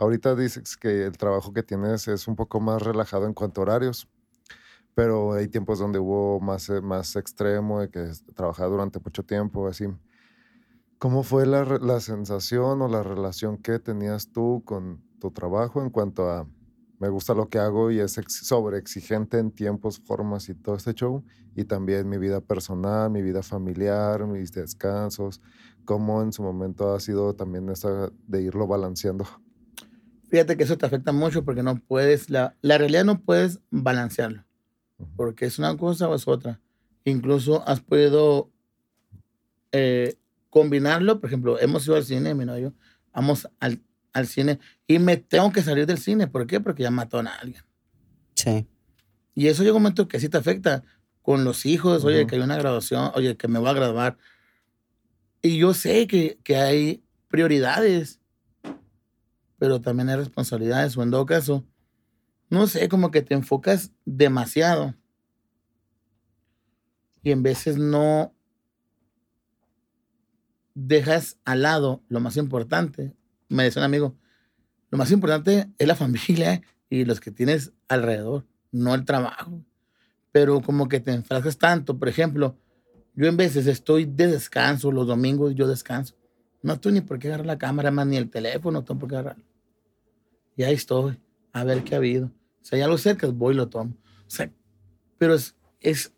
ahorita 0.00 0.34
dices 0.34 0.76
que 0.76 1.04
el 1.06 1.16
trabajo 1.18 1.52
que 1.52 1.62
tienes 1.62 2.08
es 2.08 2.26
un 2.26 2.34
poco 2.36 2.60
más 2.60 2.82
relajado 2.82 3.26
en 3.26 3.34
cuanto 3.34 3.60
a 3.60 3.64
horarios, 3.64 4.08
pero 4.94 5.34
hay 5.34 5.48
tiempos 5.48 5.78
donde 5.78 5.98
hubo 5.98 6.40
más, 6.40 6.68
eh, 6.70 6.80
más 6.80 7.16
extremo, 7.16 7.80
de 7.80 7.90
que 7.90 8.10
trabajaba 8.34 8.70
durante 8.70 8.98
mucho 8.98 9.24
tiempo, 9.24 9.68
así. 9.68 9.86
¿Cómo 10.98 11.22
fue 11.22 11.46
la, 11.46 11.64
la 11.64 12.00
sensación 12.00 12.82
o 12.82 12.88
la 12.88 13.02
relación 13.02 13.58
que 13.58 13.78
tenías 13.78 14.32
tú 14.32 14.62
con 14.64 15.02
tu 15.18 15.30
trabajo 15.30 15.82
en 15.82 15.90
cuanto 15.90 16.30
a 16.30 16.46
me 17.00 17.08
gusta 17.08 17.32
lo 17.32 17.48
que 17.48 17.58
hago 17.58 17.90
y 17.90 17.98
es 17.98 18.20
sobre 18.28 18.76
exigente 18.76 19.38
en 19.38 19.50
tiempos, 19.52 19.98
formas 19.98 20.50
y 20.50 20.54
todo 20.54 20.76
este 20.76 20.92
show. 20.92 21.24
Y 21.56 21.64
también 21.64 22.06
mi 22.06 22.18
vida 22.18 22.42
personal, 22.42 23.10
mi 23.10 23.22
vida 23.22 23.42
familiar, 23.42 24.26
mis 24.26 24.52
descansos, 24.52 25.40
cómo 25.86 26.20
en 26.20 26.30
su 26.30 26.42
momento 26.42 26.92
ha 26.94 27.00
sido 27.00 27.34
también 27.34 27.70
esa 27.70 28.12
de 28.26 28.42
irlo 28.42 28.66
balanceando. 28.66 29.24
Fíjate 30.30 30.56
que 30.56 30.62
eso 30.62 30.78
te 30.78 30.86
afecta 30.86 31.10
mucho 31.10 31.44
porque 31.44 31.62
no 31.62 31.76
puedes, 31.76 32.30
la, 32.30 32.56
la 32.62 32.78
realidad 32.78 33.04
no 33.04 33.20
puedes 33.20 33.58
balancearlo, 33.70 34.44
porque 35.16 35.44
es 35.44 35.58
una 35.58 35.76
cosa 35.76 36.08
o 36.08 36.14
es 36.14 36.28
otra. 36.28 36.60
Incluso 37.04 37.66
has 37.68 37.80
podido 37.80 38.48
eh, 39.72 40.16
combinarlo, 40.48 41.20
por 41.20 41.28
ejemplo, 41.28 41.58
hemos 41.58 41.84
ido 41.86 41.96
al 41.96 42.04
cine, 42.04 42.34
mi 42.34 42.44
novio, 42.44 42.74
vamos 43.12 43.48
al, 43.58 43.82
al 44.12 44.28
cine 44.28 44.60
y 44.86 45.00
me 45.00 45.16
tengo 45.16 45.50
que 45.50 45.62
salir 45.62 45.86
del 45.86 45.98
cine. 45.98 46.28
¿Por 46.28 46.46
qué? 46.46 46.60
Porque 46.60 46.84
ya 46.84 46.92
mató 46.92 47.18
a 47.18 47.26
alguien. 47.40 47.64
Sí. 48.36 48.68
Y 49.34 49.48
eso 49.48 49.64
llega 49.64 49.74
un 49.74 49.82
momento 49.82 50.06
que 50.06 50.20
sí 50.20 50.28
te 50.28 50.38
afecta 50.38 50.84
con 51.22 51.44
los 51.44 51.66
hijos, 51.66 52.04
oye, 52.04 52.26
que 52.26 52.36
hay 52.36 52.40
una 52.40 52.56
graduación, 52.56 53.10
oye, 53.14 53.36
que 53.36 53.48
me 53.48 53.58
voy 53.58 53.68
a 53.68 53.74
graduar. 53.74 54.16
Y 55.42 55.58
yo 55.58 55.74
sé 55.74 56.06
que, 56.06 56.38
que 56.44 56.56
hay 56.56 57.02
prioridades, 57.28 58.19
pero 59.60 59.80
también 59.80 60.08
hay 60.08 60.16
responsabilidades, 60.16 60.96
o 60.96 61.04
en 61.04 61.12
todo 61.12 61.24
caso, 61.24 61.64
no 62.48 62.66
sé, 62.66 62.88
como 62.88 63.12
que 63.12 63.22
te 63.22 63.34
enfocas 63.34 63.92
demasiado 64.04 64.96
y 67.22 67.30
en 67.30 67.44
veces 67.44 67.78
no 67.78 68.34
dejas 70.74 71.38
al 71.44 71.62
lado 71.62 72.02
lo 72.08 72.18
más 72.18 72.36
importante 72.36 73.14
me 73.50 73.64
decía 73.64 73.80
un 73.80 73.84
amigo, 73.84 74.16
lo 74.90 74.96
más 74.96 75.10
importante 75.10 75.68
es 75.76 75.86
la 75.86 75.94
familia 75.96 76.62
y 76.88 77.04
los 77.04 77.20
que 77.20 77.30
tienes 77.30 77.72
alrededor, 77.88 78.46
no 78.72 78.94
el 78.94 79.04
trabajo. 79.04 79.62
Pero 80.32 80.62
como 80.62 80.88
que 80.88 81.00
te 81.00 81.12
enfrascas 81.12 81.58
tanto, 81.58 81.98
por 81.98 82.08
ejemplo, 82.08 82.56
yo 83.14 83.26
en 83.26 83.36
veces 83.36 83.66
estoy 83.66 84.06
de 84.06 84.28
descanso, 84.28 84.92
los 84.92 85.06
domingos 85.06 85.54
yo 85.54 85.66
descanso. 85.66 86.14
No 86.62 86.74
estoy 86.74 86.92
ni 86.92 87.00
por 87.00 87.18
qué 87.18 87.28
agarrar 87.28 87.46
la 87.46 87.58
cámara, 87.58 87.90
más 87.90 88.06
ni 88.06 88.16
el 88.16 88.30
teléfono, 88.30 88.78
no 88.78 88.84
tengo 88.84 89.00
por 89.00 89.08
qué 89.08 89.16
agarrarlo. 89.16 89.44
Y 90.60 90.62
ahí 90.62 90.74
estoy, 90.74 91.18
a 91.54 91.64
ver 91.64 91.84
qué 91.84 91.94
ha 91.94 91.96
habido. 91.96 92.30
Si 92.60 92.76
hay 92.76 92.82
algo 92.82 92.98
cerca, 92.98 93.26
voy 93.28 93.54
y 93.54 93.56
lo 93.56 93.70
tomo. 93.70 93.94
O 93.94 94.30
sea, 94.30 94.52
pero 95.16 95.32
es, 95.32 95.56
es, 95.80 96.12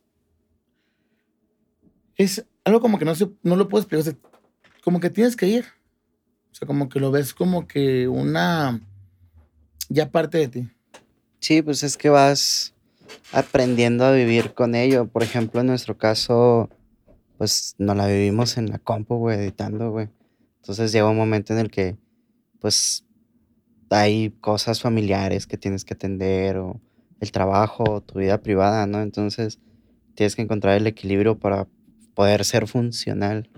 es 2.16 2.45
algo 2.64 2.80
como 2.80 2.99
que 2.99 3.05
no, 3.05 3.14
se, 3.14 3.30
no 3.45 3.55
lo 3.55 3.68
puedes 3.68 3.86
explicar. 3.86 4.16
como 4.82 4.99
que 4.99 5.11
tienes 5.11 5.36
que 5.36 5.47
ir. 5.47 5.64
O 6.51 6.57
sea, 6.57 6.66
como 6.66 6.88
que 6.88 6.99
lo 6.99 7.12
ves 7.12 7.34
como 7.34 7.68
que 7.68 8.09
una 8.09 8.80
ya 9.88 10.11
parte 10.11 10.38
de 10.38 10.49
ti. 10.49 10.68
Sí, 11.38 11.62
pues 11.62 11.84
es 11.84 11.97
que 11.97 12.09
vas 12.09 12.74
aprendiendo 13.30 14.05
a 14.05 14.11
vivir 14.11 14.55
con 14.55 14.74
ello. 14.74 15.07
Por 15.07 15.22
ejemplo, 15.22 15.61
en 15.61 15.68
nuestro 15.68 15.97
caso, 15.97 16.68
pues 17.38 17.76
no 17.78 17.95
la 17.95 18.09
vivimos 18.09 18.59
en 18.59 18.70
la 18.70 18.80
compu, 18.80 19.18
güey, 19.18 19.38
editando, 19.38 19.93
güey. 19.93 20.09
Entonces 20.57 20.90
llega 20.90 21.09
un 21.09 21.16
momento 21.16 21.53
en 21.53 21.61
el 21.61 21.70
que, 21.70 21.97
pues, 22.59 23.05
hay 23.93 24.30
cosas 24.40 24.80
familiares 24.80 25.47
que 25.47 25.57
tienes 25.57 25.84
que 25.84 25.95
atender 25.95 26.59
o 26.59 26.80
el 27.20 27.32
trabajo, 27.32 27.84
o 27.84 28.01
tu 28.01 28.18
vida 28.18 28.38
privada, 28.43 28.86
¿no? 28.86 29.01
Entonces 29.01 29.61
tienes 30.14 30.36
que 30.36 30.43
encontrar 30.43 30.76
el 30.76 30.86
equilibrio 30.86 31.38
para 31.38 31.68
poder 32.14 32.45
ser 32.45 32.66
funcional. 32.66 33.49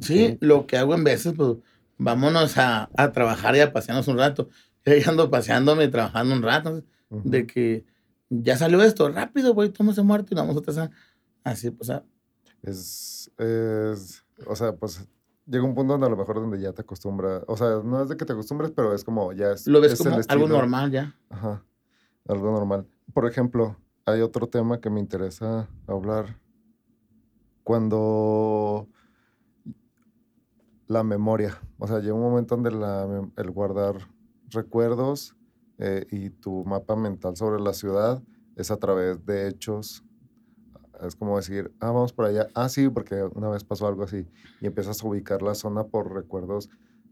Sí, 0.00 0.38
lo 0.40 0.66
que 0.66 0.76
hago 0.76 0.94
en 0.94 1.04
veces, 1.04 1.34
pues, 1.36 1.56
vámonos 1.98 2.56
a, 2.58 2.88
a, 2.96 3.12
trabajar 3.12 3.56
y 3.56 3.60
a 3.60 3.72
pasearnos 3.72 4.08
un 4.08 4.18
rato. 4.18 4.48
Yo 4.84 5.10
ando 5.10 5.30
paseándome 5.30 5.84
y 5.84 5.90
trabajando 5.90 6.34
un 6.34 6.42
rato, 6.42 6.84
de 7.10 7.46
que 7.46 7.84
ya 8.28 8.56
salió 8.56 8.82
esto, 8.82 9.08
rápido, 9.08 9.54
voy, 9.54 9.70
tomo 9.70 9.92
ese 9.92 10.02
muerto 10.02 10.28
y 10.32 10.36
vamos 10.36 10.56
a 10.78 10.90
Así, 11.44 11.70
pues. 11.70 11.90
Es, 12.62 13.30
es, 13.38 14.24
o 14.46 14.56
sea, 14.56 14.74
pues 14.74 15.06
llega 15.46 15.64
un 15.64 15.74
punto 15.74 15.92
donde 15.92 16.06
a 16.06 16.10
lo 16.10 16.16
mejor 16.16 16.36
donde 16.36 16.60
ya 16.60 16.72
te 16.72 16.82
acostumbras, 16.82 17.44
o 17.46 17.56
sea, 17.56 17.80
no 17.84 18.02
es 18.02 18.08
de 18.08 18.16
que 18.16 18.24
te 18.24 18.32
acostumbres, 18.32 18.72
pero 18.72 18.94
es 18.94 19.04
como 19.04 19.32
ya 19.32 19.52
es. 19.52 19.66
Lo 19.66 19.80
ves 19.80 19.96
como 19.98 20.16
algo 20.28 20.48
normal 20.48 20.90
ya. 20.90 21.14
Ajá, 21.30 21.64
algo 22.28 22.50
normal. 22.50 22.86
Por 23.12 23.26
ejemplo, 23.26 23.76
hay 24.04 24.20
otro 24.20 24.46
tema 24.48 24.80
que 24.80 24.90
me 24.90 25.00
interesa 25.00 25.68
hablar. 25.86 26.38
Cuando 27.62 28.88
la 30.86 31.02
memoria. 31.02 31.60
O 31.78 31.86
sea, 31.86 31.98
llega 32.00 32.14
un 32.14 32.22
momento 32.22 32.54
donde 32.56 32.70
la, 32.70 33.28
el 33.36 33.50
guardar 33.50 33.96
recuerdos 34.50 35.34
eh, 35.78 36.06
y 36.10 36.30
tu 36.30 36.64
mapa 36.64 36.96
mental 36.96 37.36
sobre 37.36 37.60
la 37.60 37.72
ciudad 37.72 38.22
es 38.54 38.70
a 38.70 38.76
través 38.76 39.24
de 39.26 39.48
hechos. 39.48 40.04
Es 41.02 41.16
como 41.16 41.36
decir, 41.36 41.72
ah, 41.80 41.90
vamos 41.90 42.12
por 42.12 42.26
allá. 42.26 42.48
Ah, 42.54 42.68
sí, 42.68 42.88
porque 42.88 43.22
una 43.34 43.48
vez 43.48 43.64
pasó 43.64 43.86
algo 43.86 44.04
así. 44.04 44.26
Y 44.60 44.66
empiezas 44.66 45.02
a 45.02 45.06
ubicar 45.06 45.42
la 45.42 45.54
zona 45.54 45.84
por 45.84 46.12
recuerdos 46.12 46.70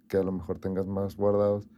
que 0.08 0.16
a 0.16 0.22
lo 0.22 0.32
mejor 0.32 0.58
tengas 0.58 0.86
más 0.86 1.16
guardados. 1.16 1.68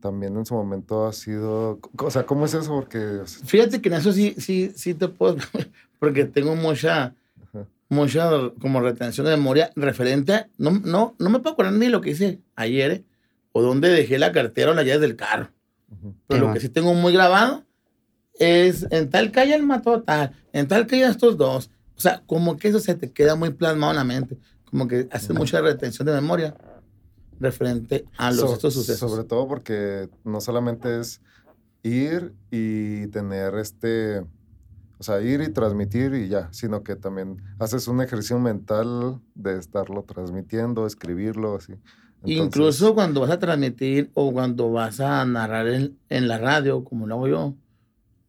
También 0.00 0.36
en 0.36 0.46
su 0.46 0.54
momento 0.54 1.06
ha 1.06 1.12
sido... 1.12 1.78
O 1.98 2.10
sea, 2.10 2.26
¿cómo 2.26 2.46
es 2.46 2.54
eso? 2.54 2.70
Porque... 2.70 3.20
Fíjate 3.44 3.80
que 3.80 3.88
en 3.88 3.94
eso 3.94 4.12
sí, 4.12 4.34
sí, 4.38 4.72
sí 4.74 4.94
te 4.94 5.08
puedo... 5.08 5.36
Porque 5.98 6.24
tengo 6.24 6.56
mucha 6.56 7.14
mucha 7.92 8.30
como 8.58 8.80
retención 8.80 9.26
de 9.26 9.36
memoria 9.36 9.70
referente 9.76 10.46
no, 10.56 10.70
no, 10.70 11.14
no 11.18 11.30
me 11.30 11.40
puedo 11.40 11.52
acordar 11.52 11.74
ni 11.74 11.88
lo 11.88 12.00
que 12.00 12.10
hice 12.10 12.40
ayer 12.56 12.90
¿eh? 12.90 13.04
o 13.52 13.60
dónde 13.60 13.90
dejé 13.90 14.18
la 14.18 14.32
cartera 14.32 14.70
o 14.70 14.74
las 14.74 14.86
llaves 14.86 15.02
del 15.02 15.14
carro. 15.14 15.50
Pero 16.26 16.46
lo 16.48 16.54
que 16.54 16.60
sí 16.60 16.70
tengo 16.70 16.94
muy 16.94 17.12
grabado 17.12 17.64
es 18.42 18.86
en 18.90 19.10
tal 19.10 19.30
calle 19.30 19.54
el 19.54 19.62
mató 19.62 19.94
a 19.94 20.02
tal, 20.02 20.32
en 20.52 20.68
tal 20.68 20.86
calle 20.86 21.06
estos 21.06 21.36
dos. 21.36 21.70
O 21.96 22.00
sea, 22.00 22.22
como 22.26 22.56
que 22.56 22.68
eso 22.68 22.80
se 22.80 22.94
te 22.94 23.10
queda 23.10 23.36
muy 23.36 23.50
plasmado 23.50 23.92
en 23.92 23.96
la 23.96 24.04
mente, 24.04 24.38
como 24.64 24.88
que 24.88 25.08
hace 25.10 25.32
mucha 25.32 25.60
retención 25.60 26.06
de 26.06 26.12
memoria 26.12 26.54
referente 27.38 28.04
a 28.16 28.30
los 28.30 28.52
estos 28.52 28.74
sucesos. 28.74 29.10
Sobre 29.10 29.24
todo 29.24 29.46
porque 29.46 30.08
no 30.24 30.40
solamente 30.40 31.00
es 31.00 31.20
ir 31.82 32.32
y 32.50 33.06
tener 33.08 33.54
este 33.56 34.22
o 35.02 35.04
sea, 35.04 35.20
ir 35.20 35.40
y 35.40 35.48
transmitir 35.48 36.14
y 36.14 36.28
ya, 36.28 36.48
sino 36.52 36.84
que 36.84 36.94
también 36.94 37.42
haces 37.58 37.88
un 37.88 38.00
ejercicio 38.00 38.38
mental 38.38 39.18
de 39.34 39.58
estarlo 39.58 40.04
transmitiendo, 40.04 40.86
escribirlo, 40.86 41.56
así. 41.56 41.72
Incluso 42.24 42.94
cuando 42.94 43.22
vas 43.22 43.30
a 43.30 43.40
transmitir 43.40 44.12
o 44.14 44.32
cuando 44.32 44.70
vas 44.70 45.00
a 45.00 45.24
narrar 45.24 45.66
en, 45.66 45.98
en, 46.08 46.28
la 46.28 46.38
radio, 46.38 46.84
como 46.84 47.08
lo 47.08 47.16
hago 47.16 47.26
yo, 47.26 47.54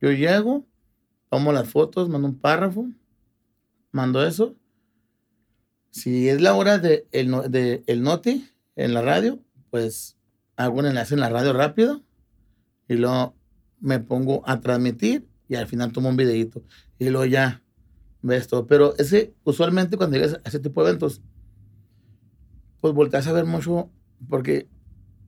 yo 0.04 0.12
llego, 0.12 0.68
tomo 1.30 1.54
las 1.54 1.70
fotos, 1.70 2.10
mando 2.10 2.28
un 2.28 2.38
párrafo, 2.38 2.90
mando 3.94 4.26
eso. 4.26 4.54
Si 5.92 6.28
es 6.28 6.42
la 6.42 6.56
hora 6.56 6.78
de 6.78 7.08
el, 7.14 7.32
de 7.50 7.84
el 7.88 8.04
noti 8.04 8.46
en 8.76 8.94
la 8.94 9.02
radio, 9.02 9.40
pues 9.70 10.18
hago 10.58 10.80
un 10.80 10.88
enlace 10.88 11.14
en 11.14 11.22
la 11.22 11.30
radio 11.30 11.54
rápido 11.54 12.04
y 12.90 12.96
luego 12.96 13.34
me 13.80 14.00
pongo 14.00 14.44
a 14.46 14.60
transmitir 14.60 15.26
y 15.48 15.56
al 15.56 15.68
final 15.68 15.94
tomo 15.94 16.10
un 16.10 16.18
videito 16.18 16.64
y 17.00 17.08
luego 17.08 17.26
ya 17.26 17.64
ves 18.22 18.50
todo. 18.50 18.68
Pero 18.68 18.98
ese, 18.98 19.34
usualmente 19.46 19.96
cuando 19.96 20.18
llegas 20.18 20.34
a 20.44 20.50
ese 20.50 20.60
tipo 20.60 20.84
de 20.84 20.90
eventos, 20.90 21.22
pues 22.82 22.94
volteas 22.94 23.26
a 23.28 23.32
ver 23.32 23.46
mucho, 23.46 23.90
porque 24.28 24.68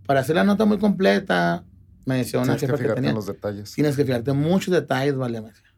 para 0.05 0.19
hacer 0.19 0.35
la 0.35 0.43
nota 0.43 0.65
muy 0.65 0.79
completa, 0.79 1.63
me 2.05 2.17
decía 2.17 2.39
una 2.39 2.55
Tienes 2.55 2.61
que 2.61 2.67
jefa 2.67 2.77
que, 2.77 2.83
fijarte 2.83 2.95
tenía, 2.95 3.09
en 3.09 3.15
los 3.15 3.25
detalles. 3.25 3.71
tienes 3.73 3.95
que 3.95 4.05
fijarte 4.05 4.31
en 4.31 4.37
muchos 4.37 4.73
detalles, 4.73 5.15
vale, 5.15 5.41
me 5.41 5.49
decía. 5.49 5.75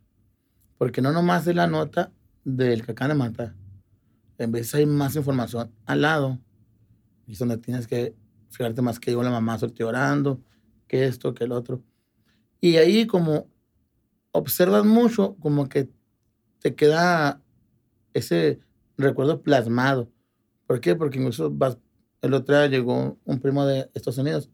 Porque 0.77 1.01
no 1.01 1.11
nomás 1.11 1.47
es 1.47 1.55
la 1.55 1.67
nota 1.67 2.11
del 2.43 2.85
que 2.85 2.91
acaban 2.91 3.17
de 3.17 3.23
matar. 3.23 3.55
En 4.37 4.51
vez 4.51 4.73
hay 4.75 4.85
más 4.85 5.15
información 5.15 5.71
al 5.85 6.01
lado. 6.01 6.39
Y 7.25 7.33
es 7.33 7.39
donde 7.39 7.57
tienes 7.57 7.87
que 7.87 8.15
fijarte 8.49 8.81
más 8.81 8.99
que 8.99 9.11
yo 9.11 9.23
la 9.23 9.31
mamá 9.31 9.55
estoy 9.55 9.85
orando, 9.85 10.41
que 10.87 11.05
esto, 11.05 11.33
que 11.33 11.45
el 11.45 11.51
otro. 11.51 11.81
Y 12.61 12.77
ahí 12.77 13.07
como 13.07 13.49
observas 14.31 14.85
mucho, 14.85 15.35
como 15.39 15.67
que 15.67 15.89
te 16.59 16.75
queda 16.75 17.41
ese 18.13 18.59
recuerdo 18.97 19.41
plasmado. 19.41 20.11
¿Por 20.65 20.79
qué? 20.79 20.95
Porque 20.95 21.19
incluso 21.19 21.51
vas, 21.51 21.77
el 22.21 22.33
otro 22.33 22.57
día 22.57 22.67
llegó 22.67 23.17
un 23.25 23.39
primo 23.39 23.65
de 23.65 23.89
Estados 23.93 24.17
Unidos. 24.17 24.49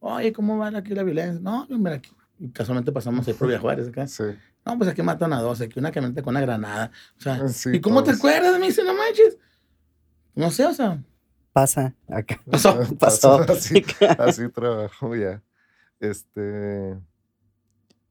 Oye, 0.00 0.32
¿cómo 0.32 0.58
va 0.58 0.68
aquí 0.68 0.94
la 0.94 1.02
violencia? 1.02 1.40
No, 1.40 1.68
yo, 1.68 1.78
mira, 1.78 1.96
aquí. 1.96 2.10
Y 2.38 2.48
casualmente 2.50 2.90
pasamos 2.90 3.26
ahí 3.28 3.34
por 3.34 3.46
Villa 3.48 3.60
Juárez 3.60 3.88
acá. 3.88 4.06
Sí. 4.06 4.24
No, 4.64 4.76
pues 4.78 4.88
aquí 4.90 5.02
matan 5.02 5.32
a 5.32 5.40
dos, 5.40 5.60
aquí 5.60 5.78
una 5.78 5.92
camioneta 5.92 6.22
con 6.22 6.32
una 6.32 6.40
granada. 6.40 6.90
O 7.18 7.20
sea, 7.20 7.48
Sí, 7.48 7.70
¿y 7.74 7.80
cómo 7.80 8.02
te 8.02 8.12
acuerdas? 8.12 8.58
Me 8.58 8.66
dice, 8.66 8.82
no 8.82 8.94
manches. 8.94 9.36
No 10.34 10.50
sé, 10.50 10.64
o 10.64 10.72
sea, 10.72 11.02
Pasa 11.52 11.94
acá. 12.08 12.40
pasó. 12.50 12.78
Pasó. 12.98 13.40
Así, 13.50 13.84
así 14.18 14.48
trabajo 14.48 15.14
ya. 15.16 15.42
Este. 15.98 16.98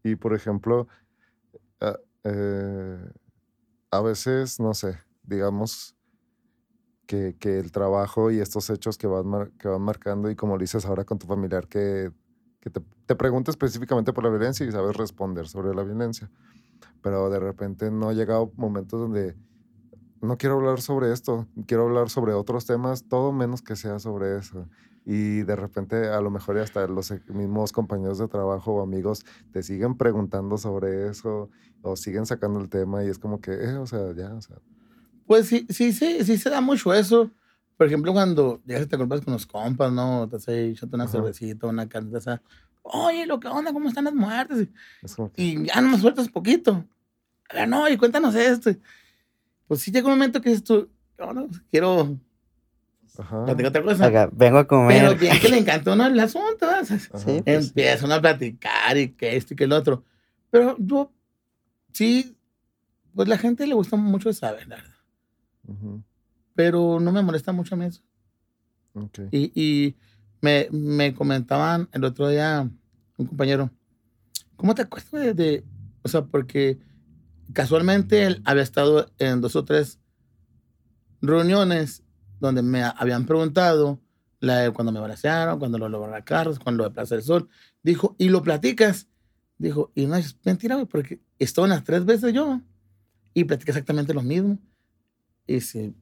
Y 0.03 0.15
por 0.15 0.35
ejemplo, 0.35 0.87
a, 1.79 1.97
eh, 2.23 2.97
a 3.91 4.01
veces, 4.01 4.59
no 4.59 4.73
sé, 4.73 4.99
digamos 5.23 5.95
que, 7.09 7.35
que 7.39 7.59
el 7.59 7.73
trabajo 7.73 8.31
y 8.31 8.39
estos 8.41 8.69
hechos 8.71 8.99
que 8.99 9.07
van, 9.07 9.27
mar- 9.27 9.51
que 9.59 9.67
van 9.69 9.81
marcando, 9.83 10.31
y 10.31 10.37
como 10.37 10.55
lo 10.57 10.61
dices 10.61 10.85
ahora 10.85 11.05
con 11.05 11.19
tu 11.19 11.27
familiar, 11.27 11.67
que, 11.67 12.11
que 12.61 12.69
te, 12.71 12.81
te 13.07 13.15
pregunta 13.17 13.51
específicamente 13.51 14.13
por 14.13 14.23
la 14.25 14.29
violencia 14.31 14.65
y 14.67 14.71
sabes 14.71 14.95
responder 14.97 15.47
sobre 15.49 15.75
la 15.75 15.83
violencia. 15.83 16.31
Pero 17.01 17.29
de 17.29 17.39
repente 17.39 17.91
no 17.91 18.09
ha 18.09 18.13
llegado 18.13 18.53
momentos 18.57 18.99
donde 19.01 19.37
no 20.21 20.37
quiero 20.37 20.55
hablar 20.57 20.81
sobre 20.81 21.11
esto, 21.13 21.47
quiero 21.67 21.83
hablar 21.85 22.09
sobre 22.09 22.33
otros 22.33 22.65
temas, 22.65 23.05
todo 23.07 23.31
menos 23.31 23.61
que 23.61 23.75
sea 23.75 23.99
sobre 23.99 24.37
eso. 24.37 24.69
Y 25.05 25.43
de 25.43 25.55
repente 25.55 26.09
a 26.09 26.21
lo 26.21 26.29
mejor 26.31 26.57
hasta 26.59 26.87
los 26.87 27.11
e- 27.11 27.23
mismos 27.27 27.71
compañeros 27.71 28.17
de 28.19 28.27
trabajo 28.27 28.73
o 28.75 28.81
amigos 28.83 29.23
te 29.51 29.63
siguen 29.63 29.95
preguntando 29.97 30.57
sobre 30.57 31.07
eso 31.09 31.49
o 31.81 31.95
siguen 31.95 32.25
sacando 32.25 32.59
el 32.59 32.69
tema 32.69 33.03
y 33.03 33.09
es 33.09 33.17
como 33.19 33.39
que, 33.41 33.53
eh, 33.53 33.77
o 33.77 33.87
sea, 33.87 34.13
ya, 34.13 34.33
o 34.35 34.41
sea, 34.41 34.57
Pues 35.29 35.45
sí, 35.45 35.67
sí, 35.69 35.93
sí, 35.93 36.23
sí 36.25 36.37
se 36.39 36.49
da 36.49 36.59
mucho 36.59 36.91
eso. 36.91 37.29
Por 37.77 37.85
ejemplo, 37.85 38.11
cuando 38.13 38.63
llegas 38.65 38.85
y 38.85 38.87
te 38.87 38.97
compras 38.97 39.21
con 39.21 39.31
los 39.33 39.45
compas, 39.45 39.91
¿no? 39.91 40.27
Te 40.27 40.37
hace 40.37 40.69
echando 40.71 40.95
una 40.95 41.03
Ajá. 41.03 41.11
cervecita, 41.13 41.67
una 41.67 41.87
carne, 41.87 42.17
o 42.17 42.19
sea, 42.19 42.41
oye, 42.81 43.27
lo 43.27 43.39
que 43.39 43.47
onda, 43.47 43.71
¿cómo 43.71 43.89
están 43.89 44.05
las 44.05 44.15
muertes? 44.15 44.69
Y 45.35 45.67
ya 45.67 45.81
no 45.81 45.89
me 45.89 45.99
sueltas 45.99 46.29
poquito. 46.29 46.83
A 47.51 47.53
ver, 47.57 47.67
no, 47.69 47.87
y 47.87 47.95
cuéntanos 47.95 48.33
esto. 48.33 48.71
Pues 49.67 49.81
sí 49.81 49.91
llega 49.91 50.07
un 50.07 50.13
momento 50.13 50.41
que 50.41 50.49
dices 50.49 50.63
tú, 50.63 50.89
"No, 51.19 51.31
no, 51.31 51.47
quiero 51.69 52.17
ajá, 53.15 53.43
otra 53.43 53.83
cosa. 53.83 54.07
Acá, 54.07 54.29
vengo 54.33 54.57
a 54.57 54.63
Pero 54.67 54.77
comer. 54.81 55.15
bien 55.19 55.39
que 55.39 55.49
le 55.49 55.59
encantó 55.59 55.95
¿no? 55.95 56.07
el 56.07 56.19
asunto, 56.19 56.65
Sí. 56.83 57.43
Empiezan 57.45 58.11
a 58.13 58.19
platicar 58.19 58.97
y 58.97 59.09
que 59.09 59.37
esto 59.37 59.53
y 59.53 59.57
que 59.57 59.65
el 59.65 59.73
otro. 59.73 60.03
Pero 60.49 60.75
yo, 60.79 61.11
sí, 61.93 62.35
pues 63.13 63.27
la 63.27 63.37
gente 63.37 63.67
le 63.67 63.75
gusta 63.75 63.95
mucho 63.95 64.33
saber, 64.33 64.67
la 64.67 64.77
verdad. 64.77 64.98
Pero 66.55 66.99
no 66.99 67.11
me 67.11 67.21
molesta 67.21 67.51
mucho 67.51 67.75
a 67.75 67.77
mí 67.77 67.85
eso. 67.85 68.01
ok, 68.93 69.19
Y, 69.31 69.51
y 69.55 69.95
me, 70.41 70.67
me 70.71 71.13
comentaban 71.13 71.87
el 71.91 72.03
otro 72.03 72.27
día 72.27 72.69
un 73.17 73.25
compañero, 73.25 73.69
¿cómo 74.55 74.73
te 74.75 74.81
acuerdas 74.83 75.11
de, 75.11 75.33
de- 75.33 75.63
O 76.03 76.07
sea, 76.07 76.23
porque 76.25 76.79
casualmente 77.53 78.25
él 78.25 78.41
había 78.45 78.63
estado 78.63 79.11
en 79.17 79.41
dos 79.41 79.55
o 79.55 79.65
tres 79.65 79.99
reuniones 81.21 82.03
donde 82.39 82.61
me 82.61 82.83
habían 82.83 83.25
preguntado 83.25 83.99
la 84.39 84.59
de 84.59 84.71
cuando 84.71 84.91
me 84.93 84.99
balacearon, 85.01 85.59
cuando 85.59 85.77
lo 85.77 85.89
lograron 85.89 86.21
carros, 86.23 86.59
cuando 86.59 86.83
lo 86.83 86.89
de 86.89 86.95
Plaza 86.95 87.15
del 87.15 87.23
Sol. 87.25 87.49
Dijo, 87.83 88.15
¿y 88.17 88.29
lo 88.29 88.41
platicas? 88.41 89.07
Dijo, 89.57 89.91
y 89.95 90.05
no 90.05 90.15
es 90.15 90.37
mentira, 90.45 90.85
porque 90.85 91.19
estuve 91.37 91.67
las 91.67 91.83
tres 91.83 92.05
veces 92.05 92.31
yo 92.33 92.61
y 93.33 93.43
platiqué 93.43 93.71
exactamente 93.71 94.13
lo 94.13 94.21
mismo. 94.21 94.57
Y 95.49 95.61
si 95.61 95.95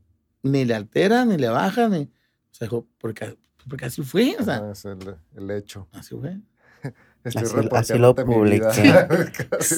ni 0.43 0.65
le 0.65 0.75
altera, 0.75 1.23
ni 1.25 1.37
le 1.37 1.47
baja, 1.49 1.87
ni. 1.89 1.99
O 1.99 2.09
sea, 2.51 2.65
dijo, 2.67 2.85
porque, 2.97 3.37
porque 3.69 3.85
así 3.85 4.01
fue, 4.03 4.35
o 4.39 4.43
sea, 4.43 4.71
es 4.71 4.83
el, 4.85 4.97
el 5.35 5.51
hecho. 5.51 5.87
así 5.93 6.15
fue. 6.15 6.37
Estoy 7.23 7.43
Así- 7.43 7.69
así 7.71 7.97
lo 7.97 8.13
publiqué. 8.15 8.65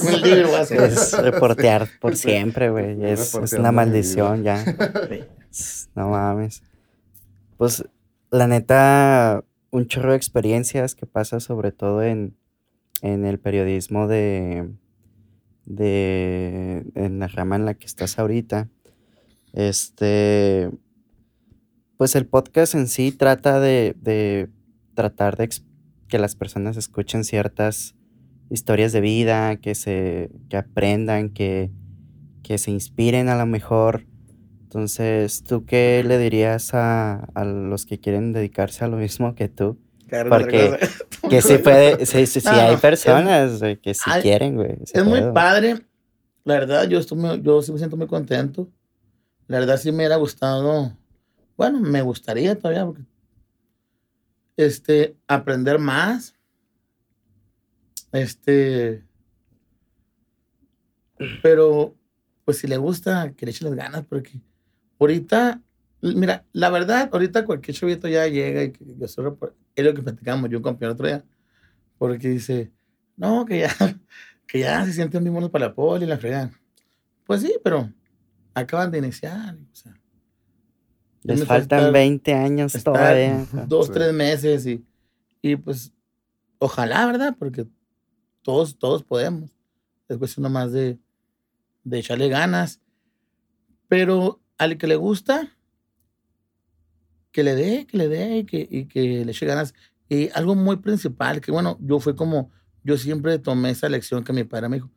Un 0.07 0.21
libro. 0.21 0.57
Es 0.57 1.13
reportear 1.17 1.87
por 1.99 2.15
siempre, 2.15 2.69
güey. 2.69 3.03
Es, 3.03 3.33
es 3.35 3.53
una 3.53 3.71
maldición 3.71 4.43
ya. 4.43 4.63
No 5.95 6.09
mames. 6.09 6.61
Pues, 7.57 7.83
la 8.29 8.45
neta, 8.47 9.43
un 9.71 9.87
chorro 9.87 10.11
de 10.11 10.17
experiencias 10.17 10.93
que 10.93 11.07
pasa 11.07 11.39
sobre 11.39 11.71
todo 11.71 12.03
en, 12.03 12.37
en 13.01 13.25
el 13.25 13.39
periodismo 13.39 14.07
de, 14.07 14.69
de, 15.65 16.85
en 16.93 17.17
la 17.19 17.27
rama 17.27 17.55
en 17.55 17.65
la 17.65 17.73
que 17.73 17.85
estás 17.87 18.19
ahorita. 18.19 18.69
Este, 19.53 20.69
pues 21.97 22.15
el 22.15 22.25
podcast 22.25 22.75
en 22.75 22.87
sí 22.87 23.11
trata 23.11 23.59
de, 23.59 23.95
de 23.99 24.49
tratar 24.93 25.37
de 25.37 25.49
que 26.07 26.19
las 26.19 26.35
personas 26.35 26.77
escuchen 26.77 27.23
ciertas 27.23 27.95
historias 28.49 28.91
de 28.93 29.01
vida, 29.01 29.57
que 29.57 29.75
se, 29.75 30.31
que 30.49 30.57
aprendan, 30.57 31.29
que, 31.29 31.71
que 32.41 32.57
se 32.57 32.71
inspiren 32.71 33.29
a 33.29 33.37
lo 33.37 33.45
mejor. 33.45 34.05
Entonces, 34.63 35.43
¿tú 35.43 35.65
qué 35.65 36.03
le 36.05 36.17
dirías 36.17 36.73
a, 36.73 37.25
a 37.33 37.43
los 37.43 37.85
que 37.85 37.99
quieren 37.99 38.33
dedicarse 38.33 38.85
a 38.85 38.87
lo 38.87 38.97
mismo 38.97 39.35
que 39.35 39.49
tú? 39.49 39.77
Porque- 40.29 40.79
Que 41.29 41.41
sí 41.41 41.57
puede, 41.63 42.05
sí, 42.05 42.25
sí, 42.25 42.39
hay 42.47 42.77
personas 42.77 43.59
que 43.81 43.93
sí 43.93 44.09
quieren, 44.21 44.55
güey. 44.55 44.77
Es 44.81 45.03
muy 45.05 45.19
padre. 45.33 45.75
La 46.45 46.53
verdad, 46.55 46.87
yo, 46.87 46.97
estoy 46.99 47.17
muy- 47.17 47.41
yo 47.41 47.61
sí 47.61 47.71
me 47.71 47.77
siento 47.77 47.97
muy 47.97 48.07
contento. 48.07 48.69
La 49.49 49.59
verdad, 49.59 49.77
sí 49.77 49.91
me 49.91 49.97
hubiera 49.97 50.15
gustado. 50.17 50.95
Bueno, 51.57 51.79
me 51.79 52.03
gustaría 52.03 52.57
todavía. 52.57 52.85
porque, 52.85 53.01
este, 54.55 55.17
aprender 55.27 55.79
más. 55.79 56.35
Este. 58.11 59.03
Pero, 61.41 61.95
pues 62.45 62.59
si 62.59 62.67
le 62.67 62.77
gusta, 62.77 63.33
que 63.35 63.47
le 63.47 63.51
eche 63.51 63.65
las 63.65 63.73
ganas, 63.73 64.05
porque 64.05 64.39
ahorita, 64.99 65.61
mira, 66.01 66.45
la 66.53 66.69
verdad, 66.69 67.09
ahorita 67.11 67.43
cualquier 67.43 67.75
chavito 67.75 68.07
ya 68.07 68.27
llega 68.27 68.63
y 68.63 68.71
yo 68.71 69.23
repor- 69.23 69.55
es 69.75 69.83
lo 69.83 69.95
que 69.95 70.03
platicamos 70.03 70.49
yo 70.51 70.61
compañero 70.61 70.93
otro 70.93 71.07
día, 71.07 71.25
porque 71.97 72.29
dice, 72.29 72.71
no, 73.17 73.45
que 73.45 73.61
ya, 73.61 73.69
que 74.47 74.59
ya 74.59 74.85
se 74.85 74.93
sienten 74.93 75.23
bien 75.23 75.33
buenos 75.33 75.49
para 75.49 75.67
la 75.69 75.73
poli 75.73 76.05
y 76.05 76.07
la 76.07 76.19
fregan. 76.19 76.51
Pues 77.25 77.41
sí, 77.41 77.55
pero 77.63 77.91
acaban 78.59 78.91
de 78.91 78.99
iniciar. 78.99 79.55
O 79.71 79.75
sea, 79.75 79.99
Les 81.23 81.43
faltan 81.45 81.79
falta 81.79 81.91
20 81.91 82.33
años 82.33 82.73
todavía. 82.83 83.45
dos, 83.67 83.87
Sí. 83.87 83.93
tres 83.93 84.13
meses 84.13 84.65
y, 84.65 84.85
y 85.41 85.55
pues 85.55 85.91
ojalá, 86.59 87.05
¿verdad? 87.05 87.35
Porque 87.37 87.67
todos, 88.41 88.77
todos 88.77 89.03
podemos. 89.03 89.51
Es 90.07 90.17
cuestión 90.17 90.43
nomás 90.43 90.71
de, 90.71 90.97
de 91.83 91.99
echarle 91.99 92.29
ganas. 92.29 92.79
Pero 93.87 94.39
al 94.57 94.77
que 94.77 94.87
le 94.87 94.95
gusta, 94.95 95.55
que 97.31 97.43
le 97.43 97.55
dé, 97.55 97.85
que 97.85 97.97
le 97.97 98.07
dé 98.07 98.37
y 98.39 98.43
que, 98.45 98.67
y 98.69 98.85
que 98.85 99.23
le 99.25 99.31
eche 99.31 99.45
ganas. 99.45 99.73
Y 100.07 100.29
algo 100.33 100.55
muy 100.55 100.77
principal, 100.77 101.41
que 101.41 101.51
bueno, 101.51 101.77
yo 101.81 101.99
fue 101.99 102.15
como, 102.15 102.49
yo 102.83 102.97
siempre 102.97 103.37
tomé 103.39 103.69
esa 103.71 103.89
lección 103.89 104.23
que 104.23 104.33
mi 104.33 104.43
padre 104.43 104.69
me 104.69 104.77
dijo. 104.77 104.89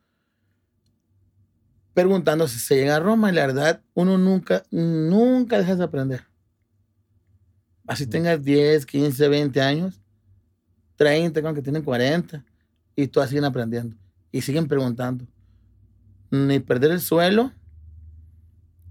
Preguntando 1.93 2.47
si 2.47 2.59
se 2.59 2.75
llega 2.75 2.95
a 2.95 2.99
Roma 2.99 3.31
y 3.31 3.35
la 3.35 3.45
verdad, 3.45 3.81
uno 3.93 4.17
nunca, 4.17 4.63
nunca 4.71 5.57
deja 5.59 5.75
de 5.75 5.83
aprender. 5.83 6.23
Así 7.85 8.07
tengas 8.07 8.43
10, 8.43 8.85
15, 8.85 9.27
20 9.27 9.61
años, 9.61 10.01
30, 10.95 11.41
con 11.41 11.53
que 11.53 11.61
tienen 11.61 11.83
40, 11.83 12.43
y 12.95 13.07
todas 13.07 13.29
siguen 13.29 13.45
aprendiendo 13.45 13.95
y 14.31 14.41
siguen 14.41 14.67
preguntando. 14.67 15.25
Ni 16.31 16.59
perder 16.59 16.91
el 16.91 16.99
suelo 16.99 17.51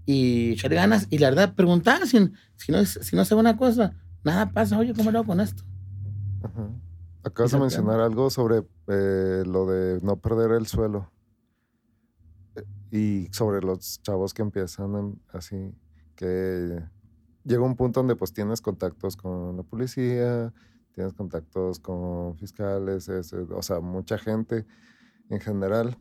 y 0.05 0.53
echarle 0.53 0.77
ganas. 0.77 1.07
Y 1.09 1.17
la 1.17 1.29
verdad, 1.29 1.53
preguntar 1.53 2.07
si, 2.07 2.31
si, 2.55 2.71
no, 2.71 2.85
si 2.85 3.15
no 3.15 3.25
sabe 3.25 3.41
una 3.41 3.57
cosa, 3.57 3.93
nada 4.23 4.49
pasa. 4.49 4.77
Oye, 4.77 4.93
¿cómo 4.93 5.11
lo 5.11 5.19
hago 5.19 5.27
con 5.27 5.41
esto? 5.41 5.63
Ajá. 6.41 6.69
Acabas 7.23 7.51
de 7.51 7.59
mencionar 7.59 7.99
algo 8.01 8.29
sobre 8.29 8.63
eh, 8.87 9.43
lo 9.45 9.65
de 9.65 9.99
no 10.01 10.17
perder 10.17 10.51
el 10.51 10.67
suelo. 10.67 11.09
Y 12.93 13.27
sobre 13.31 13.59
los 13.61 14.03
chavos 14.03 14.35
que 14.35 14.43
empiezan 14.43 15.19
así, 15.29 15.73
que 16.15 16.79
llega 17.43 17.63
un 17.63 17.75
punto 17.75 18.01
donde 18.01 18.15
pues 18.15 18.33
tienes 18.33 18.61
contactos 18.61 19.17
con 19.17 19.57
la 19.57 19.63
policía, 19.63 20.53
tienes 20.93 21.15
contactos 21.15 21.79
con 21.79 22.37
fiscales, 22.37 23.09
o 23.09 23.61
sea, 23.63 23.79
mucha 23.79 24.19
gente 24.19 24.67
en 25.29 25.39
general. 25.39 25.97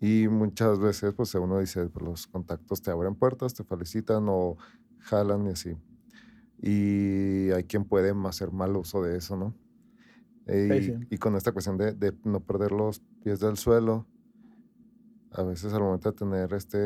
Y 0.00 0.26
muchas 0.26 0.80
veces 0.80 1.14
pues 1.14 1.32
uno 1.36 1.60
dice, 1.60 1.86
pues, 1.86 2.04
los 2.04 2.26
contactos 2.26 2.82
te 2.82 2.90
abren 2.90 3.14
puertas, 3.14 3.54
te 3.54 3.62
felicitan 3.62 4.26
o 4.28 4.56
jalan 4.98 5.46
y 5.46 5.50
así. 5.50 5.76
Y 6.60 7.52
hay 7.52 7.62
quien 7.68 7.84
puede 7.84 8.12
hacer 8.26 8.50
mal 8.50 8.76
uso 8.76 9.00
de 9.00 9.16
eso, 9.16 9.36
¿no? 9.36 9.54
Eh, 10.46 10.98
y, 11.08 11.18
con 11.18 11.36
esta 11.36 11.52
cuestión 11.52 11.78
de, 11.78 11.92
de 11.92 12.12
no 12.24 12.40
perder 12.40 12.72
los 12.72 12.98
pies 13.22 13.38
del 13.38 13.56
suelo, 13.56 14.08
a 15.36 15.42
veces 15.42 15.72
al 15.72 15.80
momento 15.80 16.10
de 16.12 16.16
tener 16.18 16.52
este 16.54 16.78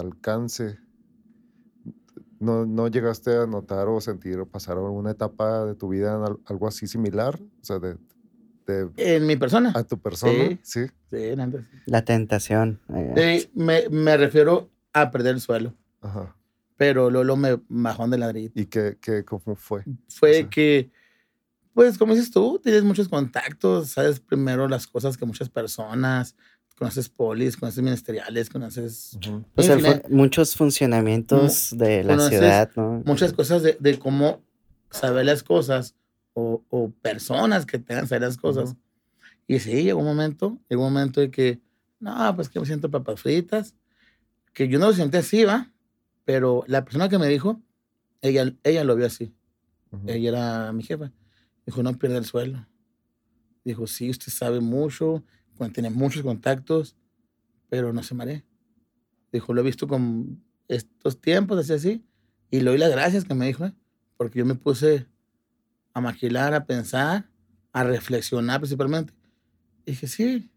alcance, 0.00 0.78
¿no, 2.40 2.66
no 2.66 2.88
llegaste 2.88 3.36
a 3.36 3.46
notar 3.46 3.88
o 3.88 4.00
sentir 4.00 4.38
o 4.38 4.46
pasar 4.46 4.76
alguna 4.78 5.10
etapa 5.10 5.64
de 5.64 5.74
tu 5.74 5.88
vida 5.88 6.16
en 6.16 6.22
al- 6.22 6.38
algo 6.46 6.68
así 6.68 6.86
similar? 6.86 7.38
O 7.40 7.64
sea, 7.64 7.78
de, 7.78 7.96
de- 8.66 8.90
En 8.96 9.26
mi 9.26 9.36
persona. 9.36 9.72
a 9.74 9.82
tu 9.84 9.98
persona, 9.98 10.32
Sí. 10.32 10.58
sí. 10.62 10.86
Sí. 11.10 11.34
La 11.86 12.04
tentación. 12.04 12.80
eh, 12.94 13.40
Sí, 13.42 13.50
me, 13.54 13.88
me 13.88 14.16
refiero 14.16 14.70
a 14.92 15.10
perder 15.10 15.34
el 15.36 15.40
suelo. 15.40 15.74
Ajá. 16.00 16.34
Pero 16.76 17.10
Lolo 17.10 17.36
me 17.36 17.58
bajó 17.68 18.06
de 18.08 18.18
ladrillo. 18.18 18.52
¿Y 18.54 18.66
qué, 18.66 18.98
qué, 19.00 19.24
cómo 19.24 19.56
fue? 19.56 19.84
Fue 20.08 20.34
sea. 20.34 20.50
que, 20.50 20.90
pues, 21.74 21.98
como 21.98 22.14
dices 22.14 22.30
tú, 22.30 22.60
tienes 22.62 22.84
muchos 22.84 23.08
contactos, 23.08 23.88
sabes 23.90 24.20
primero 24.20 24.68
las 24.68 24.86
cosas 24.86 25.16
que 25.16 25.26
muchas 25.26 25.48
personas, 25.48 26.36
conoces 26.78 27.08
polis, 27.08 27.56
conoces 27.56 27.82
ministeriales, 27.82 28.48
conoces 28.48 29.18
Ujú. 29.20 29.44
pues 29.54 29.68
el 29.68 29.80
infin- 29.80 30.02
fu- 30.02 30.14
muchos 30.14 30.54
funcionamientos 30.56 31.76
de 31.76 32.04
la 32.04 32.14
conoces 32.14 32.38
ciudad, 32.38 32.70
¿no? 32.76 33.02
muchas 33.04 33.32
cosas 33.32 33.62
de, 33.62 33.76
de 33.80 33.98
cómo 33.98 34.42
saber 34.90 35.26
las 35.26 35.42
cosas 35.42 35.94
o, 36.34 36.62
o 36.70 36.90
personas 36.90 37.66
que 37.66 37.78
tengan 37.78 38.04
que 38.04 38.08
saber 38.10 38.22
las 38.22 38.36
cosas. 38.36 38.70
Ujú. 38.70 38.78
Y 39.46 39.58
sí, 39.60 39.82
llegó 39.82 40.00
un 40.00 40.06
momento, 40.06 40.58
llegó 40.68 40.86
un 40.86 40.92
momento 40.92 41.20
de 41.20 41.30
que, 41.30 41.60
no, 42.00 42.34
pues 42.36 42.48
que 42.48 42.60
me 42.60 42.66
siento 42.66 42.90
papas 42.90 43.20
fritas, 43.20 43.74
que 44.52 44.68
yo 44.68 44.78
no 44.78 44.86
lo 44.88 44.92
sentí 44.92 45.16
así, 45.16 45.44
¿va? 45.44 45.72
Pero 46.24 46.62
la 46.66 46.84
persona 46.84 47.08
que 47.08 47.18
me 47.18 47.26
dijo, 47.28 47.60
ella, 48.22 48.54
ella 48.62 48.84
lo 48.84 48.94
vio 48.94 49.06
así. 49.06 49.34
Ujú. 49.90 50.04
Ella 50.08 50.28
era 50.28 50.72
mi 50.72 50.82
jefa. 50.82 51.10
Dijo, 51.66 51.82
no 51.82 51.92
pierda 51.98 52.18
el 52.18 52.24
suelo. 52.24 52.66
Dijo, 53.64 53.86
sí, 53.86 54.10
usted 54.10 54.30
sabe 54.32 54.60
mucho, 54.60 55.24
cuando 55.58 55.74
tiene 55.74 55.90
muchos 55.90 56.22
contactos, 56.22 56.96
pero 57.68 57.92
no 57.92 58.02
se 58.02 58.14
maree. 58.14 58.44
Dijo, 59.32 59.52
lo 59.52 59.60
he 59.60 59.64
visto 59.64 59.86
con 59.86 60.42
estos 60.68 61.20
tiempos, 61.20 61.58
así, 61.58 61.72
así. 61.74 62.04
Y 62.50 62.60
le 62.60 62.70
doy 62.70 62.78
las 62.78 62.90
gracias 62.90 63.24
que 63.24 63.34
me 63.34 63.46
dijo, 63.46 63.66
¿eh? 63.66 63.74
porque 64.16 64.38
yo 64.38 64.46
me 64.46 64.54
puse 64.54 65.06
a 65.92 66.00
maquilar, 66.00 66.54
a 66.54 66.64
pensar, 66.64 67.28
a 67.72 67.84
reflexionar 67.84 68.60
principalmente. 68.60 69.12
Y 69.84 69.90
dije, 69.92 70.06
sí, 70.06 70.50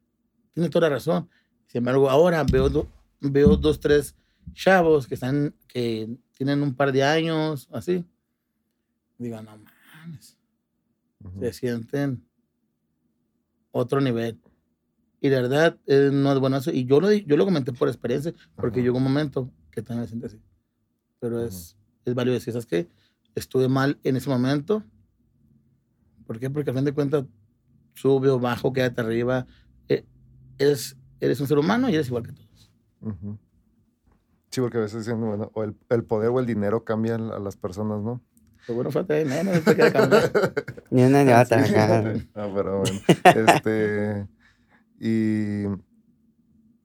tiene 0.54 0.70
toda 0.70 0.88
la 0.90 0.96
razón. 0.96 1.30
Sin 1.68 1.80
embargo, 1.80 2.10
ahora 2.10 2.44
veo, 2.44 2.70
do- 2.70 2.88
veo 3.20 3.58
dos, 3.58 3.80
tres 3.80 4.16
chavos 4.54 5.08
que 5.08 5.16
están, 5.16 5.54
que 5.68 6.18
tienen 6.32 6.62
un 6.64 6.74
par 6.76 6.92
de 6.92 7.04
años, 7.04 7.68
así. 7.72 8.06
Digo, 9.18 9.42
no 9.42 9.52
mames, 9.58 10.38
Ujú. 11.24 11.40
se 11.42 11.54
sienten 11.54 12.26
otro 13.72 14.02
nivel. 14.02 14.40
Y 15.22 15.30
de 15.30 15.36
verdad, 15.42 15.78
eh, 15.86 16.10
no 16.12 16.34
es 16.34 16.40
bueno 16.40 16.58
eso. 16.58 16.72
Y 16.72 16.86
yo 16.86 17.00
lo, 17.00 17.12
yo 17.12 17.38
lo 17.38 17.46
comenté 17.46 17.72
por 17.74 17.88
experiencia, 17.88 18.34
porque 18.56 18.80
Ajá. 18.80 18.86
llegó 18.86 18.98
un 18.98 19.04
momento 19.04 19.50
que 19.72 19.82
también 19.84 20.02
me 20.02 20.08
siento 20.08 20.26
así. 20.28 20.42
Pero 21.20 21.42
es, 21.46 21.78
es 22.06 22.14
válido 22.16 22.34
decir, 22.34 22.52
¿sabes 22.54 22.66
qué? 22.66 22.88
Estuve 23.36 23.68
mal 23.70 24.00
en 24.04 24.16
ese 24.18 24.30
momento. 24.30 24.84
¿Por 26.26 26.40
qué? 26.40 26.50
Porque 26.50 26.72
al 26.72 26.76
fin 26.76 26.86
de 26.86 26.92
cuentas, 26.94 27.26
sube 27.94 28.30
o 28.30 28.40
bajo, 28.40 28.74
quédate 28.74 29.00
arriba. 29.02 29.46
Eh, 29.90 30.04
eres, 30.58 30.98
eres 31.20 31.40
un 31.40 31.48
ser 31.48 31.60
humano 31.60 31.88
y 31.90 31.94
eres 31.94 32.08
igual 32.08 32.24
que 32.24 32.32
todos. 32.34 32.72
Sí, 34.50 34.60
porque 34.60 34.78
a 34.80 34.82
veces 34.82 35.06
dicen, 35.06 35.22
bueno, 35.22 35.50
o 35.54 35.64
el, 35.64 35.76
el 35.90 36.04
poder 36.04 36.30
o 36.30 36.40
el 36.40 36.46
dinero 36.46 36.84
cambian 36.84 37.32
a 37.32 37.40
las 37.40 37.56
personas, 37.56 38.02
¿no? 38.02 38.22
Pero 38.68 38.76
bueno, 38.76 38.92
falta 38.92 39.14
de 39.14 39.24
dinero, 39.24 39.52
no 39.54 39.62
te 39.62 39.76
queda 39.76 39.92
cambiar. 39.94 40.32
Ni 40.92 41.04
una 41.04 41.24
ni 41.24 41.32
Ah, 41.32 41.42
otra. 41.44 41.66
sí. 41.66 41.74
acá. 41.74 42.14
Ah, 42.36 42.50
pero 42.54 42.80
bueno. 42.80 43.00
Este. 43.24 44.28
Y. 45.04 45.64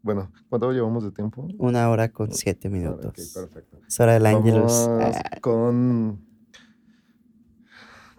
Bueno, 0.03 0.31
¿cuánto 0.49 0.73
llevamos 0.73 1.05
de 1.05 1.11
tiempo? 1.11 1.47
Una 1.59 1.91
hora 1.91 2.11
con 2.11 2.33
siete 2.33 2.69
Ah, 2.69 2.71
minutos. 2.71 3.07
ok, 3.07 3.35
perfecto. 3.35 3.79
Es 3.87 4.01
hora 4.01 4.15
del 4.15 4.25
Ángelus. 4.25 4.73
Ah, 4.89 5.13
con. 5.43 6.25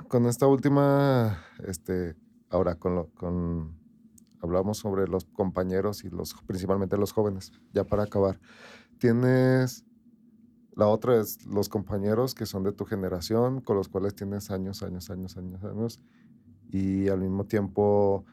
Con 0.07 0.25
esta 0.27 0.45
última. 0.45 1.39
Este. 1.65 2.15
Ahora, 2.49 2.75
con 2.75 2.93
lo. 2.93 3.07
Con, 3.15 3.75
hablamos 4.39 4.77
sobre 4.77 5.07
los 5.07 5.25
compañeros 5.25 6.03
y 6.03 6.09
los 6.09 6.35
principalmente 6.45 6.95
los 6.97 7.11
jóvenes. 7.11 7.51
Ya 7.73 7.83
para 7.83 8.03
acabar. 8.03 8.39
Tienes. 8.99 9.83
La 10.75 10.85
otra 10.87 11.19
es 11.19 11.43
los 11.47 11.69
compañeros 11.69 12.35
que 12.35 12.45
son 12.45 12.61
de 12.63 12.71
tu 12.71 12.85
generación, 12.85 13.61
con 13.61 13.77
los 13.77 13.89
cuales 13.89 14.13
tienes 14.13 14.51
años, 14.51 14.83
años, 14.83 15.09
años, 15.09 15.35
años, 15.35 15.63
años. 15.63 15.99
Y 16.69 17.07
al 17.07 17.19
mismo 17.21 17.45
tiempo 17.45 18.25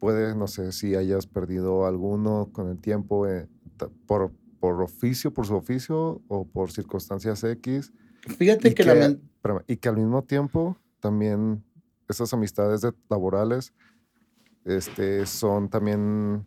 puede, 0.00 0.34
no 0.34 0.48
sé 0.48 0.72
si 0.72 0.96
hayas 0.96 1.26
perdido 1.26 1.86
alguno 1.86 2.48
con 2.52 2.68
el 2.68 2.80
tiempo 2.80 3.26
eh, 3.28 3.48
por, 4.06 4.32
por 4.58 4.82
oficio, 4.82 5.32
por 5.32 5.46
su 5.46 5.54
oficio 5.54 6.22
o 6.26 6.46
por 6.46 6.72
circunstancias 6.72 7.44
X. 7.44 7.92
Fíjate 8.26 8.70
que, 8.74 8.82
que- 8.82 8.94
la, 8.94 9.06
Espérame, 9.06 9.62
y 9.68 9.76
que 9.76 9.88
al 9.88 9.96
mismo 9.96 10.22
tiempo 10.24 10.76
también 11.00 11.64
esas 12.08 12.32
amistades 12.34 12.80
de- 12.82 12.92
laborales 13.08 13.72
este, 14.64 15.24
son 15.26 15.68
también 15.70 16.44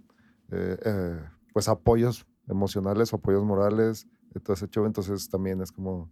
eh, 0.52 0.78
eh, 0.86 1.20
pues 1.54 1.68
apoyos 1.68 2.26
emocionales 2.48 3.14
o 3.14 3.16
apoyos 3.16 3.44
morales 3.44 4.08
ese 4.48 4.68
show. 4.68 4.86
Entonces 4.86 5.30
también 5.30 5.62
es 5.62 5.72
como, 5.72 6.12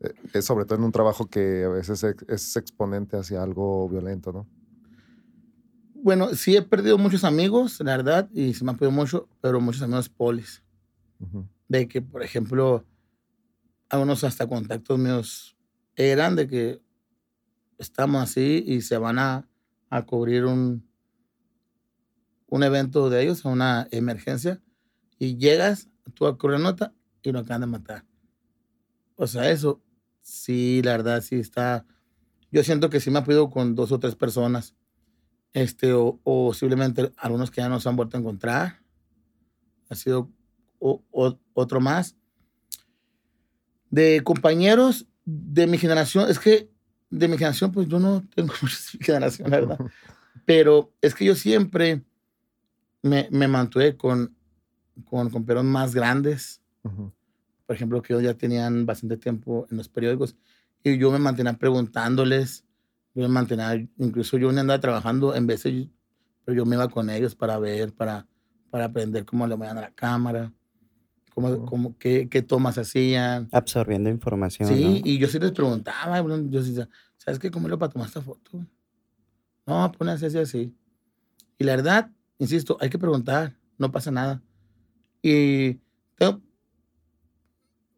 eh, 0.00 0.12
es 0.32 0.44
sobre 0.44 0.64
todo 0.64 0.78
en 0.78 0.84
un 0.84 0.92
trabajo 0.92 1.26
que 1.26 1.64
a 1.64 1.68
veces 1.68 2.04
es 2.28 2.56
exponente 2.56 3.16
hacia 3.16 3.42
algo 3.42 3.88
violento, 3.88 4.32
¿no? 4.32 4.46
Bueno, 6.04 6.34
sí 6.34 6.54
he 6.54 6.60
perdido 6.60 6.98
muchos 6.98 7.24
amigos, 7.24 7.80
la 7.80 7.96
verdad, 7.96 8.28
y 8.34 8.52
se 8.52 8.62
me 8.62 8.72
han 8.72 8.76
perdido 8.76 8.92
mucho, 8.92 9.26
pero 9.40 9.58
muchos 9.58 9.80
amigos 9.80 10.10
polis. 10.10 10.62
Ujú, 11.18 11.48
de 11.66 11.88
que, 11.88 12.02
por 12.02 12.22
ejemplo, 12.22 12.84
algunos 13.88 14.22
hasta 14.22 14.46
contactos 14.46 14.98
míos 14.98 15.56
eran 15.96 16.36
de 16.36 16.46
que 16.46 16.82
estamos 17.78 18.22
así 18.22 18.62
y 18.66 18.82
se 18.82 18.98
van 18.98 19.18
a, 19.18 19.48
a 19.88 20.02
cubrir 20.04 20.44
un, 20.44 20.86
un 22.48 22.62
evento 22.62 23.08
de 23.08 23.22
ellos, 23.22 23.46
una 23.46 23.88
emergencia, 23.90 24.60
y 25.18 25.38
llegas, 25.38 25.88
tú 26.12 26.26
a 26.26 26.36
cubrir 26.36 26.60
nota 26.60 26.92
y 27.22 27.32
lo 27.32 27.38
acaban 27.38 27.62
de 27.62 27.66
matar. 27.66 28.04
O 29.16 29.26
sea, 29.26 29.50
eso 29.50 29.82
sí, 30.20 30.82
la 30.84 30.92
verdad, 30.92 31.22
sí 31.22 31.36
está. 31.36 31.86
Yo 32.52 32.62
siento 32.62 32.90
que 32.90 33.00
sí 33.00 33.10
me 33.10 33.20
ha 33.20 33.24
podido 33.24 33.48
con 33.48 33.74
dos 33.74 33.90
o 33.90 33.98
tres 33.98 34.16
personas, 34.16 34.74
este, 35.54 35.92
o, 35.94 36.20
o 36.24 36.48
posiblemente 36.48 37.10
algunos 37.16 37.50
que 37.50 37.62
ya 37.62 37.68
no 37.70 37.80
se 37.80 37.88
han 37.88 37.96
vuelto 37.96 38.16
a 38.16 38.20
encontrar. 38.20 38.80
Ha 39.88 39.94
sido 39.94 40.30
o- 40.78 41.02
o- 41.10 41.38
otro 41.54 41.80
más. 41.80 42.16
De 43.90 44.22
compañeros 44.24 45.06
de 45.24 45.66
mi 45.66 45.78
generación, 45.78 46.28
es 46.28 46.38
que 46.38 46.68
de 47.10 47.28
mi 47.28 47.38
generación, 47.38 47.70
pues 47.72 47.88
yo 47.88 47.98
no 48.00 48.22
tengo 48.34 48.52
mucha 48.62 48.76
generación, 49.00 49.50
la 49.50 49.60
verdad. 49.60 49.78
Pero 50.44 50.92
es 51.00 51.14
que 51.14 51.24
yo 51.24 51.34
siempre 51.34 52.02
me, 53.02 53.28
me 53.30 53.46
mantuve 53.48 53.96
con, 53.96 54.34
con 55.04 55.30
compañeros 55.30 55.64
más 55.64 55.94
grandes, 55.94 56.60
por 57.66 57.74
ejemplo, 57.76 58.02
que 58.02 58.12
ellos 58.12 58.24
ya 58.24 58.34
tenían 58.34 58.84
bastante 58.84 59.16
tiempo 59.16 59.66
en 59.70 59.76
los 59.78 59.88
periódicos, 59.88 60.36
y 60.82 60.98
yo 60.98 61.10
me 61.10 61.18
mantenía 61.18 61.54
preguntándoles, 61.56 62.63
yo 63.14 63.28
mantenía, 63.28 63.74
incluso 63.98 64.36
yo 64.38 64.50
andaba 64.50 64.80
trabajando 64.80 65.34
en 65.34 65.46
veces, 65.46 65.88
pero 66.44 66.56
yo 66.56 66.66
me 66.66 66.76
iba 66.76 66.88
con 66.88 67.08
ellos 67.10 67.34
para 67.34 67.58
ver, 67.58 67.92
para, 67.92 68.26
para 68.70 68.86
aprender 68.86 69.24
cómo 69.24 69.46
le 69.46 69.56
movían 69.56 69.78
a 69.78 69.82
la 69.82 69.90
cámara, 69.92 70.52
cómo, 71.34 71.48
Ujú. 71.48 71.64
cómo, 71.64 71.98
qué, 71.98 72.28
qué 72.28 72.42
tomas 72.42 72.76
hacían. 72.76 73.48
Absorbiendo 73.52 74.10
información. 74.10 74.68
Sí, 74.68 75.00
¿no? 75.02 75.08
y 75.08 75.18
yo 75.18 75.28
sí 75.28 75.38
les 75.38 75.52
preguntaba, 75.52 76.20
yo 76.20 76.62
decía, 76.62 76.88
¿sabes 77.16 77.38
qué? 77.38 77.50
¿Cómo 77.50 77.68
le 77.68 77.76
para 77.76 77.92
tomar 77.92 78.08
esta 78.08 78.20
foto? 78.20 78.50
No, 79.66 79.92
pone 79.92 80.12
así, 80.12 80.26
así, 80.26 80.38
así. 80.38 80.74
Y 81.56 81.64
la 81.64 81.76
verdad, 81.76 82.10
insisto, 82.38 82.76
hay 82.80 82.90
que 82.90 82.98
preguntar, 82.98 83.56
no 83.78 83.90
pasa 83.90 84.10
nada. 84.10 84.42
Y 85.22 85.80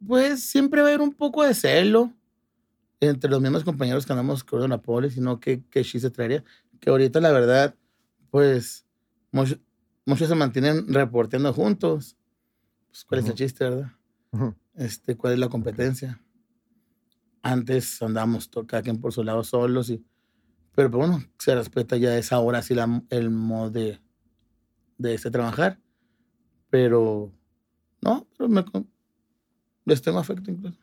pues 0.06 0.42
siempre 0.42 0.80
va 0.80 0.88
a 0.88 0.90
haber 0.90 1.00
un 1.00 1.12
poco 1.12 1.42
de 1.42 1.54
celo 1.54 2.12
entre 3.00 3.30
los 3.30 3.40
mismos 3.40 3.64
compañeros 3.64 4.06
que 4.06 4.12
andamos 4.12 4.44
con 4.44 4.68
la 4.68 4.80
poli, 4.80 5.10
sino 5.10 5.40
que, 5.40 5.64
que 5.64 5.84
sí 5.84 6.00
se 6.00 6.10
traería. 6.10 6.44
Que 6.80 6.90
ahorita, 6.90 7.20
la 7.20 7.32
verdad, 7.32 7.74
pues 8.30 8.86
muchos, 9.32 9.60
muchos 10.04 10.28
se 10.28 10.34
mantienen 10.34 10.92
reporteando 10.92 11.52
juntos. 11.52 12.16
Pues, 12.88 13.04
¿Cuál 13.04 13.20
es 13.20 13.28
el 13.28 13.34
chiste, 13.34 13.64
verdad? 13.64 13.92
este, 14.74 15.16
cuál 15.16 15.34
es 15.34 15.38
la 15.38 15.48
competencia. 15.48 16.20
Antes 17.42 18.02
andábamos 18.02 18.50
cada 18.66 18.82
quien 18.82 19.00
por 19.00 19.12
su 19.12 19.22
lado 19.22 19.44
solos, 19.44 19.90
y, 19.90 20.04
pero 20.74 20.90
pues, 20.90 21.08
bueno, 21.08 21.24
se 21.38 21.54
respeta 21.54 21.96
ya 21.96 22.16
esa 22.18 22.38
hora, 22.40 22.58
así 22.58 22.74
la, 22.74 23.02
el 23.10 23.30
modo 23.30 23.70
de, 23.70 24.00
de 24.98 25.14
este 25.14 25.30
trabajar. 25.30 25.80
Pero 26.70 27.32
no, 28.02 28.26
pero 28.36 28.48
me, 28.48 28.64
les 29.84 30.02
tengo 30.02 30.18
afecto 30.18 30.50
incluso. 30.50 30.78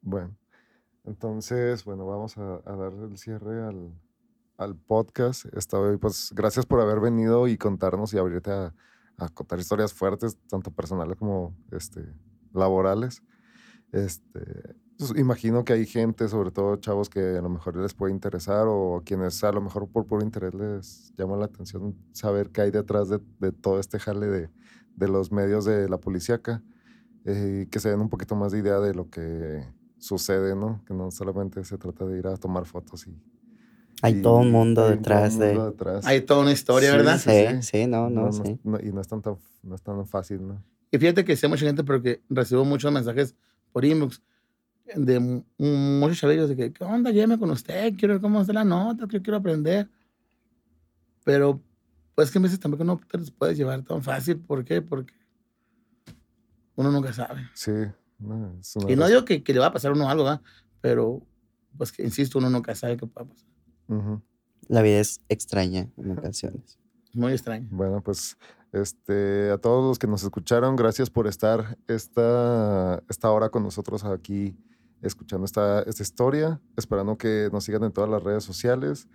Bueno, 0.00 0.36
entonces, 1.04 1.84
bueno, 1.84 2.06
vamos 2.06 2.36
a, 2.38 2.60
darle 2.64 3.06
el 3.06 3.18
cierre 3.18 3.62
al, 3.62 3.92
al 4.56 4.76
podcast. 4.76 5.46
Esta 5.56 5.78
vez, 5.78 5.98
pues, 6.00 6.32
gracias 6.34 6.66
por 6.66 6.80
haber 6.80 7.00
venido 7.00 7.48
y 7.48 7.56
contarnos 7.58 8.12
y 8.14 8.18
abrirte 8.18 8.50
a, 8.50 8.74
contar 9.34 9.58
historias 9.58 9.92
fuertes, 9.92 10.36
tanto 10.48 10.70
personales 10.70 11.16
como 11.16 11.54
este, 11.70 12.04
laborales. 12.52 13.22
Este, 13.92 14.74
pues, 14.98 15.12
imagino 15.16 15.64
que 15.64 15.74
hay 15.74 15.86
gente, 15.86 16.28
sobre 16.28 16.50
todo 16.50 16.76
chavos, 16.76 17.08
que 17.08 17.20
a 17.20 17.42
lo 17.42 17.48
mejor 17.48 17.76
les 17.76 17.94
puede 17.94 18.12
interesar 18.12 18.66
o 18.68 19.02
quienes 19.04 19.42
a 19.44 19.52
lo 19.52 19.60
mejor 19.60 19.88
por 19.88 20.06
puro 20.06 20.24
interés 20.24 20.54
les 20.54 21.12
llama 21.16 21.36
la 21.36 21.44
atención 21.46 21.96
saber 22.12 22.50
qué 22.50 22.62
hay 22.62 22.70
detrás 22.70 23.08
de, 23.08 23.20
de 23.38 23.52
todo 23.52 23.78
este 23.78 23.98
jale 23.98 24.26
de, 24.26 24.50
de 24.96 25.08
los 25.08 25.32
medios 25.32 25.64
de 25.64 25.88
la 25.88 25.98
policíaca 25.98 26.62
eh, 27.24 27.68
que 27.70 27.78
se 27.78 27.90
den 27.90 28.00
un 28.00 28.08
poquito 28.08 28.34
más 28.34 28.52
de 28.52 28.58
idea 28.58 28.80
de 28.80 28.94
lo 28.94 29.08
que 29.08 29.64
sucede, 30.02 30.56
¿no? 30.56 30.82
Que 30.84 30.92
no 30.94 31.10
solamente 31.12 31.62
se 31.64 31.78
trata 31.78 32.04
de 32.04 32.18
ir 32.18 32.26
a 32.26 32.36
tomar 32.36 32.64
fotos 32.66 33.06
y... 33.06 33.16
Hay 34.02 34.14
y- 34.14 34.22
todo 34.22 34.38
un 34.38 34.50
mundo 34.50 34.82
hay 34.82 34.86
todo 34.88 34.92
un 34.94 34.98
detrás 34.98 35.38
de... 35.38 35.46
mundo 35.46 35.70
detrás. 35.70 36.06
Hay 36.06 36.20
toda 36.22 36.40
una 36.42 36.50
historia, 36.50 36.90
Sí, 36.90 36.96
¿verdad? 36.96 37.18
Sí, 37.18 37.62
sí, 37.62 37.86
no, 37.86 38.10
no, 38.10 38.32
sí. 38.32 38.58
no- 38.64 38.80
y 38.80 38.90
no 38.92 39.00
es, 39.00 39.06
tan, 39.06 39.22
tan- 39.22 39.36
no 39.62 39.76
es 39.76 39.82
tan 39.82 40.04
fácil, 40.06 40.44
¿no? 40.46 40.60
Y 40.90 40.98
fíjate 40.98 41.24
que 41.24 41.36
sé 41.36 41.46
mucha 41.46 41.64
gente, 41.64 41.84
pero 41.84 42.02
que 42.02 42.20
recibo 42.28 42.64
muchos 42.64 42.90
mensajes 42.92 43.36
por 43.70 43.84
inbox 43.84 44.20
de 44.96 45.20
mu- 45.20 45.44
muchos 45.58 46.18
chavillos 46.18 46.48
de 46.48 46.56
que, 46.56 46.72
¿qué 46.72 46.82
onda? 46.84 47.12
Lléveme 47.12 47.38
con 47.38 47.50
usted, 47.52 47.94
quiero 47.96 48.14
ver 48.14 48.20
cómo 48.20 48.40
hacer 48.40 48.56
la 48.56 48.64
nota, 48.64 49.06
que 49.06 49.22
quiero 49.22 49.36
aprender. 49.36 49.88
Pero, 51.24 51.60
pues 52.16 52.32
que 52.32 52.38
a 52.38 52.42
veces 52.42 52.58
tampoco 52.58 52.82
no 52.82 52.98
te 53.08 53.18
los 53.18 53.30
puedes 53.30 53.56
llevar 53.56 53.80
tan 53.84 54.02
fácil. 54.02 54.40
¿Por 54.40 54.64
qué? 54.64 54.82
Porque 54.82 55.14
uno 56.74 56.90
nunca 56.90 57.12
sabe. 57.12 57.48
Sí. 57.54 57.70
No, 58.22 58.60
Y 58.88 58.96
no 58.96 59.06
digo 59.08 59.24
que, 59.24 59.42
que 59.42 59.52
le 59.52 59.60
va 59.60 59.66
a 59.66 59.72
pasar 59.72 59.90
a 59.90 59.94
uno 59.94 60.08
algo, 60.08 60.24
¿verdad? 60.24 60.40
Pero, 60.80 61.22
pues 61.76 61.92
que 61.92 62.02
insisto, 62.02 62.38
uno 62.38 62.50
nunca 62.50 62.74
sabe 62.74 62.96
qué 62.96 63.06
puede 63.06 63.28
pasar. 63.28 63.48
Ujú. 63.88 64.22
La 64.68 64.82
vida 64.82 65.00
es 65.00 65.20
extraña 65.28 65.88
en 65.96 66.10
ocasiones. 66.12 66.78
Muy 67.12 67.32
extraño. 67.32 67.68
Bueno, 67.70 68.02
pues 68.02 68.36
este, 68.72 69.50
a 69.50 69.58
todos 69.58 69.84
los 69.86 69.98
que 69.98 70.06
nos 70.06 70.22
escucharon, 70.22 70.76
gracias 70.76 71.10
por 71.10 71.26
estar 71.26 71.76
esta, 71.88 73.02
esta 73.08 73.30
hora 73.30 73.50
con 73.50 73.62
nosotros 73.62 74.04
aquí 74.04 74.56
escuchando 75.02 75.44
esta, 75.44 75.82
esta 75.82 76.02
historia, 76.02 76.60
esperando 76.76 77.18
que 77.18 77.50
nos 77.52 77.64
sigan 77.64 77.82
en 77.84 77.92
todas 77.92 78.08
las 78.08 78.22
redes 78.22 78.44
sociales. 78.44 79.08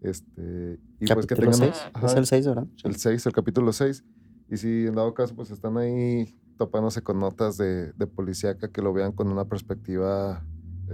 Este, 0.00 0.78
y 1.00 1.06
pues 1.06 1.26
que 1.26 1.34
Capítulo 1.34 1.50
tengan 1.52 1.74
6. 1.74 1.90
ajá, 1.92 2.06
Es 2.06 2.14
el 2.14 2.26
6, 2.26 2.46
¿verdad? 2.46 2.66
El 2.84 2.96
6, 2.96 3.26
el 3.26 3.32
capítulo 3.32 3.72
6. 3.72 4.04
Y 4.50 4.56
si 4.56 4.86
en 4.86 4.94
dado 4.94 5.12
caso, 5.14 5.34
pues 5.34 5.50
están 5.50 5.76
ahí 5.76 6.38
topándose 6.58 7.02
con 7.02 7.18
notas 7.20 7.56
de, 7.56 7.92
de 7.92 8.06
policíaca, 8.06 8.68
que 8.70 8.82
lo 8.82 8.92
vean 8.92 9.12
con 9.12 9.28
una 9.28 9.44
perspectiva, 9.46 10.44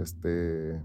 este, 0.01 0.79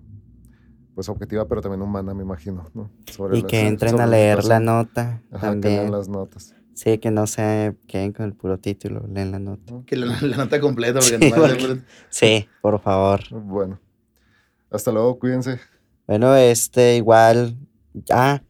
pues 0.94 1.08
objetiva, 1.08 1.46
pero 1.48 1.60
también 1.62 1.82
humana, 1.82 2.14
me 2.14 2.22
imagino, 2.22 2.64
¿no? 2.74 2.90
Sobre 3.10 3.38
Y 3.38 3.42
la- 3.42 3.48
que 3.48 3.66
entren 3.66 3.90
sobre 3.92 4.02
a 4.04 4.06
leer 4.06 4.44
la 4.44 4.60
nota 4.60 5.22
Ajá, 5.30 5.40
que 5.40 5.44
lean 5.46 5.60
también. 5.60 5.90
las 5.92 6.08
notas. 6.08 6.54
Sí, 6.74 6.98
que 6.98 7.10
no 7.10 7.26
se 7.26 7.74
queden 7.86 8.12
con 8.12 8.26
el 8.26 8.34
puro 8.34 8.58
título, 8.58 9.06
leen 9.08 9.30
la 9.32 9.38
nota. 9.38 9.72
Que 9.86 9.96
la, 9.96 10.06
la 10.20 10.36
nota 10.36 10.60
completa, 10.60 11.00
porque 11.00 11.18
Sí, 11.18 11.32
porque- 11.34 11.68
le- 11.74 11.82
Sí, 12.10 12.48
por 12.60 12.78
favor. 12.80 13.20
Bueno, 13.30 13.80
hasta 14.70 14.92
luego, 14.92 15.18
cuídense. 15.18 15.58
Bueno, 16.06 16.34
este 16.36 16.96
igual, 16.96 17.56
ah, 18.10 18.42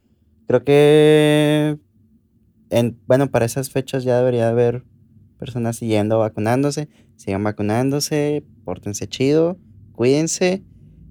creo 0.49 0.65
que 0.65 1.79
en, 2.71 2.99
bueno, 3.07 3.31
para 3.31 3.45
esas 3.47 3.71
fechas 3.71 4.03
ya 4.03 4.19
debería 4.19 4.49
haber 4.49 4.85
personas 5.39 5.77
siguiendo 5.77 6.19
vacunándose. 6.19 6.89
Sigan 7.17 7.45
vacunándose, 7.45 8.45
pórtense 8.65 9.07
chido, 9.09 9.59
cuídense 9.93 10.65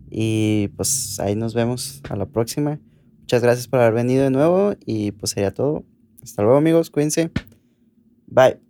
y 0.10 0.70
pues 0.76 1.20
ahí 1.20 1.36
nos 1.36 1.54
vemos 1.54 2.02
a 2.10 2.16
la 2.16 2.26
próxima. 2.26 2.80
Muchas 3.22 3.42
gracias 3.42 3.68
por 3.68 3.80
haber 3.80 3.94
venido 3.94 4.24
de 4.24 4.30
nuevo 4.30 4.76
y 4.86 5.12
pues 5.12 5.32
sería 5.32 5.52
todo. 5.52 5.84
Hasta 6.22 6.44
luego 6.44 6.58
amigos, 6.58 6.90
cuídense. 6.90 7.32
Bye. 8.28 8.65